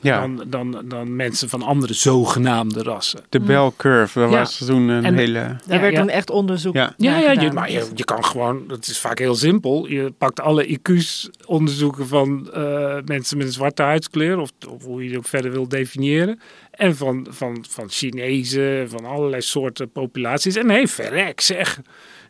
ja. 0.00 0.20
dan, 0.20 0.44
dan, 0.46 0.82
dan 0.88 1.16
mensen 1.16 1.48
van 1.48 1.62
andere 1.62 1.94
zogenaamde 1.94 2.82
rassen. 2.82 3.20
De 3.28 3.40
bell 3.40 3.70
curve, 3.76 4.20
dat 4.20 4.30
was 4.30 4.56
toen 4.56 4.88
een 4.88 5.16
hele... 5.16 5.56
Daar 5.66 5.80
werd 5.80 5.94
toen 5.94 6.08
echt 6.08 6.30
onderzoek 6.30 6.74
Ja, 6.74 6.94
ja, 6.96 7.18
ja 7.18 7.40
je, 7.40 7.52
maar 7.52 7.70
je, 7.70 7.88
je, 7.94 8.04
kan 8.04 8.24
gewoon, 8.24 8.64
dat 8.66 8.86
is 8.86 8.98
vaak 8.98 9.18
heel 9.18 9.34
simpel, 9.34 9.86
je 9.86 10.12
pakt 10.18 10.40
alle 10.40 10.66
IQ's 10.66 11.30
onderzoeken 11.46 12.08
van 12.08 12.50
uh, 12.54 12.96
mensen 13.04 13.36
met 13.36 13.46
een 13.46 13.52
zwarte 13.52 13.82
huidskleur, 13.82 14.38
of, 14.38 14.50
of 14.68 14.84
hoe 14.84 15.02
je 15.02 15.08
het 15.08 15.18
ook 15.18 15.26
verder 15.26 15.50
wil 15.50 15.68
definiëren. 15.68 16.40
En 16.70 16.96
van, 16.96 17.26
van, 17.30 17.64
van 17.68 17.88
Chinezen, 17.88 18.88
van 18.88 19.04
allerlei 19.04 19.42
soorten 19.42 19.90
populaties. 19.90 20.56
En 20.56 20.68
hey, 20.68 20.86
verrek 20.86 21.40
zeg, 21.40 21.80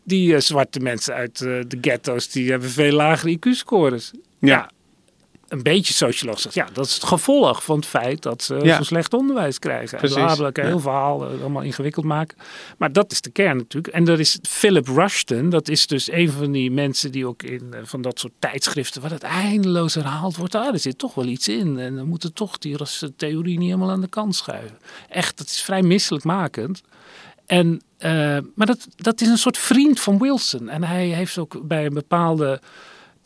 die 0.03 0.33
uh, 0.33 0.39
zwarte 0.39 0.79
mensen 0.79 1.13
uit 1.13 1.39
uh, 1.39 1.61
de 1.67 1.77
ghetto's, 1.81 2.29
die 2.29 2.51
hebben 2.51 2.69
veel 2.69 2.91
lagere 2.91 3.37
IQ-scores. 3.37 4.11
ja 4.39 4.69
een 5.47 5.63
beetje 5.63 5.93
socioloog 5.93 6.39
zegt, 6.39 6.55
ja, 6.55 6.67
dat 6.73 6.85
is 6.85 6.93
het 6.93 7.03
gevolg 7.03 7.63
van 7.63 7.75
het 7.75 7.85
feit 7.85 8.21
dat 8.21 8.43
ze 8.43 8.59
ja. 8.63 8.77
zo 8.77 8.83
slecht 8.83 9.13
onderwijs 9.13 9.59
krijgen. 9.59 9.97
Precies. 9.97 10.17
En 10.17 10.35
bla, 10.35 10.51
bla, 10.51 10.63
heel 10.63 10.79
verhaal 10.79 11.33
uh, 11.33 11.41
allemaal 11.41 11.61
ingewikkeld 11.61 12.05
maken. 12.05 12.37
Maar 12.77 12.91
dat 12.91 13.11
is 13.11 13.21
de 13.21 13.29
kern 13.29 13.57
natuurlijk. 13.57 13.93
En 13.93 14.03
dat 14.03 14.19
is 14.19 14.39
Philip 14.41 14.87
Rushton, 14.87 15.49
dat 15.49 15.67
is 15.67 15.87
dus 15.87 16.11
een 16.11 16.31
van 16.31 16.51
die 16.51 16.71
mensen 16.71 17.11
die 17.11 17.27
ook 17.27 17.43
in 17.43 17.71
uh, 17.73 17.79
van 17.83 18.01
dat 18.01 18.19
soort 18.19 18.33
tijdschriften, 18.39 19.01
waar 19.01 19.11
het 19.11 19.23
eindeloos 19.23 19.93
herhaald 19.93 20.37
wordt, 20.37 20.55
ah, 20.55 20.73
er 20.73 20.79
zit 20.79 20.97
toch 20.97 21.13
wel 21.13 21.25
iets 21.25 21.47
in. 21.47 21.79
En 21.79 21.95
dan 21.95 22.07
moeten 22.07 22.33
toch 22.33 22.57
die 22.57 22.75
theorie 23.15 23.57
niet 23.57 23.69
helemaal 23.69 23.91
aan 23.91 24.01
de 24.01 24.07
kant 24.07 24.35
schuiven. 24.35 24.77
Echt, 25.09 25.37
dat 25.37 25.47
is 25.47 25.61
vrij 25.61 25.81
misselijkmakend. 25.81 26.81
En, 27.45 27.81
uh, 27.99 28.37
maar 28.55 28.67
dat, 28.67 28.87
dat 28.95 29.21
is 29.21 29.27
een 29.27 29.37
soort 29.37 29.57
vriend 29.57 29.99
van 29.99 30.17
Wilson. 30.17 30.69
En 30.69 30.83
hij 30.83 31.07
heeft 31.07 31.37
ook 31.37 31.67
bij 31.67 31.85
een 31.85 31.93
bepaalde 31.93 32.61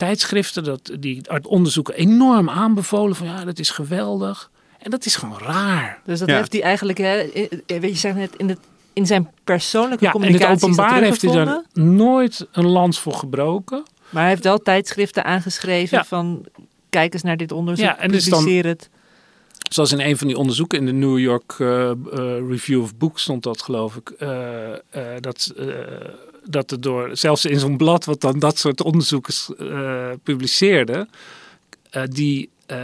tijdschriften 0.06 0.64
dat, 0.64 0.90
die 1.00 1.30
uit 1.30 1.46
onderzoeken 1.46 1.94
enorm 1.94 2.50
aanbevolen 2.50 3.16
van 3.16 3.26
ja, 3.26 3.44
dat 3.44 3.58
is 3.58 3.70
geweldig. 3.70 4.50
En 4.78 4.90
dat 4.90 5.04
is 5.04 5.16
gewoon 5.16 5.38
raar. 5.38 6.00
Dus 6.04 6.18
dat 6.18 6.28
heeft 6.28 6.52
hij 6.52 6.62
eigenlijk, 6.62 6.98
hè, 6.98 7.30
weet 7.66 7.82
je, 7.82 7.94
zeg 7.94 8.14
net 8.14 8.36
in, 8.36 8.48
het, 8.48 8.58
in 8.92 9.06
zijn 9.06 9.30
persoonlijke 9.44 10.04
ja, 10.04 10.10
communicatie. 10.10 10.46
In 10.46 10.54
het 10.54 10.62
openbaar 10.62 11.02
heeft 11.02 11.22
hij 11.22 11.32
daar 11.32 11.62
nooit 11.72 12.46
een 12.52 12.66
lans 12.66 12.98
voor 12.98 13.14
gebroken. 13.14 13.82
Maar 14.10 14.22
hij 14.22 14.30
heeft 14.30 14.44
wel 14.44 14.58
tijdschriften 14.58 15.24
aangeschreven 15.24 15.98
ja. 15.98 16.04
van 16.04 16.46
kijk 16.90 17.12
eens 17.12 17.22
naar 17.22 17.36
dit 17.36 17.52
onderzoek, 17.52 17.84
ja, 17.84 17.98
en 17.98 18.10
publiceer 18.10 18.66
het. 18.66 18.88
Zoals 19.70 19.92
in 19.92 20.00
een 20.00 20.16
van 20.16 20.26
die 20.26 20.36
onderzoeken 20.36 20.78
in 20.78 20.86
de 20.86 20.92
New 20.92 21.18
York 21.18 21.56
uh, 21.58 21.68
uh, 21.68 21.90
Review 22.48 22.82
of 22.82 22.96
Books 22.96 23.22
stond 23.22 23.42
dat 23.42 23.62
geloof 23.62 23.96
ik. 23.96 24.12
Uh, 24.18 24.28
dat 25.20 25.54
dat 26.44 26.70
er 26.70 26.80
door, 26.80 27.16
zelfs 27.16 27.44
in 27.44 27.58
zo'n 27.58 27.76
blad 27.76 28.04
wat 28.04 28.20
dan 28.20 28.38
dat 28.38 28.58
soort 28.58 28.82
onderzoeken 28.82 29.34
uh, 29.58 30.08
publiceerde, 30.22 31.08
uh, 31.92 32.02
die, 32.08 32.50
uh, 32.66 32.76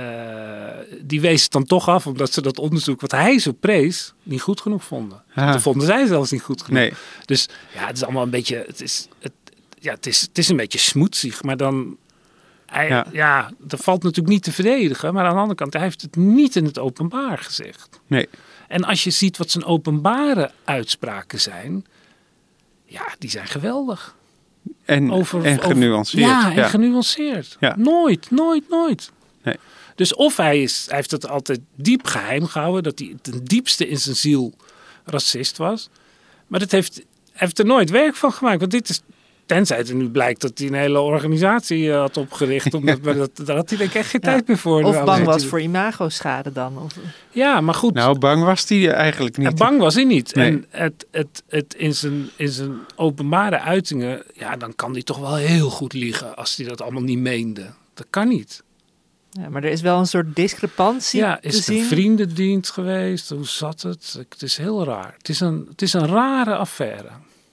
die 1.00 1.20
wees 1.20 1.42
het 1.42 1.52
dan 1.52 1.64
toch 1.64 1.88
af 1.88 2.06
omdat 2.06 2.32
ze 2.32 2.42
dat 2.42 2.58
onderzoek 2.58 3.00
wat 3.00 3.10
hij 3.10 3.38
zo 3.38 3.52
prees 3.52 4.12
niet 4.22 4.40
goed 4.40 4.60
genoeg 4.60 4.84
vonden. 4.84 5.22
Dat 5.34 5.62
vonden 5.62 5.86
zij 5.86 6.06
zelfs 6.06 6.30
niet 6.30 6.42
goed 6.42 6.62
genoeg. 6.62 6.80
Nee. 6.80 6.92
Dus 7.24 7.48
ja, 7.74 7.86
het 7.86 7.96
is 7.96 8.02
allemaal 8.02 8.22
een 8.22 8.30
beetje, 8.30 8.64
het 8.66 8.80
is, 8.80 9.08
het, 9.18 9.32
ja, 9.78 9.94
het 9.94 10.06
is, 10.06 10.20
het 10.20 10.38
is 10.38 10.48
een 10.48 10.56
beetje 10.56 10.78
smoetsig, 10.78 11.42
maar 11.42 11.56
dan 11.56 11.96
hij, 12.70 12.88
ja. 12.88 13.06
ja, 13.12 13.50
dat 13.58 13.80
valt 13.80 14.02
natuurlijk 14.02 14.32
niet 14.32 14.42
te 14.42 14.52
verdedigen. 14.52 15.14
Maar 15.14 15.24
aan 15.24 15.34
de 15.34 15.40
andere 15.40 15.58
kant, 15.58 15.72
hij 15.72 15.82
heeft 15.82 16.02
het 16.02 16.16
niet 16.16 16.56
in 16.56 16.64
het 16.64 16.78
openbaar 16.78 17.38
gezegd. 17.38 18.00
Nee. 18.06 18.28
En 18.68 18.84
als 18.84 19.04
je 19.04 19.10
ziet 19.10 19.36
wat 19.36 19.50
zijn 19.50 19.64
openbare 19.64 20.50
uitspraken 20.64 21.40
zijn, 21.40 21.86
ja, 22.88 23.14
die 23.18 23.30
zijn 23.30 23.46
geweldig. 23.46 24.16
En, 24.84 25.12
over, 25.12 25.44
en 25.44 25.62
genuanceerd. 25.62 26.24
ja, 26.24 26.54
en 26.54 26.68
genuanceerd. 26.68 27.56
Ja. 27.60 27.74
Nooit, 27.76 28.30
nooit, 28.30 28.68
nooit. 28.68 29.10
Nee. 29.42 29.56
Dus 29.94 30.14
of 30.14 30.36
hij, 30.36 30.62
is, 30.62 30.84
hij 30.86 30.96
heeft 30.96 31.10
het 31.10 31.28
altijd 31.28 31.60
diep 31.74 32.06
geheim 32.06 32.46
gehouden, 32.46 32.82
dat 32.82 32.98
hij 32.98 33.16
ten 33.22 33.44
diepste 33.44 33.88
in 33.88 33.98
zijn 33.98 34.16
ziel 34.16 34.54
racist 35.04 35.56
was. 35.56 35.88
Maar 36.46 36.60
dat 36.60 36.70
heeft, 36.70 36.94
hij 36.94 37.04
heeft 37.32 37.58
er 37.58 37.64
nooit 37.64 37.90
werk 37.90 38.14
van 38.14 38.32
gemaakt. 38.32 38.60
Want 38.60 38.70
dit 38.70 38.88
is 38.88 39.00
Tenzij 39.48 39.76
het 39.76 39.94
nu 39.94 40.08
blijkt 40.08 40.40
dat 40.40 40.58
hij 40.58 40.66
een 40.66 40.74
hele 40.74 41.00
organisatie 41.00 41.82
uh, 41.82 41.98
had 41.98 42.16
opgericht. 42.16 42.74
Omdat, 42.74 43.02
dat, 43.04 43.30
daar 43.44 43.56
had 43.56 43.68
hij 43.68 43.78
denk 43.78 43.90
ik 43.90 43.96
echt 43.96 44.10
geen 44.10 44.20
ja. 44.24 44.30
tijd 44.30 44.48
meer 44.48 44.58
voor. 44.58 44.82
Of 44.82 45.04
bang 45.04 45.24
was 45.24 45.46
voor 45.46 45.60
imago-schade 45.60 46.52
dan. 46.52 46.78
Of... 46.78 46.96
Ja, 47.30 47.60
maar 47.60 47.74
goed. 47.74 47.94
Nou, 47.94 48.18
bang 48.18 48.44
was 48.44 48.68
hij 48.68 48.92
eigenlijk 48.92 49.36
niet. 49.36 49.46
En 49.46 49.54
bang 49.54 49.78
was 49.78 49.94
hij 49.94 50.04
niet. 50.04 50.34
Nee. 50.34 50.50
En 50.50 50.66
het, 50.70 51.06
het, 51.10 51.42
het, 51.48 51.74
in, 51.74 51.94
zijn, 51.94 52.30
in 52.36 52.48
zijn 52.48 52.78
openbare 52.96 53.60
uitingen, 53.60 54.22
ja, 54.32 54.56
dan 54.56 54.74
kan 54.74 54.92
hij 54.92 55.02
toch 55.02 55.18
wel 55.18 55.36
heel 55.36 55.70
goed 55.70 55.92
liegen 55.92 56.36
als 56.36 56.56
hij 56.56 56.66
dat 56.66 56.82
allemaal 56.82 57.02
niet 57.02 57.18
meende. 57.18 57.66
Dat 57.94 58.06
kan 58.10 58.28
niet. 58.28 58.62
Ja, 59.30 59.48
maar 59.48 59.64
er 59.64 59.70
is 59.70 59.80
wel 59.80 59.98
een 59.98 60.06
soort 60.06 60.36
discrepantie. 60.36 61.20
Ja, 61.20 61.38
is 61.40 61.56
het 61.56 61.68
een 61.68 61.84
vriendendienst 61.84 62.70
geweest? 62.70 63.28
Hoe 63.28 63.46
zat 63.46 63.82
het? 63.82 64.16
Het 64.28 64.42
is 64.42 64.56
heel 64.56 64.84
raar. 64.84 65.14
Het 65.18 65.28
is 65.28 65.40
een, 65.40 65.66
het 65.70 65.82
is 65.82 65.92
een 65.92 66.06
rare 66.06 66.56
affaire. 66.56 67.08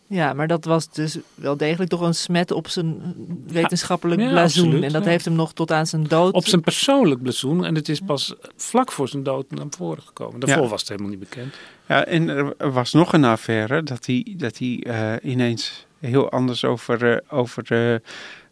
Ja, 0.08 0.34
maar 0.34 0.48
dat 0.48 0.66
was 0.66 0.90
dus 0.90 1.18
wel 1.36 1.58
degelijk 1.58 1.90
toch 1.90 2.02
een 2.02 2.16
smet 2.16 2.52
op 2.52 2.68
zijn 2.68 3.16
wetenschappelijk 3.48 4.22
ja, 4.22 4.30
blazoen. 4.30 4.64
Absoluut, 4.64 4.84
en 4.84 4.94
dat 4.94 5.06
heeft 5.06 5.26
hem 5.26 5.34
nog 5.34 5.54
tot 5.54 5.72
aan 5.72 5.88
zijn 5.88 6.04
dood... 6.04 6.34
Op 6.34 6.48
zijn 6.48 6.62
persoonlijk 6.62 7.22
blazoen. 7.22 7.66
En 7.66 7.76
het 7.76 7.90
is 7.90 8.00
pas 8.00 8.36
vlak 8.56 8.92
voor 8.92 9.08
zijn 9.08 9.24
dood 9.24 9.52
naar 9.52 9.66
voren 9.70 10.04
gekomen. 10.04 10.40
Daarvoor 10.40 10.68
was 10.68 10.80
het 10.80 10.90
helemaal 10.90 11.10
niet 11.10 11.20
bekend. 11.20 11.54
Ja, 11.88 12.06
en 12.06 12.30
er 12.58 12.72
was 12.72 12.94
nog 12.94 13.14
een 13.14 13.24
affaire 13.24 13.84
dat 13.84 14.06
hij, 14.06 14.34
dat 14.38 14.58
hij 14.58 14.84
uh, 14.88 15.32
ineens 15.32 15.86
heel 16.00 16.30
anders 16.30 16.64
over, 16.64 17.12
uh, 17.12 17.18
over 17.40 17.64
de, 17.64 18.02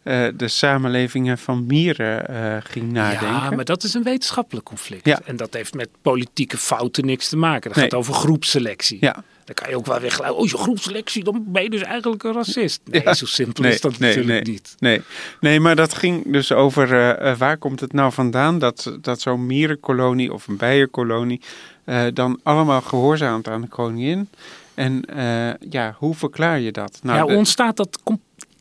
uh, 0.04 0.26
de 0.34 0.48
samenlevingen 0.48 1.38
van 1.38 1.66
mieren 1.66 2.62
ging 2.62 2.92
nadenken. 2.92 3.26
Ja, 3.26 3.50
maar 3.50 3.64
dat 3.64 3.82
is 3.82 3.94
een 3.94 4.02
wetenschappelijk 4.02 4.66
conflict. 4.66 5.06
Ja. 5.06 5.20
En 5.24 5.36
dat 5.36 5.54
heeft 5.54 5.74
met 5.74 5.88
politieke 6.02 6.56
fouten 6.56 7.06
niks 7.06 7.28
te 7.28 7.36
maken. 7.36 7.68
Dat 7.70 7.78
nee. 7.78 7.84
gaat 7.84 7.98
over 7.98 8.14
groepselectie. 8.14 8.98
Ja. 9.00 9.24
Dan 9.44 9.54
kan 9.54 9.68
je 9.68 9.76
ook 9.76 9.86
wel 9.86 10.00
weggeluiden. 10.00 10.42
Oh, 10.42 10.48
je 10.48 10.56
groepselectie, 10.56 11.24
dan 11.24 11.44
ben 11.46 11.62
je 11.62 11.70
dus 11.70 11.82
eigenlijk 11.82 12.22
een 12.22 12.32
racist. 12.32 12.80
Nee, 12.84 13.02
ja. 13.02 13.14
zo 13.14 13.26
simpel 13.26 13.62
nee, 13.62 13.72
is 13.72 13.80
dat 13.80 13.98
nee, 13.98 14.16
natuurlijk 14.16 14.44
nee, 14.46 14.54
niet. 14.54 14.74
Nee. 14.78 15.02
nee, 15.40 15.60
maar 15.60 15.76
dat 15.76 15.94
ging 15.94 16.32
dus 16.32 16.52
over 16.52 17.18
uh, 17.22 17.36
waar 17.36 17.56
komt 17.56 17.80
het 17.80 17.92
nou 17.92 18.12
vandaan 18.12 18.58
dat, 18.58 18.96
dat 19.00 19.20
zo'n 19.20 19.46
mierenkolonie 19.46 20.32
of 20.32 20.46
een 20.46 20.56
bijenkolonie 20.56 21.40
uh, 21.84 22.02
dan 22.14 22.40
allemaal 22.42 22.80
gehoorzaamt 22.80 23.48
aan 23.48 23.60
de 23.60 23.68
koningin. 23.68 24.28
En 24.74 25.02
uh, 25.16 25.70
ja, 25.70 25.96
hoe 25.98 26.14
verklaar 26.14 26.60
je 26.60 26.72
dat? 26.72 26.98
Nou, 27.02 27.30
ja, 27.30 27.36
ontstaat 27.36 27.76
dat 27.76 28.00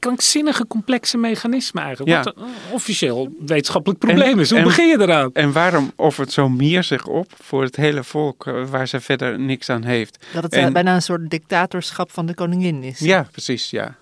krankzinnige 0.03 0.67
complexe 0.67 1.17
mechanisme 1.17 1.81
eigenlijk. 1.81 2.11
Ja. 2.11 2.23
Wat 2.23 2.37
een 2.37 2.71
officieel 2.71 3.35
wetenschappelijk 3.45 3.99
probleem 3.99 4.39
is. 4.39 4.49
Hoe 4.49 4.59
en, 4.59 4.63
begin 4.63 4.87
je 4.87 5.01
eraan? 5.01 5.29
En 5.33 5.51
waarom 5.51 5.91
offert 5.95 6.31
zo'n 6.31 6.55
mier 6.55 6.83
zich 6.83 7.05
op 7.05 7.31
voor 7.41 7.63
het 7.63 7.75
hele 7.75 8.03
volk 8.03 8.47
eh, 8.47 8.65
waar 8.65 8.87
ze 8.87 8.99
verder 8.99 9.39
niks 9.39 9.69
aan 9.69 9.83
heeft? 9.83 10.25
Dat 10.33 10.43
het 10.43 10.53
en, 10.53 10.73
bijna 10.73 10.95
een 10.95 11.01
soort 11.01 11.29
dictatorschap 11.29 12.11
van 12.11 12.25
de 12.25 12.33
koningin 12.33 12.83
is. 12.83 12.99
Ja, 12.99 13.27
precies, 13.31 13.69
ja. 13.69 13.95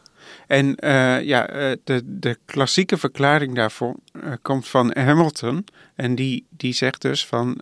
En 0.48 0.78
uh, 0.84 1.22
ja, 1.22 1.46
de, 1.84 2.02
de 2.06 2.38
klassieke 2.46 2.98
verklaring 2.98 3.56
daarvoor 3.56 3.96
uh, 4.14 4.34
komt 4.42 4.68
van 4.68 4.92
Hamilton. 4.98 5.66
En 5.96 6.16
die, 6.16 6.46
die 6.50 6.74
zegt 6.74 7.02
dus 7.02 7.26
van, 7.26 7.62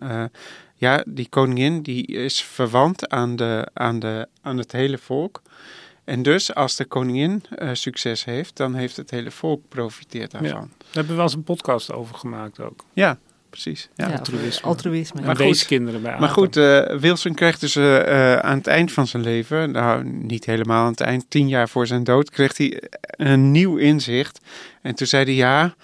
ja, 0.74 1.04
die 1.06 1.28
koningin 1.28 1.82
die 1.82 2.06
is 2.06 2.42
verwant 2.42 3.08
aan, 3.08 3.36
de, 3.36 3.68
aan, 3.72 3.98
de, 3.98 4.28
aan 4.42 4.58
het 4.58 4.72
hele 4.72 4.98
volk. 4.98 5.42
En 6.10 6.22
dus 6.22 6.54
als 6.54 6.76
de 6.76 6.84
koningin 6.84 7.42
uh, 7.58 7.68
succes 7.72 8.24
heeft, 8.24 8.56
dan 8.56 8.74
heeft 8.74 8.96
het 8.96 9.10
hele 9.10 9.30
volk 9.30 9.62
profiteert 9.68 10.30
daarvan. 10.30 10.50
Ja. 10.50 10.58
Daar 10.78 10.86
hebben 10.92 11.10
we 11.10 11.14
wel 11.14 11.24
eens 11.24 11.34
een 11.34 11.42
podcast 11.42 11.92
over 11.92 12.14
gemaakt 12.14 12.60
ook. 12.60 12.84
Ja, 12.92 13.18
precies. 13.50 13.88
Ja. 13.94 14.08
ja 14.08 14.16
altruïsme. 14.16 14.68
altruïsme. 14.68 15.20
Maar 15.22 15.36
goed, 15.36 15.66
kinderen 15.66 16.02
bij 16.02 16.18
Maar 16.18 16.28
goed, 16.28 16.56
uh, 16.56 16.86
Wilson 16.86 17.34
kreeg 17.34 17.58
dus 17.58 17.76
uh, 17.76 18.36
aan 18.36 18.56
het 18.56 18.66
eind 18.66 18.92
van 18.92 19.06
zijn 19.06 19.22
leven, 19.22 19.70
nou 19.70 20.04
niet 20.04 20.44
helemaal 20.44 20.84
aan 20.84 20.90
het 20.90 21.00
eind, 21.00 21.24
tien 21.28 21.48
jaar 21.48 21.68
voor 21.68 21.86
zijn 21.86 22.04
dood, 22.04 22.30
kreeg 22.30 22.56
hij 22.56 22.82
een 23.10 23.50
nieuw 23.50 23.76
inzicht. 23.76 24.40
En 24.82 24.94
toen 24.94 25.06
zei 25.06 25.24
hij 25.24 25.34
ja, 25.34 25.74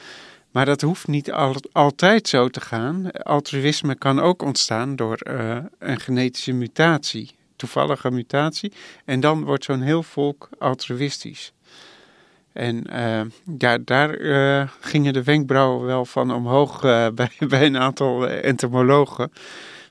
Maar 0.51 0.65
dat 0.65 0.81
hoeft 0.81 1.07
niet 1.07 1.33
altijd 1.73 2.29
zo 2.29 2.49
te 2.49 2.61
gaan. 2.61 3.11
Altruïsme 3.13 3.95
kan 3.95 4.21
ook 4.21 4.43
ontstaan 4.43 4.97
door 4.97 5.19
uh, 5.31 5.57
een 5.79 6.01
genetische 6.01 6.53
mutatie, 6.53 7.37
toevallige 7.57 8.11
mutatie. 8.11 8.73
En 9.05 9.21
dan 9.21 9.45
wordt 9.45 9.65
zo'n 9.65 9.81
heel 9.81 10.03
volk 10.03 10.49
altruïstisch. 10.59 11.53
En 12.53 12.85
uh, 12.93 13.21
ja, 13.59 13.79
daar 13.79 14.19
uh, 14.19 14.69
gingen 14.81 15.13
de 15.13 15.23
wenkbrauwen 15.23 15.87
wel 15.87 16.05
van 16.05 16.35
omhoog 16.35 16.81
bij, 17.15 17.31
bij 17.49 17.67
een 17.67 17.79
aantal 17.79 18.29
entomologen. 18.29 19.33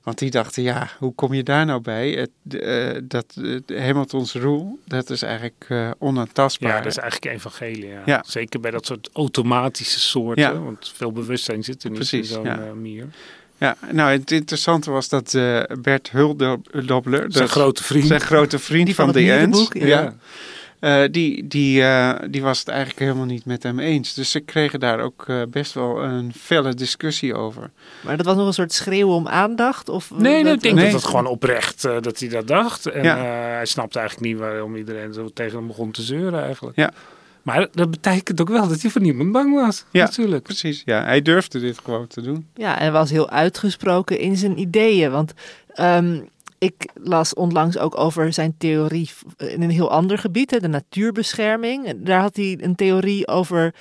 Want 0.03 0.17
die 0.17 0.29
dachten, 0.29 0.63
ja, 0.63 0.89
hoe 0.99 1.13
kom 1.13 1.33
je 1.33 1.43
daar 1.43 1.65
nou 1.65 1.81
bij? 1.81 2.09
Het, 2.09 3.09
dat 3.09 3.35
Hamiltons 3.67 4.33
rule, 4.33 4.77
dat 4.85 5.09
is 5.09 5.21
eigenlijk 5.21 5.67
onaantastbaar. 5.99 6.69
Ja, 6.69 6.77
dat 6.77 6.91
is 6.91 6.97
eigenlijk 6.97 7.35
evangelie. 7.35 7.87
Ja. 7.87 8.01
ja. 8.05 8.23
Zeker 8.27 8.59
bij 8.59 8.71
dat 8.71 8.85
soort 8.85 9.09
automatische 9.13 9.99
soorten. 9.99 10.43
Ja. 10.43 10.59
Want 10.59 10.91
veel 10.95 11.11
bewustzijn 11.11 11.63
zit 11.63 11.83
er 11.83 11.89
niet 11.89 11.99
Precies, 11.99 12.29
in 12.29 12.35
zo'n 12.35 12.43
ja. 12.43 12.73
mier. 12.73 13.07
Ja, 13.57 13.75
nou 13.91 14.11
het 14.11 14.31
interessante 14.31 14.91
was 14.91 15.09
dat 15.09 15.31
Bert 15.81 16.11
Huldobler, 16.11 17.25
zijn 17.27 17.49
grote 17.49 17.83
vriend, 17.83 18.07
zijn 18.07 18.21
grote 18.21 18.59
vriend 18.59 18.93
van, 18.93 19.05
van 19.05 19.13
de 19.13 19.31
Ends, 19.31 19.67
ja. 19.73 20.15
Uh, 20.79 21.03
die, 21.11 21.47
die, 21.47 21.81
uh, 21.81 22.15
die 22.29 22.41
was 22.41 22.59
het 22.59 22.67
eigenlijk 22.67 22.99
helemaal 22.99 23.25
niet 23.25 23.45
met 23.45 23.63
hem 23.63 23.79
eens. 23.79 24.13
Dus 24.13 24.31
ze 24.31 24.39
kregen 24.39 24.79
daar 24.79 24.99
ook 24.99 25.25
uh, 25.27 25.41
best 25.49 25.73
wel 25.73 26.03
een 26.03 26.33
felle 26.33 26.73
discussie 26.73 27.33
over. 27.33 27.71
Maar 28.01 28.17
dat 28.17 28.25
was 28.25 28.35
nog 28.35 28.47
een 28.47 28.53
soort 28.53 28.73
schreeuwen 28.73 29.15
om 29.15 29.27
aandacht? 29.27 29.89
Of 29.89 30.11
nee, 30.11 30.43
nee, 30.43 30.53
ik 30.53 30.61
denk 30.61 30.75
nee. 30.75 30.83
dat 30.83 30.93
het 30.93 31.03
gewoon 31.05 31.25
oprecht 31.25 31.81
dat 31.81 32.19
hij 32.19 32.29
dat 32.29 32.47
dacht. 32.47 32.85
En 32.85 33.03
ja. 33.03 33.17
hij 33.17 33.65
snapte 33.65 33.99
eigenlijk 33.99 34.27
niet 34.29 34.39
waarom 34.39 34.75
iedereen 34.75 35.13
zo 35.13 35.29
tegen 35.33 35.57
hem 35.57 35.67
begon 35.67 35.91
te 35.91 36.01
zeuren 36.01 36.43
eigenlijk. 36.43 36.77
Ja. 36.77 36.91
Maar 37.45 37.67
dat 37.71 37.91
betekent 37.91 38.41
ook 38.41 38.49
wel 38.49 38.67
dat 38.67 38.81
hij 38.81 38.91
voor 38.91 39.01
niemand 39.01 39.31
bang 39.31 39.53
was. 39.53 39.85
Ja, 39.91 40.03
natuurlijk. 40.03 40.43
precies. 40.43 40.81
Ja, 40.85 41.03
hij 41.03 41.21
durfde 41.21 41.59
dit 41.59 41.79
gewoon 41.83 42.07
te 42.07 42.21
doen. 42.21 42.47
Ja, 42.53 42.79
en 42.79 42.91
was 42.91 43.09
heel 43.09 43.29
uitgesproken 43.29 44.19
in 44.19 44.37
zijn 44.37 44.59
ideeën. 44.59 45.11
Want 45.11 45.33
um, 45.79 46.29
ik 46.57 46.89
las 46.93 47.33
onlangs 47.33 47.77
ook 47.77 47.97
over 47.97 48.33
zijn 48.33 48.55
theorie 48.57 49.09
in 49.37 49.61
een 49.61 49.69
heel 49.69 49.91
ander 49.91 50.17
gebied, 50.17 50.61
de 50.61 50.67
natuurbescherming. 50.67 51.93
Daar 52.05 52.21
had 52.21 52.35
hij 52.35 52.57
een 52.61 52.75
theorie 52.75 53.27
over 53.27 53.73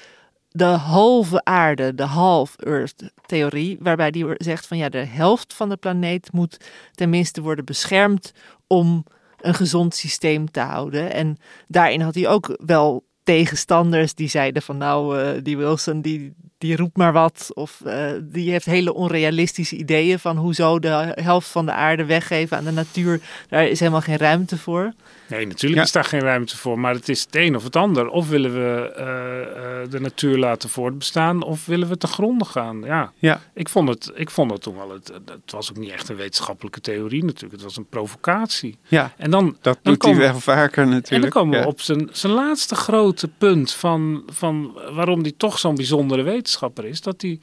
de 0.49 0.65
halve 0.65 1.45
aarde, 1.45 1.95
de 1.95 2.03
half-earth 2.03 3.11
theorie, 3.27 3.77
waarbij 3.81 4.15
hij 4.19 4.35
zegt 4.39 4.67
van 4.67 4.77
ja, 4.77 4.89
de 4.89 5.05
helft 5.05 5.55
van 5.55 5.69
de 5.69 5.77
planeet 5.77 6.33
moet 6.33 6.57
tenminste 6.93 7.41
worden 7.41 7.65
beschermd 7.65 8.33
om 8.67 9.05
een 9.41 9.55
gezond 9.55 9.95
systeem 9.95 10.51
te 10.51 10.61
houden. 10.61 11.13
En 11.13 11.37
daarin 11.69 12.01
had 12.01 12.15
hij 12.15 12.29
ook 12.29 12.59
wel 12.65 13.05
tegenstanders 13.25 14.15
die 14.15 14.29
zeiden 14.29 14.63
van 14.63 14.77
nou, 14.77 15.19
uh, 15.19 15.29
die 15.43 15.57
Wilson 15.57 16.01
die, 16.01 16.35
die 16.59 16.77
roept 16.77 16.97
maar 16.97 17.13
wat. 17.13 17.51
Of 17.55 17.81
uh, 17.87 18.11
die 18.23 18.51
heeft 18.51 18.67
hele 18.67 18.95
onrealistische 18.95 19.77
ideeën 19.77 20.19
van 20.19 20.37
hoezo 20.37 20.79
de 20.79 21.13
helft 21.21 21.49
van 21.49 21.67
de 21.67 21.73
aarde 21.73 22.05
weggeven 22.05 22.57
aan 22.57 22.65
de 22.65 22.71
natuur. 22.71 23.21
Daar 23.49 23.67
is 23.67 23.79
helemaal 23.79 24.01
geen 24.01 24.17
ruimte 24.17 24.59
voor. 24.59 24.93
Nee, 25.27 25.47
natuurlijk 25.47 25.75
ja. 25.75 25.83
is 25.83 25.93
daar 25.93 26.05
geen 26.05 26.21
ruimte 26.21 26.57
voor. 26.57 26.79
Maar 26.79 26.95
het 26.95 27.09
is 27.09 27.21
het 27.21 27.37
een 27.37 27.57
of 27.57 27.65
het 27.65 27.77
ander. 27.77 28.09
Of 28.09 28.29
willen 28.29 28.53
we 28.53 28.95
uh, 28.99 29.91
de 29.91 30.01
natuur 30.01 30.39
laten 30.39 30.69
voortbestaan, 30.69 31.43
of 31.43 31.67
willen 31.67 31.89
we 31.89 31.97
te 31.97 32.07
gronden 32.07 32.47
gaan. 32.47 32.83
Ja, 32.83 33.13
ja. 33.19 33.41
Ik, 33.55 33.69
vond 33.69 33.89
het, 33.89 34.11
ik 34.15 34.31
vond 34.31 34.51
het 34.51 34.63
toen 34.63 34.77
wel. 34.77 34.91
Het, 34.91 35.13
het 35.27 35.53
was 35.53 35.71
ook 35.71 35.77
niet 35.77 35.91
echt 35.91 36.09
een 36.09 36.17
wetenschappelijke 36.17 36.81
theorie 36.81 37.25
natuurlijk. 37.25 37.53
Het 37.53 37.63
was 37.63 37.77
een 37.77 37.89
provocatie. 37.89 38.79
Ja, 38.89 39.13
en 39.17 39.31
dan, 39.31 39.57
dat 39.61 39.79
dan 39.83 39.93
doet 39.93 40.03
hij 40.03 40.17
wel 40.17 40.41
vaker 40.41 40.85
natuurlijk. 40.85 41.11
En 41.11 41.21
dan 41.21 41.31
komen 41.31 41.59
ja. 41.59 41.65
we 41.65 41.71
op 41.71 41.81
zijn, 41.81 42.09
zijn 42.13 42.33
laatste 42.33 42.75
grote 42.75 43.29
punt 43.29 43.73
van, 43.73 44.23
van 44.27 44.79
waarom 44.93 45.23
hij 45.23 45.33
toch 45.37 45.59
zo'n 45.59 45.75
bijzondere 45.75 46.23
wetenschapper 46.23 46.85
is. 46.85 47.01
Dat 47.01 47.23
hij 47.23 47.39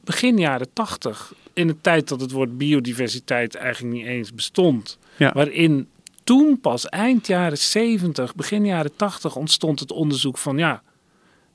begin 0.00 0.38
jaren 0.38 0.72
tachtig, 0.72 1.32
in 1.52 1.66
de 1.66 1.80
tijd 1.80 2.08
dat 2.08 2.20
het 2.20 2.30
woord 2.30 2.58
biodiversiteit 2.58 3.54
eigenlijk 3.54 3.94
niet 3.94 4.06
eens 4.06 4.34
bestond, 4.34 4.98
ja. 5.16 5.32
waarin 5.32 5.88
toen 6.28 6.60
pas 6.60 6.86
eind 6.86 7.26
jaren 7.26 7.58
70, 7.58 8.34
begin 8.34 8.66
jaren 8.66 8.96
80 8.96 9.36
ontstond 9.36 9.80
het 9.80 9.92
onderzoek 9.92 10.38
van 10.38 10.58
ja, 10.58 10.82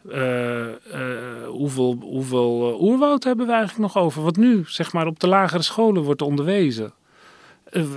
uh, 0.10 0.68
uh, 0.68 1.48
hoeveel, 1.48 1.98
hoeveel 2.02 2.70
uh, 2.70 2.82
oerwoud 2.82 3.24
hebben 3.24 3.46
we 3.46 3.52
eigenlijk 3.52 3.82
nog 3.82 4.04
over? 4.04 4.24
Wat 4.24 4.36
nu 4.36 4.64
zeg 4.68 4.94
maar 4.94 5.08
op 5.08 5.20
de 5.20 5.28
lagere 5.28 5.62
scholen 5.62 6.04
wordt 6.04 6.22
onderwezen. 6.22 6.94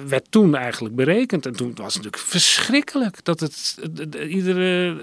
werd 0.06 0.30
toen 0.30 0.54
eigenlijk 0.54 0.94
berekend. 0.94 1.46
En 1.46 1.52
toen 1.52 1.74
was 1.74 1.94
het 1.94 2.04
natuurlijk 2.04 2.22
verschrikkelijk. 2.22 3.24
Dat 3.24 3.40
het 3.40 3.78
iedere, 4.28 4.96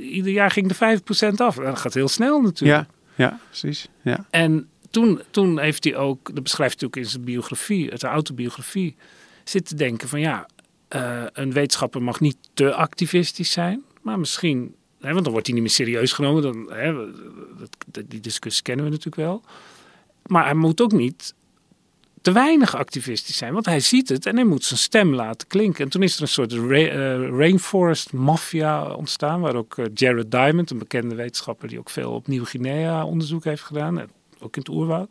ieder 0.00 0.32
jaar 0.32 0.50
ging 0.50 0.72
de 0.72 0.98
5% 1.34 1.34
af. 1.36 1.56
Dat 1.56 1.78
gaat 1.78 1.94
heel 1.94 2.08
snel 2.08 2.40
natuurlijk. 2.40 2.88
Ja, 3.14 3.24
ja 3.26 3.38
precies. 3.48 3.88
Ja. 4.02 4.26
En 4.30 4.68
toen, 4.90 5.20
toen 5.30 5.58
heeft 5.58 5.84
hij 5.84 5.96
ook, 5.96 6.34
dat 6.34 6.42
beschrijft 6.42 6.80
hij 6.80 6.88
ook 6.88 6.96
in 6.96 7.06
zijn 7.06 7.24
biografie, 7.24 7.90
zijn 7.94 8.12
autobiografie, 8.12 8.96
zitten 9.44 9.76
denken 9.76 10.08
van 10.08 10.20
ja, 10.20 10.46
uh, 10.94 11.22
een 11.32 11.52
wetenschapper 11.52 12.02
mag 12.02 12.20
niet 12.20 12.36
te 12.54 12.74
activistisch 12.74 13.50
zijn, 13.50 13.84
maar 14.02 14.18
misschien, 14.18 14.74
hè, 15.00 15.12
want 15.12 15.24
dan 15.24 15.32
wordt 15.32 15.46
hij 15.46 15.54
niet 15.54 15.64
meer 15.64 15.74
serieus 15.74 16.12
genomen. 16.12 16.42
Dan, 16.42 16.72
hè, 16.72 17.06
die 18.06 18.20
discussie 18.20 18.62
kennen 18.62 18.84
we 18.84 18.90
natuurlijk 18.90 19.16
wel. 19.16 19.42
Maar 20.26 20.44
hij 20.44 20.54
moet 20.54 20.80
ook 20.80 20.92
niet 20.92 21.34
te 22.20 22.32
weinig 22.32 22.76
activistisch 22.76 23.36
zijn, 23.36 23.52
want 23.52 23.66
hij 23.66 23.80
ziet 23.80 24.08
het 24.08 24.26
en 24.26 24.36
hij 24.36 24.44
moet 24.44 24.64
zijn 24.64 24.78
stem 24.78 25.14
laten 25.14 25.46
klinken. 25.46 25.84
En 25.84 25.90
toen 25.90 26.02
is 26.02 26.16
er 26.16 26.22
een 26.22 26.28
soort 26.28 26.52
uh, 26.52 27.28
rainforest 27.28 28.12
mafia 28.12 28.94
ontstaan, 28.94 29.40
waar 29.40 29.54
ook 29.54 29.76
uh, 29.76 29.86
Jared 29.94 30.30
Diamond, 30.30 30.70
een 30.70 30.78
bekende 30.78 31.14
wetenschapper 31.14 31.68
die 31.68 31.78
ook 31.78 31.90
veel 31.90 32.12
op 32.12 32.26
Nieuw-Guinea 32.26 33.04
onderzoek 33.04 33.44
heeft 33.44 33.62
gedaan, 33.62 34.00
ook 34.40 34.56
in 34.56 34.62
het 34.62 34.68
oerwoud. 34.68 35.08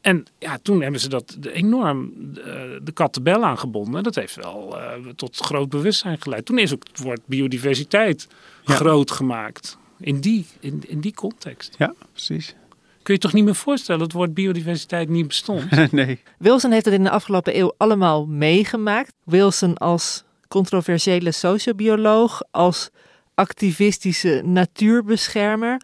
En 0.00 0.26
ja, 0.38 0.58
toen 0.62 0.82
hebben 0.82 1.00
ze 1.00 1.08
dat 1.08 1.36
enorm 1.52 2.12
de, 2.16 2.80
de 2.82 2.92
kattenbel 2.92 3.44
aangebonden. 3.44 4.02
Dat 4.02 4.14
heeft 4.14 4.34
wel 4.34 4.76
uh, 4.76 5.08
tot 5.16 5.36
groot 5.36 5.68
bewustzijn 5.68 6.20
geleid. 6.20 6.44
Toen 6.44 6.58
is 6.58 6.74
ook 6.74 6.86
het 6.90 6.98
woord 6.98 7.20
biodiversiteit 7.26 8.28
ja. 8.64 8.74
groot 8.74 9.10
gemaakt. 9.10 9.78
In 9.98 10.20
die, 10.20 10.46
in, 10.60 10.82
in 10.86 11.00
die 11.00 11.14
context. 11.14 11.74
Ja, 11.78 11.94
precies. 12.12 12.54
Kun 13.02 13.14
je 13.14 13.20
toch 13.20 13.32
niet 13.32 13.44
meer 13.44 13.54
voorstellen 13.54 14.00
dat 14.00 14.08
het 14.08 14.16
woord 14.16 14.34
biodiversiteit 14.34 15.08
niet 15.08 15.26
bestond? 15.26 15.70
nee. 15.92 16.20
Wilson 16.38 16.70
heeft 16.70 16.84
het 16.84 16.94
in 16.94 17.02
de 17.02 17.10
afgelopen 17.10 17.58
eeuw 17.58 17.74
allemaal 17.76 18.26
meegemaakt. 18.26 19.12
Wilson 19.24 19.76
als 19.76 20.24
controversiële 20.48 21.32
sociobioloog, 21.32 22.42
als 22.50 22.90
activistische 23.34 24.42
natuurbeschermer 24.44 25.80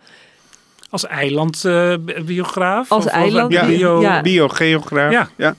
als 0.91 1.07
eilandbiograaf. 1.07 2.84
Uh, 2.84 2.91
als 2.91 3.07
eiland, 3.07 3.53
ja, 3.53 3.66
bio, 3.66 4.01
ja. 4.01 4.22
biogeograaf. 4.22 5.12
Ja. 5.12 5.28
ja. 5.37 5.55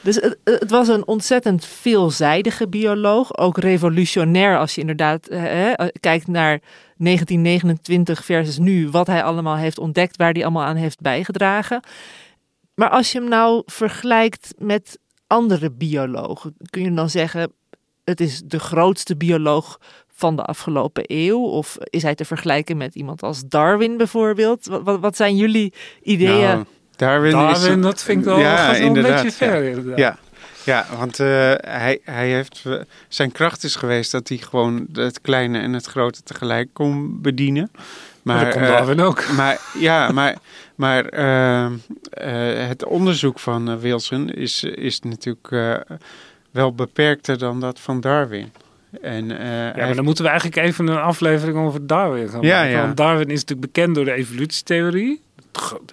Dus 0.00 0.14
het, 0.14 0.38
het, 0.44 0.70
was 0.70 0.88
een 0.88 1.06
ontzettend 1.06 1.64
veelzijdige 1.64 2.68
bioloog. 2.68 3.36
Ook 3.38 3.58
revolutionair 3.58 4.58
als 4.58 4.74
je 4.74 4.80
inderdaad 4.80 5.26
eh, 5.26 5.72
kijkt 6.00 6.26
naar 6.26 6.60
1929 6.96 8.24
versus 8.24 8.58
nu. 8.58 8.90
Wat 8.90 9.06
hij 9.06 9.22
allemaal 9.22 9.56
heeft 9.56 9.78
ontdekt, 9.78 10.16
waar 10.16 10.32
hij 10.32 10.42
allemaal 10.42 10.64
aan 10.64 10.76
heeft 10.76 11.00
bijgedragen. 11.00 11.82
Maar 12.74 12.90
als 12.90 13.12
je 13.12 13.18
hem 13.18 13.28
nou 13.28 13.62
vergelijkt 13.66 14.54
met 14.58 14.98
andere 15.26 15.70
biologen, 15.70 16.56
kun 16.70 16.82
je 16.82 16.94
dan 16.94 17.10
zeggen: 17.10 17.52
het 18.04 18.20
is 18.20 18.42
de 18.44 18.58
grootste 18.58 19.16
bioloog 19.16 19.78
van 20.20 20.36
de 20.36 20.42
afgelopen 20.42 21.04
eeuw? 21.06 21.42
Of 21.44 21.76
is 21.80 22.02
hij 22.02 22.14
te 22.14 22.24
vergelijken 22.24 22.76
met 22.76 22.94
iemand 22.94 23.22
als 23.22 23.42
Darwin 23.48 23.96
bijvoorbeeld? 23.96 24.66
Wat, 24.66 24.82
wat, 24.82 25.00
wat 25.00 25.16
zijn 25.16 25.36
jullie 25.36 25.72
ideeën? 26.02 26.40
Nou, 26.40 26.64
Darwin, 26.96 27.32
Darwin 27.32 27.78
is, 27.78 27.82
dat 27.82 28.02
vind 28.02 28.18
ik 28.18 28.24
wel, 28.24 28.38
ja, 28.38 28.72
wel 28.72 28.80
een 28.80 28.92
beetje 28.92 29.32
ver. 29.32 29.86
Ja, 29.88 29.96
ja. 29.96 30.18
ja 30.64 30.86
want 30.98 31.18
uh, 31.18 31.26
hij, 31.56 32.00
hij 32.04 32.28
heeft, 32.28 32.64
zijn 33.08 33.32
kracht 33.32 33.64
is 33.64 33.76
geweest 33.76 34.12
dat 34.12 34.28
hij 34.28 34.38
gewoon 34.38 34.86
het 34.92 35.20
kleine 35.20 35.58
en 35.58 35.72
het 35.72 35.86
grote 35.86 36.22
tegelijk 36.22 36.68
kon 36.72 37.20
bedienen. 37.20 37.70
Maar, 38.22 38.44
dat 38.44 38.54
komt 38.54 38.66
Darwin 38.66 38.98
uh, 38.98 39.06
ook. 39.06 39.32
Maar 39.32 39.60
ja, 39.88 40.12
maar, 40.12 40.36
maar 40.74 41.18
uh, 41.18 41.70
het 42.68 42.84
onderzoek 42.84 43.38
van 43.38 43.80
Wilson 43.80 44.30
is, 44.30 44.64
is 44.64 45.00
natuurlijk 45.00 45.84
wel 46.50 46.74
beperkter 46.74 47.38
dan 47.38 47.60
dat 47.60 47.80
van 47.80 48.00
Darwin. 48.00 48.52
En, 49.02 49.30
uh, 49.30 49.38
ja, 49.38 49.72
maar 49.76 49.94
dan 49.94 50.04
moeten 50.04 50.24
we 50.24 50.30
eigenlijk 50.30 50.60
even 50.66 50.86
een 50.86 50.98
aflevering 50.98 51.58
over 51.58 51.86
Darwin 51.86 52.28
gaan 52.28 52.42
ja, 52.42 52.56
maken. 52.56 52.70
Ja. 52.70 52.82
Want 52.82 52.96
Darwin 52.96 53.28
is 53.28 53.40
natuurlijk 53.40 53.72
bekend 53.72 53.94
door 53.94 54.04
de 54.04 54.12
evolutietheorie. 54.12 55.20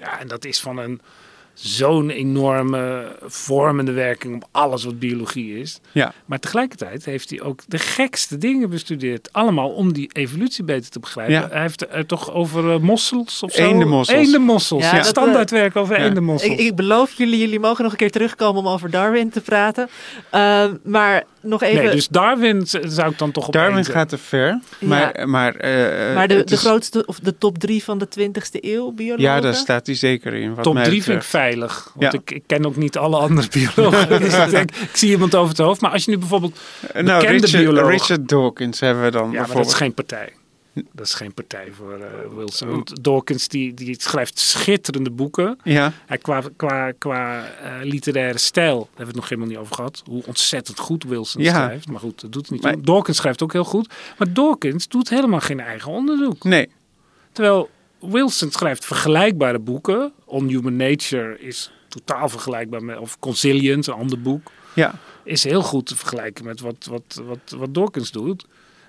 Ja, 0.02 0.20
en 0.20 0.28
dat 0.28 0.46
is 0.46 0.60
van 0.60 0.78
een 0.78 1.02
zo'n 1.60 2.10
enorme 2.10 3.16
vormende 3.22 3.92
werking 3.92 4.36
op 4.36 4.48
alles 4.52 4.84
wat 4.84 5.00
biologie 5.00 5.60
is. 5.60 5.80
Ja. 5.92 6.14
Maar 6.26 6.40
tegelijkertijd 6.40 7.06
heeft 7.06 7.30
hij 7.30 7.42
ook 7.42 7.62
de 7.68 7.78
gekste 7.78 8.38
dingen 8.38 8.70
bestudeerd. 8.70 9.30
Allemaal 9.32 9.70
om 9.70 9.94
die 9.94 10.10
evolutie 10.14 10.64
beter 10.64 10.90
te 10.90 11.00
begrijpen. 11.00 11.34
Ja. 11.34 11.48
Hij 11.52 11.62
heeft 11.62 11.94
er 11.94 12.06
toch 12.06 12.34
over 12.34 12.64
uh, 12.64 12.80
mossels 12.80 13.44
of 13.44 13.52
zo? 13.52 13.64
Eendenmossels. 13.64 14.18
Eendenmossels. 14.18 14.84
Ja, 14.84 14.96
ja. 14.96 15.04
Standaardwerk 15.04 15.76
over 15.76 16.00
ja. 16.00 16.06
eendenmossels. 16.06 16.52
Ik, 16.52 16.60
ik, 16.60 16.76
beloof 16.76 17.14
jullie, 17.14 17.40
jullie 17.40 17.60
mogen 17.60 17.84
nog 17.84 17.92
een 17.92 17.98
keer 17.98 18.12
terugkomen 18.12 18.62
om 18.62 18.68
over 18.68 18.90
Darwin 18.90 19.30
te 19.30 19.42
praten. 19.42 19.90
Uh, 20.34 20.66
maar 20.84 21.24
nog 21.48 21.64
even... 21.64 21.84
Nee, 21.84 21.92
dus 21.94 22.08
Darwin 22.08 22.62
zou 22.68 23.12
ik 23.12 23.18
dan 23.18 23.32
toch 23.32 23.48
op 23.48 23.54
Darwin 23.54 23.86
gaat 23.86 24.10
te 24.10 24.18
ver. 24.18 24.60
Maar, 24.80 25.24
maar, 25.30 25.56
eh, 25.56 26.16
maar 26.16 26.28
de, 26.28 26.44
de 26.44 26.54
is- 26.54 26.60
grootste, 26.60 27.06
of 27.06 27.20
de 27.20 27.38
top 27.38 27.58
drie 27.58 27.84
van 27.84 27.98
de 27.98 28.08
20ste 28.20 28.60
eeuw 28.62 28.92
biologen? 28.92 29.22
Ja, 29.24 29.40
daar 29.42 29.54
staat 29.54 29.86
hij 29.86 29.96
zeker 29.96 30.34
in. 30.34 30.54
Wat 30.56 30.64
Top 30.64 30.74
mij 30.74 30.84
3 30.84 31.04
vind 31.04 31.18
ik 31.18 31.24
veilig. 31.28 31.92
Want 31.96 32.14
Ja. 32.14 32.20
ik, 32.20 32.32
ik 32.32 32.44
ken 32.48 32.66
ook 32.66 32.76
niet 32.76 32.98
alle 32.98 33.18
andere 33.18 33.48
biologen. 33.76 34.20
dus 34.22 34.34
ik, 34.38 34.50
denk, 34.50 34.72
ik 34.72 34.90
zie 34.96 35.10
iemand 35.10 35.36
over 35.36 35.50
het 35.50 35.58
hoofd. 35.58 35.82
Maar 35.82 35.92
als 35.92 36.06
je 36.06 36.12
nu 36.12 36.18
bijvoorbeeld... 36.18 36.60
Eh, 36.94 37.04
Nou, 37.04 37.20
bekende 37.22 37.46
Richard, 37.46 37.64
bioloog. 37.64 37.90
Richard 37.92 38.30
Dawkins 38.30 38.80
hebben 38.80 39.04
we 39.04 39.12
dan 39.12 39.22
Ja, 39.22 39.28
maar 39.28 39.36
dat 39.38 39.46
bijvoorbeeld. 39.46 39.74
is 39.74 39.80
geen 39.80 39.94
partij. 39.94 40.30
Dat 40.92 41.06
is 41.06 41.14
geen 41.14 41.34
partij 41.34 41.72
voor 41.72 41.94
eh, 41.94 42.10
Wilson. 42.36 42.70
Want 42.70 43.04
Dawkins 43.04 43.48
die, 43.48 43.74
die 43.74 43.96
schrijft 44.02 44.40
schitterende 44.40 45.12
boeken. 45.12 45.60
Ja, 45.64 45.94
Hij, 46.06 46.18
qua 46.18 46.44
qua, 46.56 46.92
qua 46.92 47.46
eh, 47.46 47.72
literaire 47.82 48.38
stijl, 48.38 48.78
daar 48.78 48.86
hebben 48.88 48.98
we 48.98 49.06
het 49.06 49.16
nog 49.16 49.30
helemaal 49.30 49.50
niet 49.50 49.58
over 49.58 49.76
gehad. 49.76 50.02
Hoe 50.06 50.24
ontzettend 50.26 50.80
goed 50.80 51.04
Wilson 51.04 51.42
Ja. 51.42 51.54
schrijft. 51.54 51.88
Maar 51.88 52.00
goed, 52.00 52.22
dat 52.22 52.32
doet 52.32 52.42
het 52.42 52.52
niet. 52.52 52.62
Maar-. 52.62 52.82
Dawkins 52.82 53.18
schrijft 53.18 53.42
ook 53.44 53.54
heel 53.54 53.64
goed. 53.64 53.94
Maar 54.18 54.34
Dawkins 54.34 54.88
doet 54.88 55.10
helemaal 55.10 55.40
geen 55.40 55.60
eigen 55.60 55.92
onderzoek. 55.92 56.44
nee. 56.44 56.70
Terwijl 57.32 57.70
Wilson 58.00 58.52
schrijft 58.52 58.86
vergelijkbare 58.86 59.60
boeken. 59.60 60.12
On 60.26 60.48
Human 60.48 60.76
Nature 60.76 61.40
is 61.40 61.72
totaal 61.88 62.30
vergelijkbaar 62.30 62.84
met, 62.84 62.98
of 62.98 63.20
Consilience, 63.20 63.92
een 63.92 63.98
ander 63.98 64.22
boek, 64.22 64.52
Ja, 64.76 64.96
is 65.24 65.44
heel 65.44 65.62
goed 65.64 65.86
te 65.86 65.96
vergelijken 65.96 66.46
met 66.46 66.60
wat, 66.60 66.88
wat, 66.90 67.22
wat, 67.26 67.40
wat 67.58 67.74
Dawkins 67.74 68.12
doet. 68.12 68.46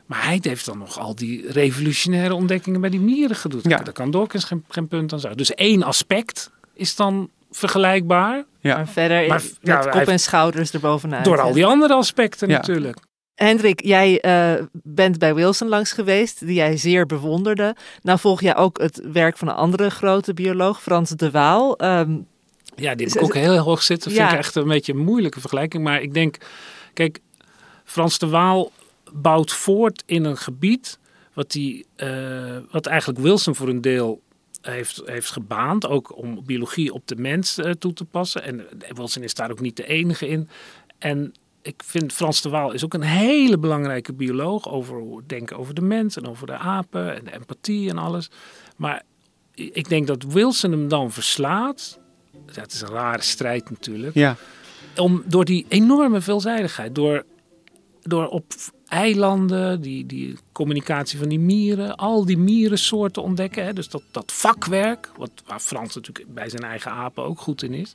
Maar 0.08 0.24
hij 0.24 0.38
heeft 0.42 0.64
dan 0.66 0.78
nog 0.78 0.98
al 0.98 1.14
die 1.14 1.50
revolutionaire 1.52 2.34
ontdekkingen 2.34 2.80
bij 2.80 2.90
die 2.90 3.00
mieren 3.00 3.36
gedaan. 3.36 3.60
Ja. 3.62 3.76
Daar 3.76 3.92
kan 3.92 4.10
Dawkins 4.10 4.44
geen, 4.44 4.64
geen 4.68 4.88
punt 4.88 5.12
aan 5.12 5.20
zeggen. 5.20 5.38
Dus 5.38 5.54
één 5.54 5.82
aspect 5.82 6.50
is 6.74 6.96
dan 6.96 7.30
vergelijkbaar 7.50 8.44
ja. 8.60 8.76
Maar 8.76 8.88
verder 8.88 9.28
Maar, 9.28 9.36
met 9.42 9.58
ja, 9.60 9.78
kop 9.78 10.00
en 10.02 10.20
schouders 10.20 10.70
erbovenuit. 10.70 11.24
door 11.24 11.40
al 11.40 11.52
die 11.52 11.66
andere 11.66 11.94
aspecten 11.94 12.48
Ja. 12.48 12.56
natuurlijk. 12.56 12.98
Hendrik, 13.34 13.84
jij 13.84 14.20
eh, 14.20 14.64
bent 14.72 15.18
bij 15.18 15.34
Wilson 15.34 15.68
langs 15.68 15.92
geweest, 15.92 16.46
die 16.46 16.54
jij 16.54 16.76
zeer 16.76 17.06
bewonderde. 17.06 17.76
Nou 18.02 18.18
volg 18.18 18.40
jij 18.40 18.56
ook 18.56 18.80
het 18.80 19.00
werk 19.12 19.36
van 19.38 19.48
een 19.48 19.54
andere 19.54 19.90
grote 19.90 20.34
bioloog, 20.34 20.82
Frans 20.82 21.10
de 21.10 21.30
Waal. 21.30 21.76
Ehm, 21.76 22.16
Ja, 22.76 22.94
die 22.94 23.06
heb 23.06 23.16
ik 23.16 23.22
ook 23.22 23.34
heel 23.34 23.58
hoog 23.58 23.82
zitten. 23.82 24.10
Vind 24.10 24.22
Ja. 24.24 24.32
ik 24.32 24.38
echt 24.38 24.54
een 24.54 24.68
beetje 24.68 24.92
een 24.92 24.98
moeilijke 25.04 25.40
vergelijking. 25.40 25.82
Maar 25.84 26.00
ik 26.02 26.14
denk, 26.14 26.36
kijk, 26.94 27.18
Frans 27.84 28.18
de 28.18 28.28
Waal 28.28 28.72
bouwt 29.12 29.52
voort 29.52 30.02
in 30.06 30.24
een 30.24 30.36
gebied 30.36 30.98
wat, 31.38 31.50
die, 31.50 31.86
eh, 31.96 32.56
wat 32.70 32.86
eigenlijk 32.86 33.20
Wilson 33.20 33.54
voor 33.54 33.68
een 33.68 33.80
deel 33.80 34.22
heeft, 34.60 35.02
heeft 35.04 35.30
gebaand. 35.30 35.86
Ook 35.86 36.16
om 36.16 36.44
biologie 36.44 36.92
op 36.92 37.06
de 37.06 37.16
mens 37.16 37.58
eh, 37.58 37.70
toe 37.70 37.92
te 37.92 38.04
passen. 38.04 38.42
En 38.42 38.82
eh, 38.82 38.92
Wilson 38.92 39.22
is 39.22 39.34
daar 39.34 39.50
ook 39.50 39.60
niet 39.60 39.76
de 39.76 39.86
enige 39.86 40.28
in. 40.28 40.48
En 40.98 41.34
ik 41.62 41.82
vind 41.84 42.12
Frans 42.12 42.42
de 42.42 42.48
Waal 42.48 42.72
is 42.72 42.84
ook 42.84 42.94
een 42.94 43.02
hele 43.02 43.58
belangrijke 43.58 44.12
bioloog. 44.12 44.68
Over 44.68 44.98
hoe 44.98 45.22
denken 45.26 45.58
over 45.58 45.74
de 45.74 45.82
mens 45.82 46.16
en 46.16 46.26
over 46.26 46.46
de 46.46 46.56
apen 46.56 47.16
en 47.16 47.24
de 47.24 47.32
empathie 47.32 47.90
en 47.90 47.98
alles. 47.98 48.30
Maar 48.76 49.02
ik 49.54 49.88
denk 49.88 50.06
dat 50.06 50.22
Wilson 50.22 50.70
hem 50.70 50.88
dan 50.88 51.12
verslaat. 51.12 51.98
Dat 52.52 52.72
is 52.72 52.80
een 52.80 52.88
rare 52.88 53.22
strijd 53.22 53.70
natuurlijk. 53.70 54.14
ja. 54.14 54.36
Om, 54.96 55.22
door 55.26 55.44
die 55.44 55.66
enorme 55.68 56.20
veelzijdigheid. 56.20 56.94
Door, 56.94 57.24
door 58.02 58.28
op 58.28 58.52
eilanden, 58.88 59.80
die, 59.80 60.06
die 60.06 60.36
communicatie 60.52 61.18
van 61.18 61.28
die 61.28 61.38
mieren. 61.38 61.96
Al 61.96 62.24
die 62.24 62.38
mierensoorten 62.38 63.22
ontdekken. 63.22 63.64
Hè, 63.64 63.72
dus 63.72 63.88
dat, 63.88 64.02
dat 64.10 64.32
vakwerk. 64.32 65.10
Wat, 65.16 65.30
waar 65.46 65.60
Frans 65.60 65.94
natuurlijk 65.94 66.34
bij 66.34 66.48
zijn 66.48 66.62
eigen 66.62 66.90
apen 66.90 67.24
ook 67.24 67.40
goed 67.40 67.62
in 67.62 67.72
is. 67.74 67.94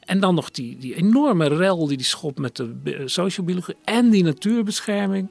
En 0.00 0.20
dan 0.20 0.34
nog 0.34 0.50
die, 0.50 0.78
die 0.78 0.94
enorme 0.94 1.48
rel 1.48 1.86
die 1.86 1.96
die 1.96 2.06
schopt 2.06 2.38
met 2.38 2.56
de 2.56 2.64
bi- 2.64 3.02
sociobiologie. 3.04 3.74
En 3.84 4.10
die 4.10 4.24
natuurbescherming. 4.24 5.28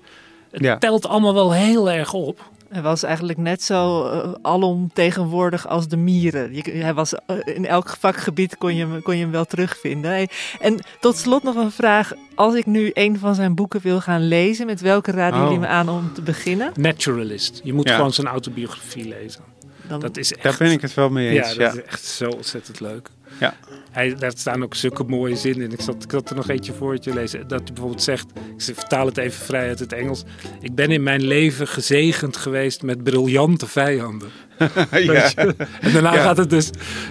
Het 0.51 0.61
Ja. 0.61 0.77
telt 0.77 1.05
allemaal 1.05 1.33
wel 1.33 1.53
heel 1.53 1.91
erg 1.91 2.13
op. 2.13 2.49
hij 2.71 2.81
was 2.81 3.03
eigenlijk 3.03 3.37
net 3.37 3.63
zo 3.63 4.05
eh, 4.07 4.31
alomtegenwoordig 4.41 5.67
als 5.67 5.87
de 5.87 5.97
mieren. 5.97 6.53
Je, 6.55 6.61
hij 6.71 6.93
was, 6.93 7.13
eh, 7.15 7.35
in 7.45 7.65
elk 7.65 7.95
vakgebied 7.99 8.57
kon 8.57 8.75
je, 8.75 8.85
hem- 8.85 9.01
kon 9.01 9.15
je 9.15 9.21
hem 9.21 9.31
wel 9.31 9.45
terugvinden. 9.45 10.11
Hey, 10.11 10.29
En 10.59 10.79
tot 10.99 11.17
slot 11.17 11.43
nog 11.43 11.55
een 11.55 11.71
vraag. 11.71 12.11
Als 12.35 12.55
ik 12.55 12.65
nu 12.65 12.91
een 12.93 13.19
van 13.19 13.35
zijn 13.35 13.55
boeken 13.55 13.79
wil 13.81 14.01
gaan 14.01 14.27
lezen, 14.27 14.65
met 14.65 14.81
welke 14.81 15.11
raden 15.11 15.39
Oh. 15.39 15.43
jullie 15.45 15.59
me 15.59 15.67
aan 15.67 15.89
om 15.89 16.13
te 16.13 16.21
beginnen? 16.21 16.71
Naturalist. 16.75 17.61
Je 17.63 17.73
moet 17.73 17.87
Ja. 17.89 17.95
gewoon 17.95 18.13
zijn 18.13 18.27
autobiografie 18.27 19.07
lezen. 19.07 19.41
Dan, 19.87 19.99
Dat 19.99 20.17
is 20.17 20.33
echt... 20.33 20.43
Daar 20.43 20.55
ben 20.57 20.71
ik 20.71 20.81
het 20.81 20.93
wel 20.93 21.09
mee 21.09 21.33
Ja, 21.33 21.39
eens. 21.43 21.47
dat 21.55 21.57
Ja, 21.73 21.79
is 21.81 21.83
echt 21.85 22.05
zo 22.05 22.29
ontzettend 22.29 22.79
leuk. 22.79 23.09
Ja. 23.41 23.53
Hij, 23.91 24.15
daar 24.15 24.31
staan 24.35 24.63
ook 24.63 24.75
zulke 24.75 25.03
mooie 25.03 25.35
zinnen 25.35 25.65
in. 25.65 25.71
Ik 25.71 25.81
zat, 25.81 26.03
ik 26.03 26.11
zat 26.11 26.29
er 26.29 26.35
nog 26.35 26.49
eentje 26.49 26.73
voor 26.73 26.97
je 26.99 27.13
lezen. 27.13 27.47
Dat 27.47 27.59
hij 27.59 27.67
bijvoorbeeld 27.73 28.03
zegt, 28.03 28.25
ik 28.67 28.75
vertaal 28.75 29.05
het 29.05 29.17
even 29.17 29.45
vrij 29.45 29.67
uit 29.67 29.79
het 29.79 29.93
Engels. 29.93 30.23
Ik 30.59 30.75
ben 30.75 30.91
in 30.91 31.03
mijn 31.03 31.23
leven 31.23 31.67
gezegend 31.67 32.37
geweest 32.37 32.83
met 32.83 33.03
briljante 33.03 33.67
vijanden. 33.67 34.29
ja. 34.59 34.87
Weet 34.89 35.31
je? 35.31 35.55
En 35.81 35.93
daarna 35.93 36.13
Ja. 36.13 36.21
gaat 36.21 36.37
het 36.37 36.49
dus, 36.49 36.69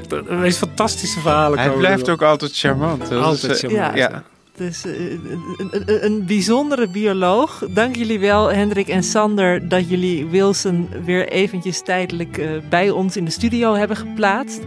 de 0.09 0.25
meest 0.29 0.59
fantastische 0.59 1.21
verhalen 1.21 1.59
Hij 1.59 1.67
komen 1.69 1.81
blijft 1.83 2.09
ook 2.09 2.23
altijd 2.23 2.59
charmant. 2.59 3.03
Is, 3.03 3.11
altijd 3.11 3.53
eh, 3.53 3.59
charmant. 3.59 3.97
ja. 3.97 4.09
ja. 4.11 4.25
Dus 4.57 4.85
eh, 4.85 5.11
een, 5.11 5.69
een, 5.71 6.05
een 6.05 6.27
bijzondere 6.27 6.89
bioloog. 6.89 7.65
Dank 7.69 7.97
jullie 7.97 8.21
wel, 8.21 8.53
Hendrik 8.53 8.89
en 8.89 9.03
Sander, 9.03 9.69
dat 9.69 9.89
jullie 9.89 10.27
Wilson 10.27 10.89
weer 11.05 11.29
eventjes 11.29 11.83
tijdelijk 11.83 12.39
eh, 12.39 12.51
bij 12.69 12.91
ons 12.91 13.17
in 13.17 13.25
de 13.25 13.31
studio 13.31 13.75
hebben 13.75 13.97
geplaatst. 13.97 14.61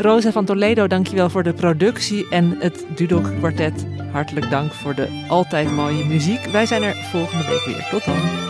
Rosa 0.00 0.32
van 0.32 0.44
Toledo, 0.44 0.86
dankjewel 0.86 1.30
voor 1.30 1.42
de 1.42 1.52
productie 1.52 2.28
en 2.30 2.56
het 2.58 2.84
Dudok 2.94 3.24
Quartet. 3.38 3.86
Hartelijk 4.12 4.50
dank 4.50 4.72
voor 4.72 4.94
de 4.94 5.24
altijd 5.28 5.70
mooie 5.70 6.04
muziek. 6.04 6.44
Wij 6.44 6.66
zijn 6.66 6.82
er 6.82 6.94
volgende 6.94 7.46
week 7.46 7.64
weer. 7.64 7.88
Tot 7.90 8.04
dan. 8.04 8.49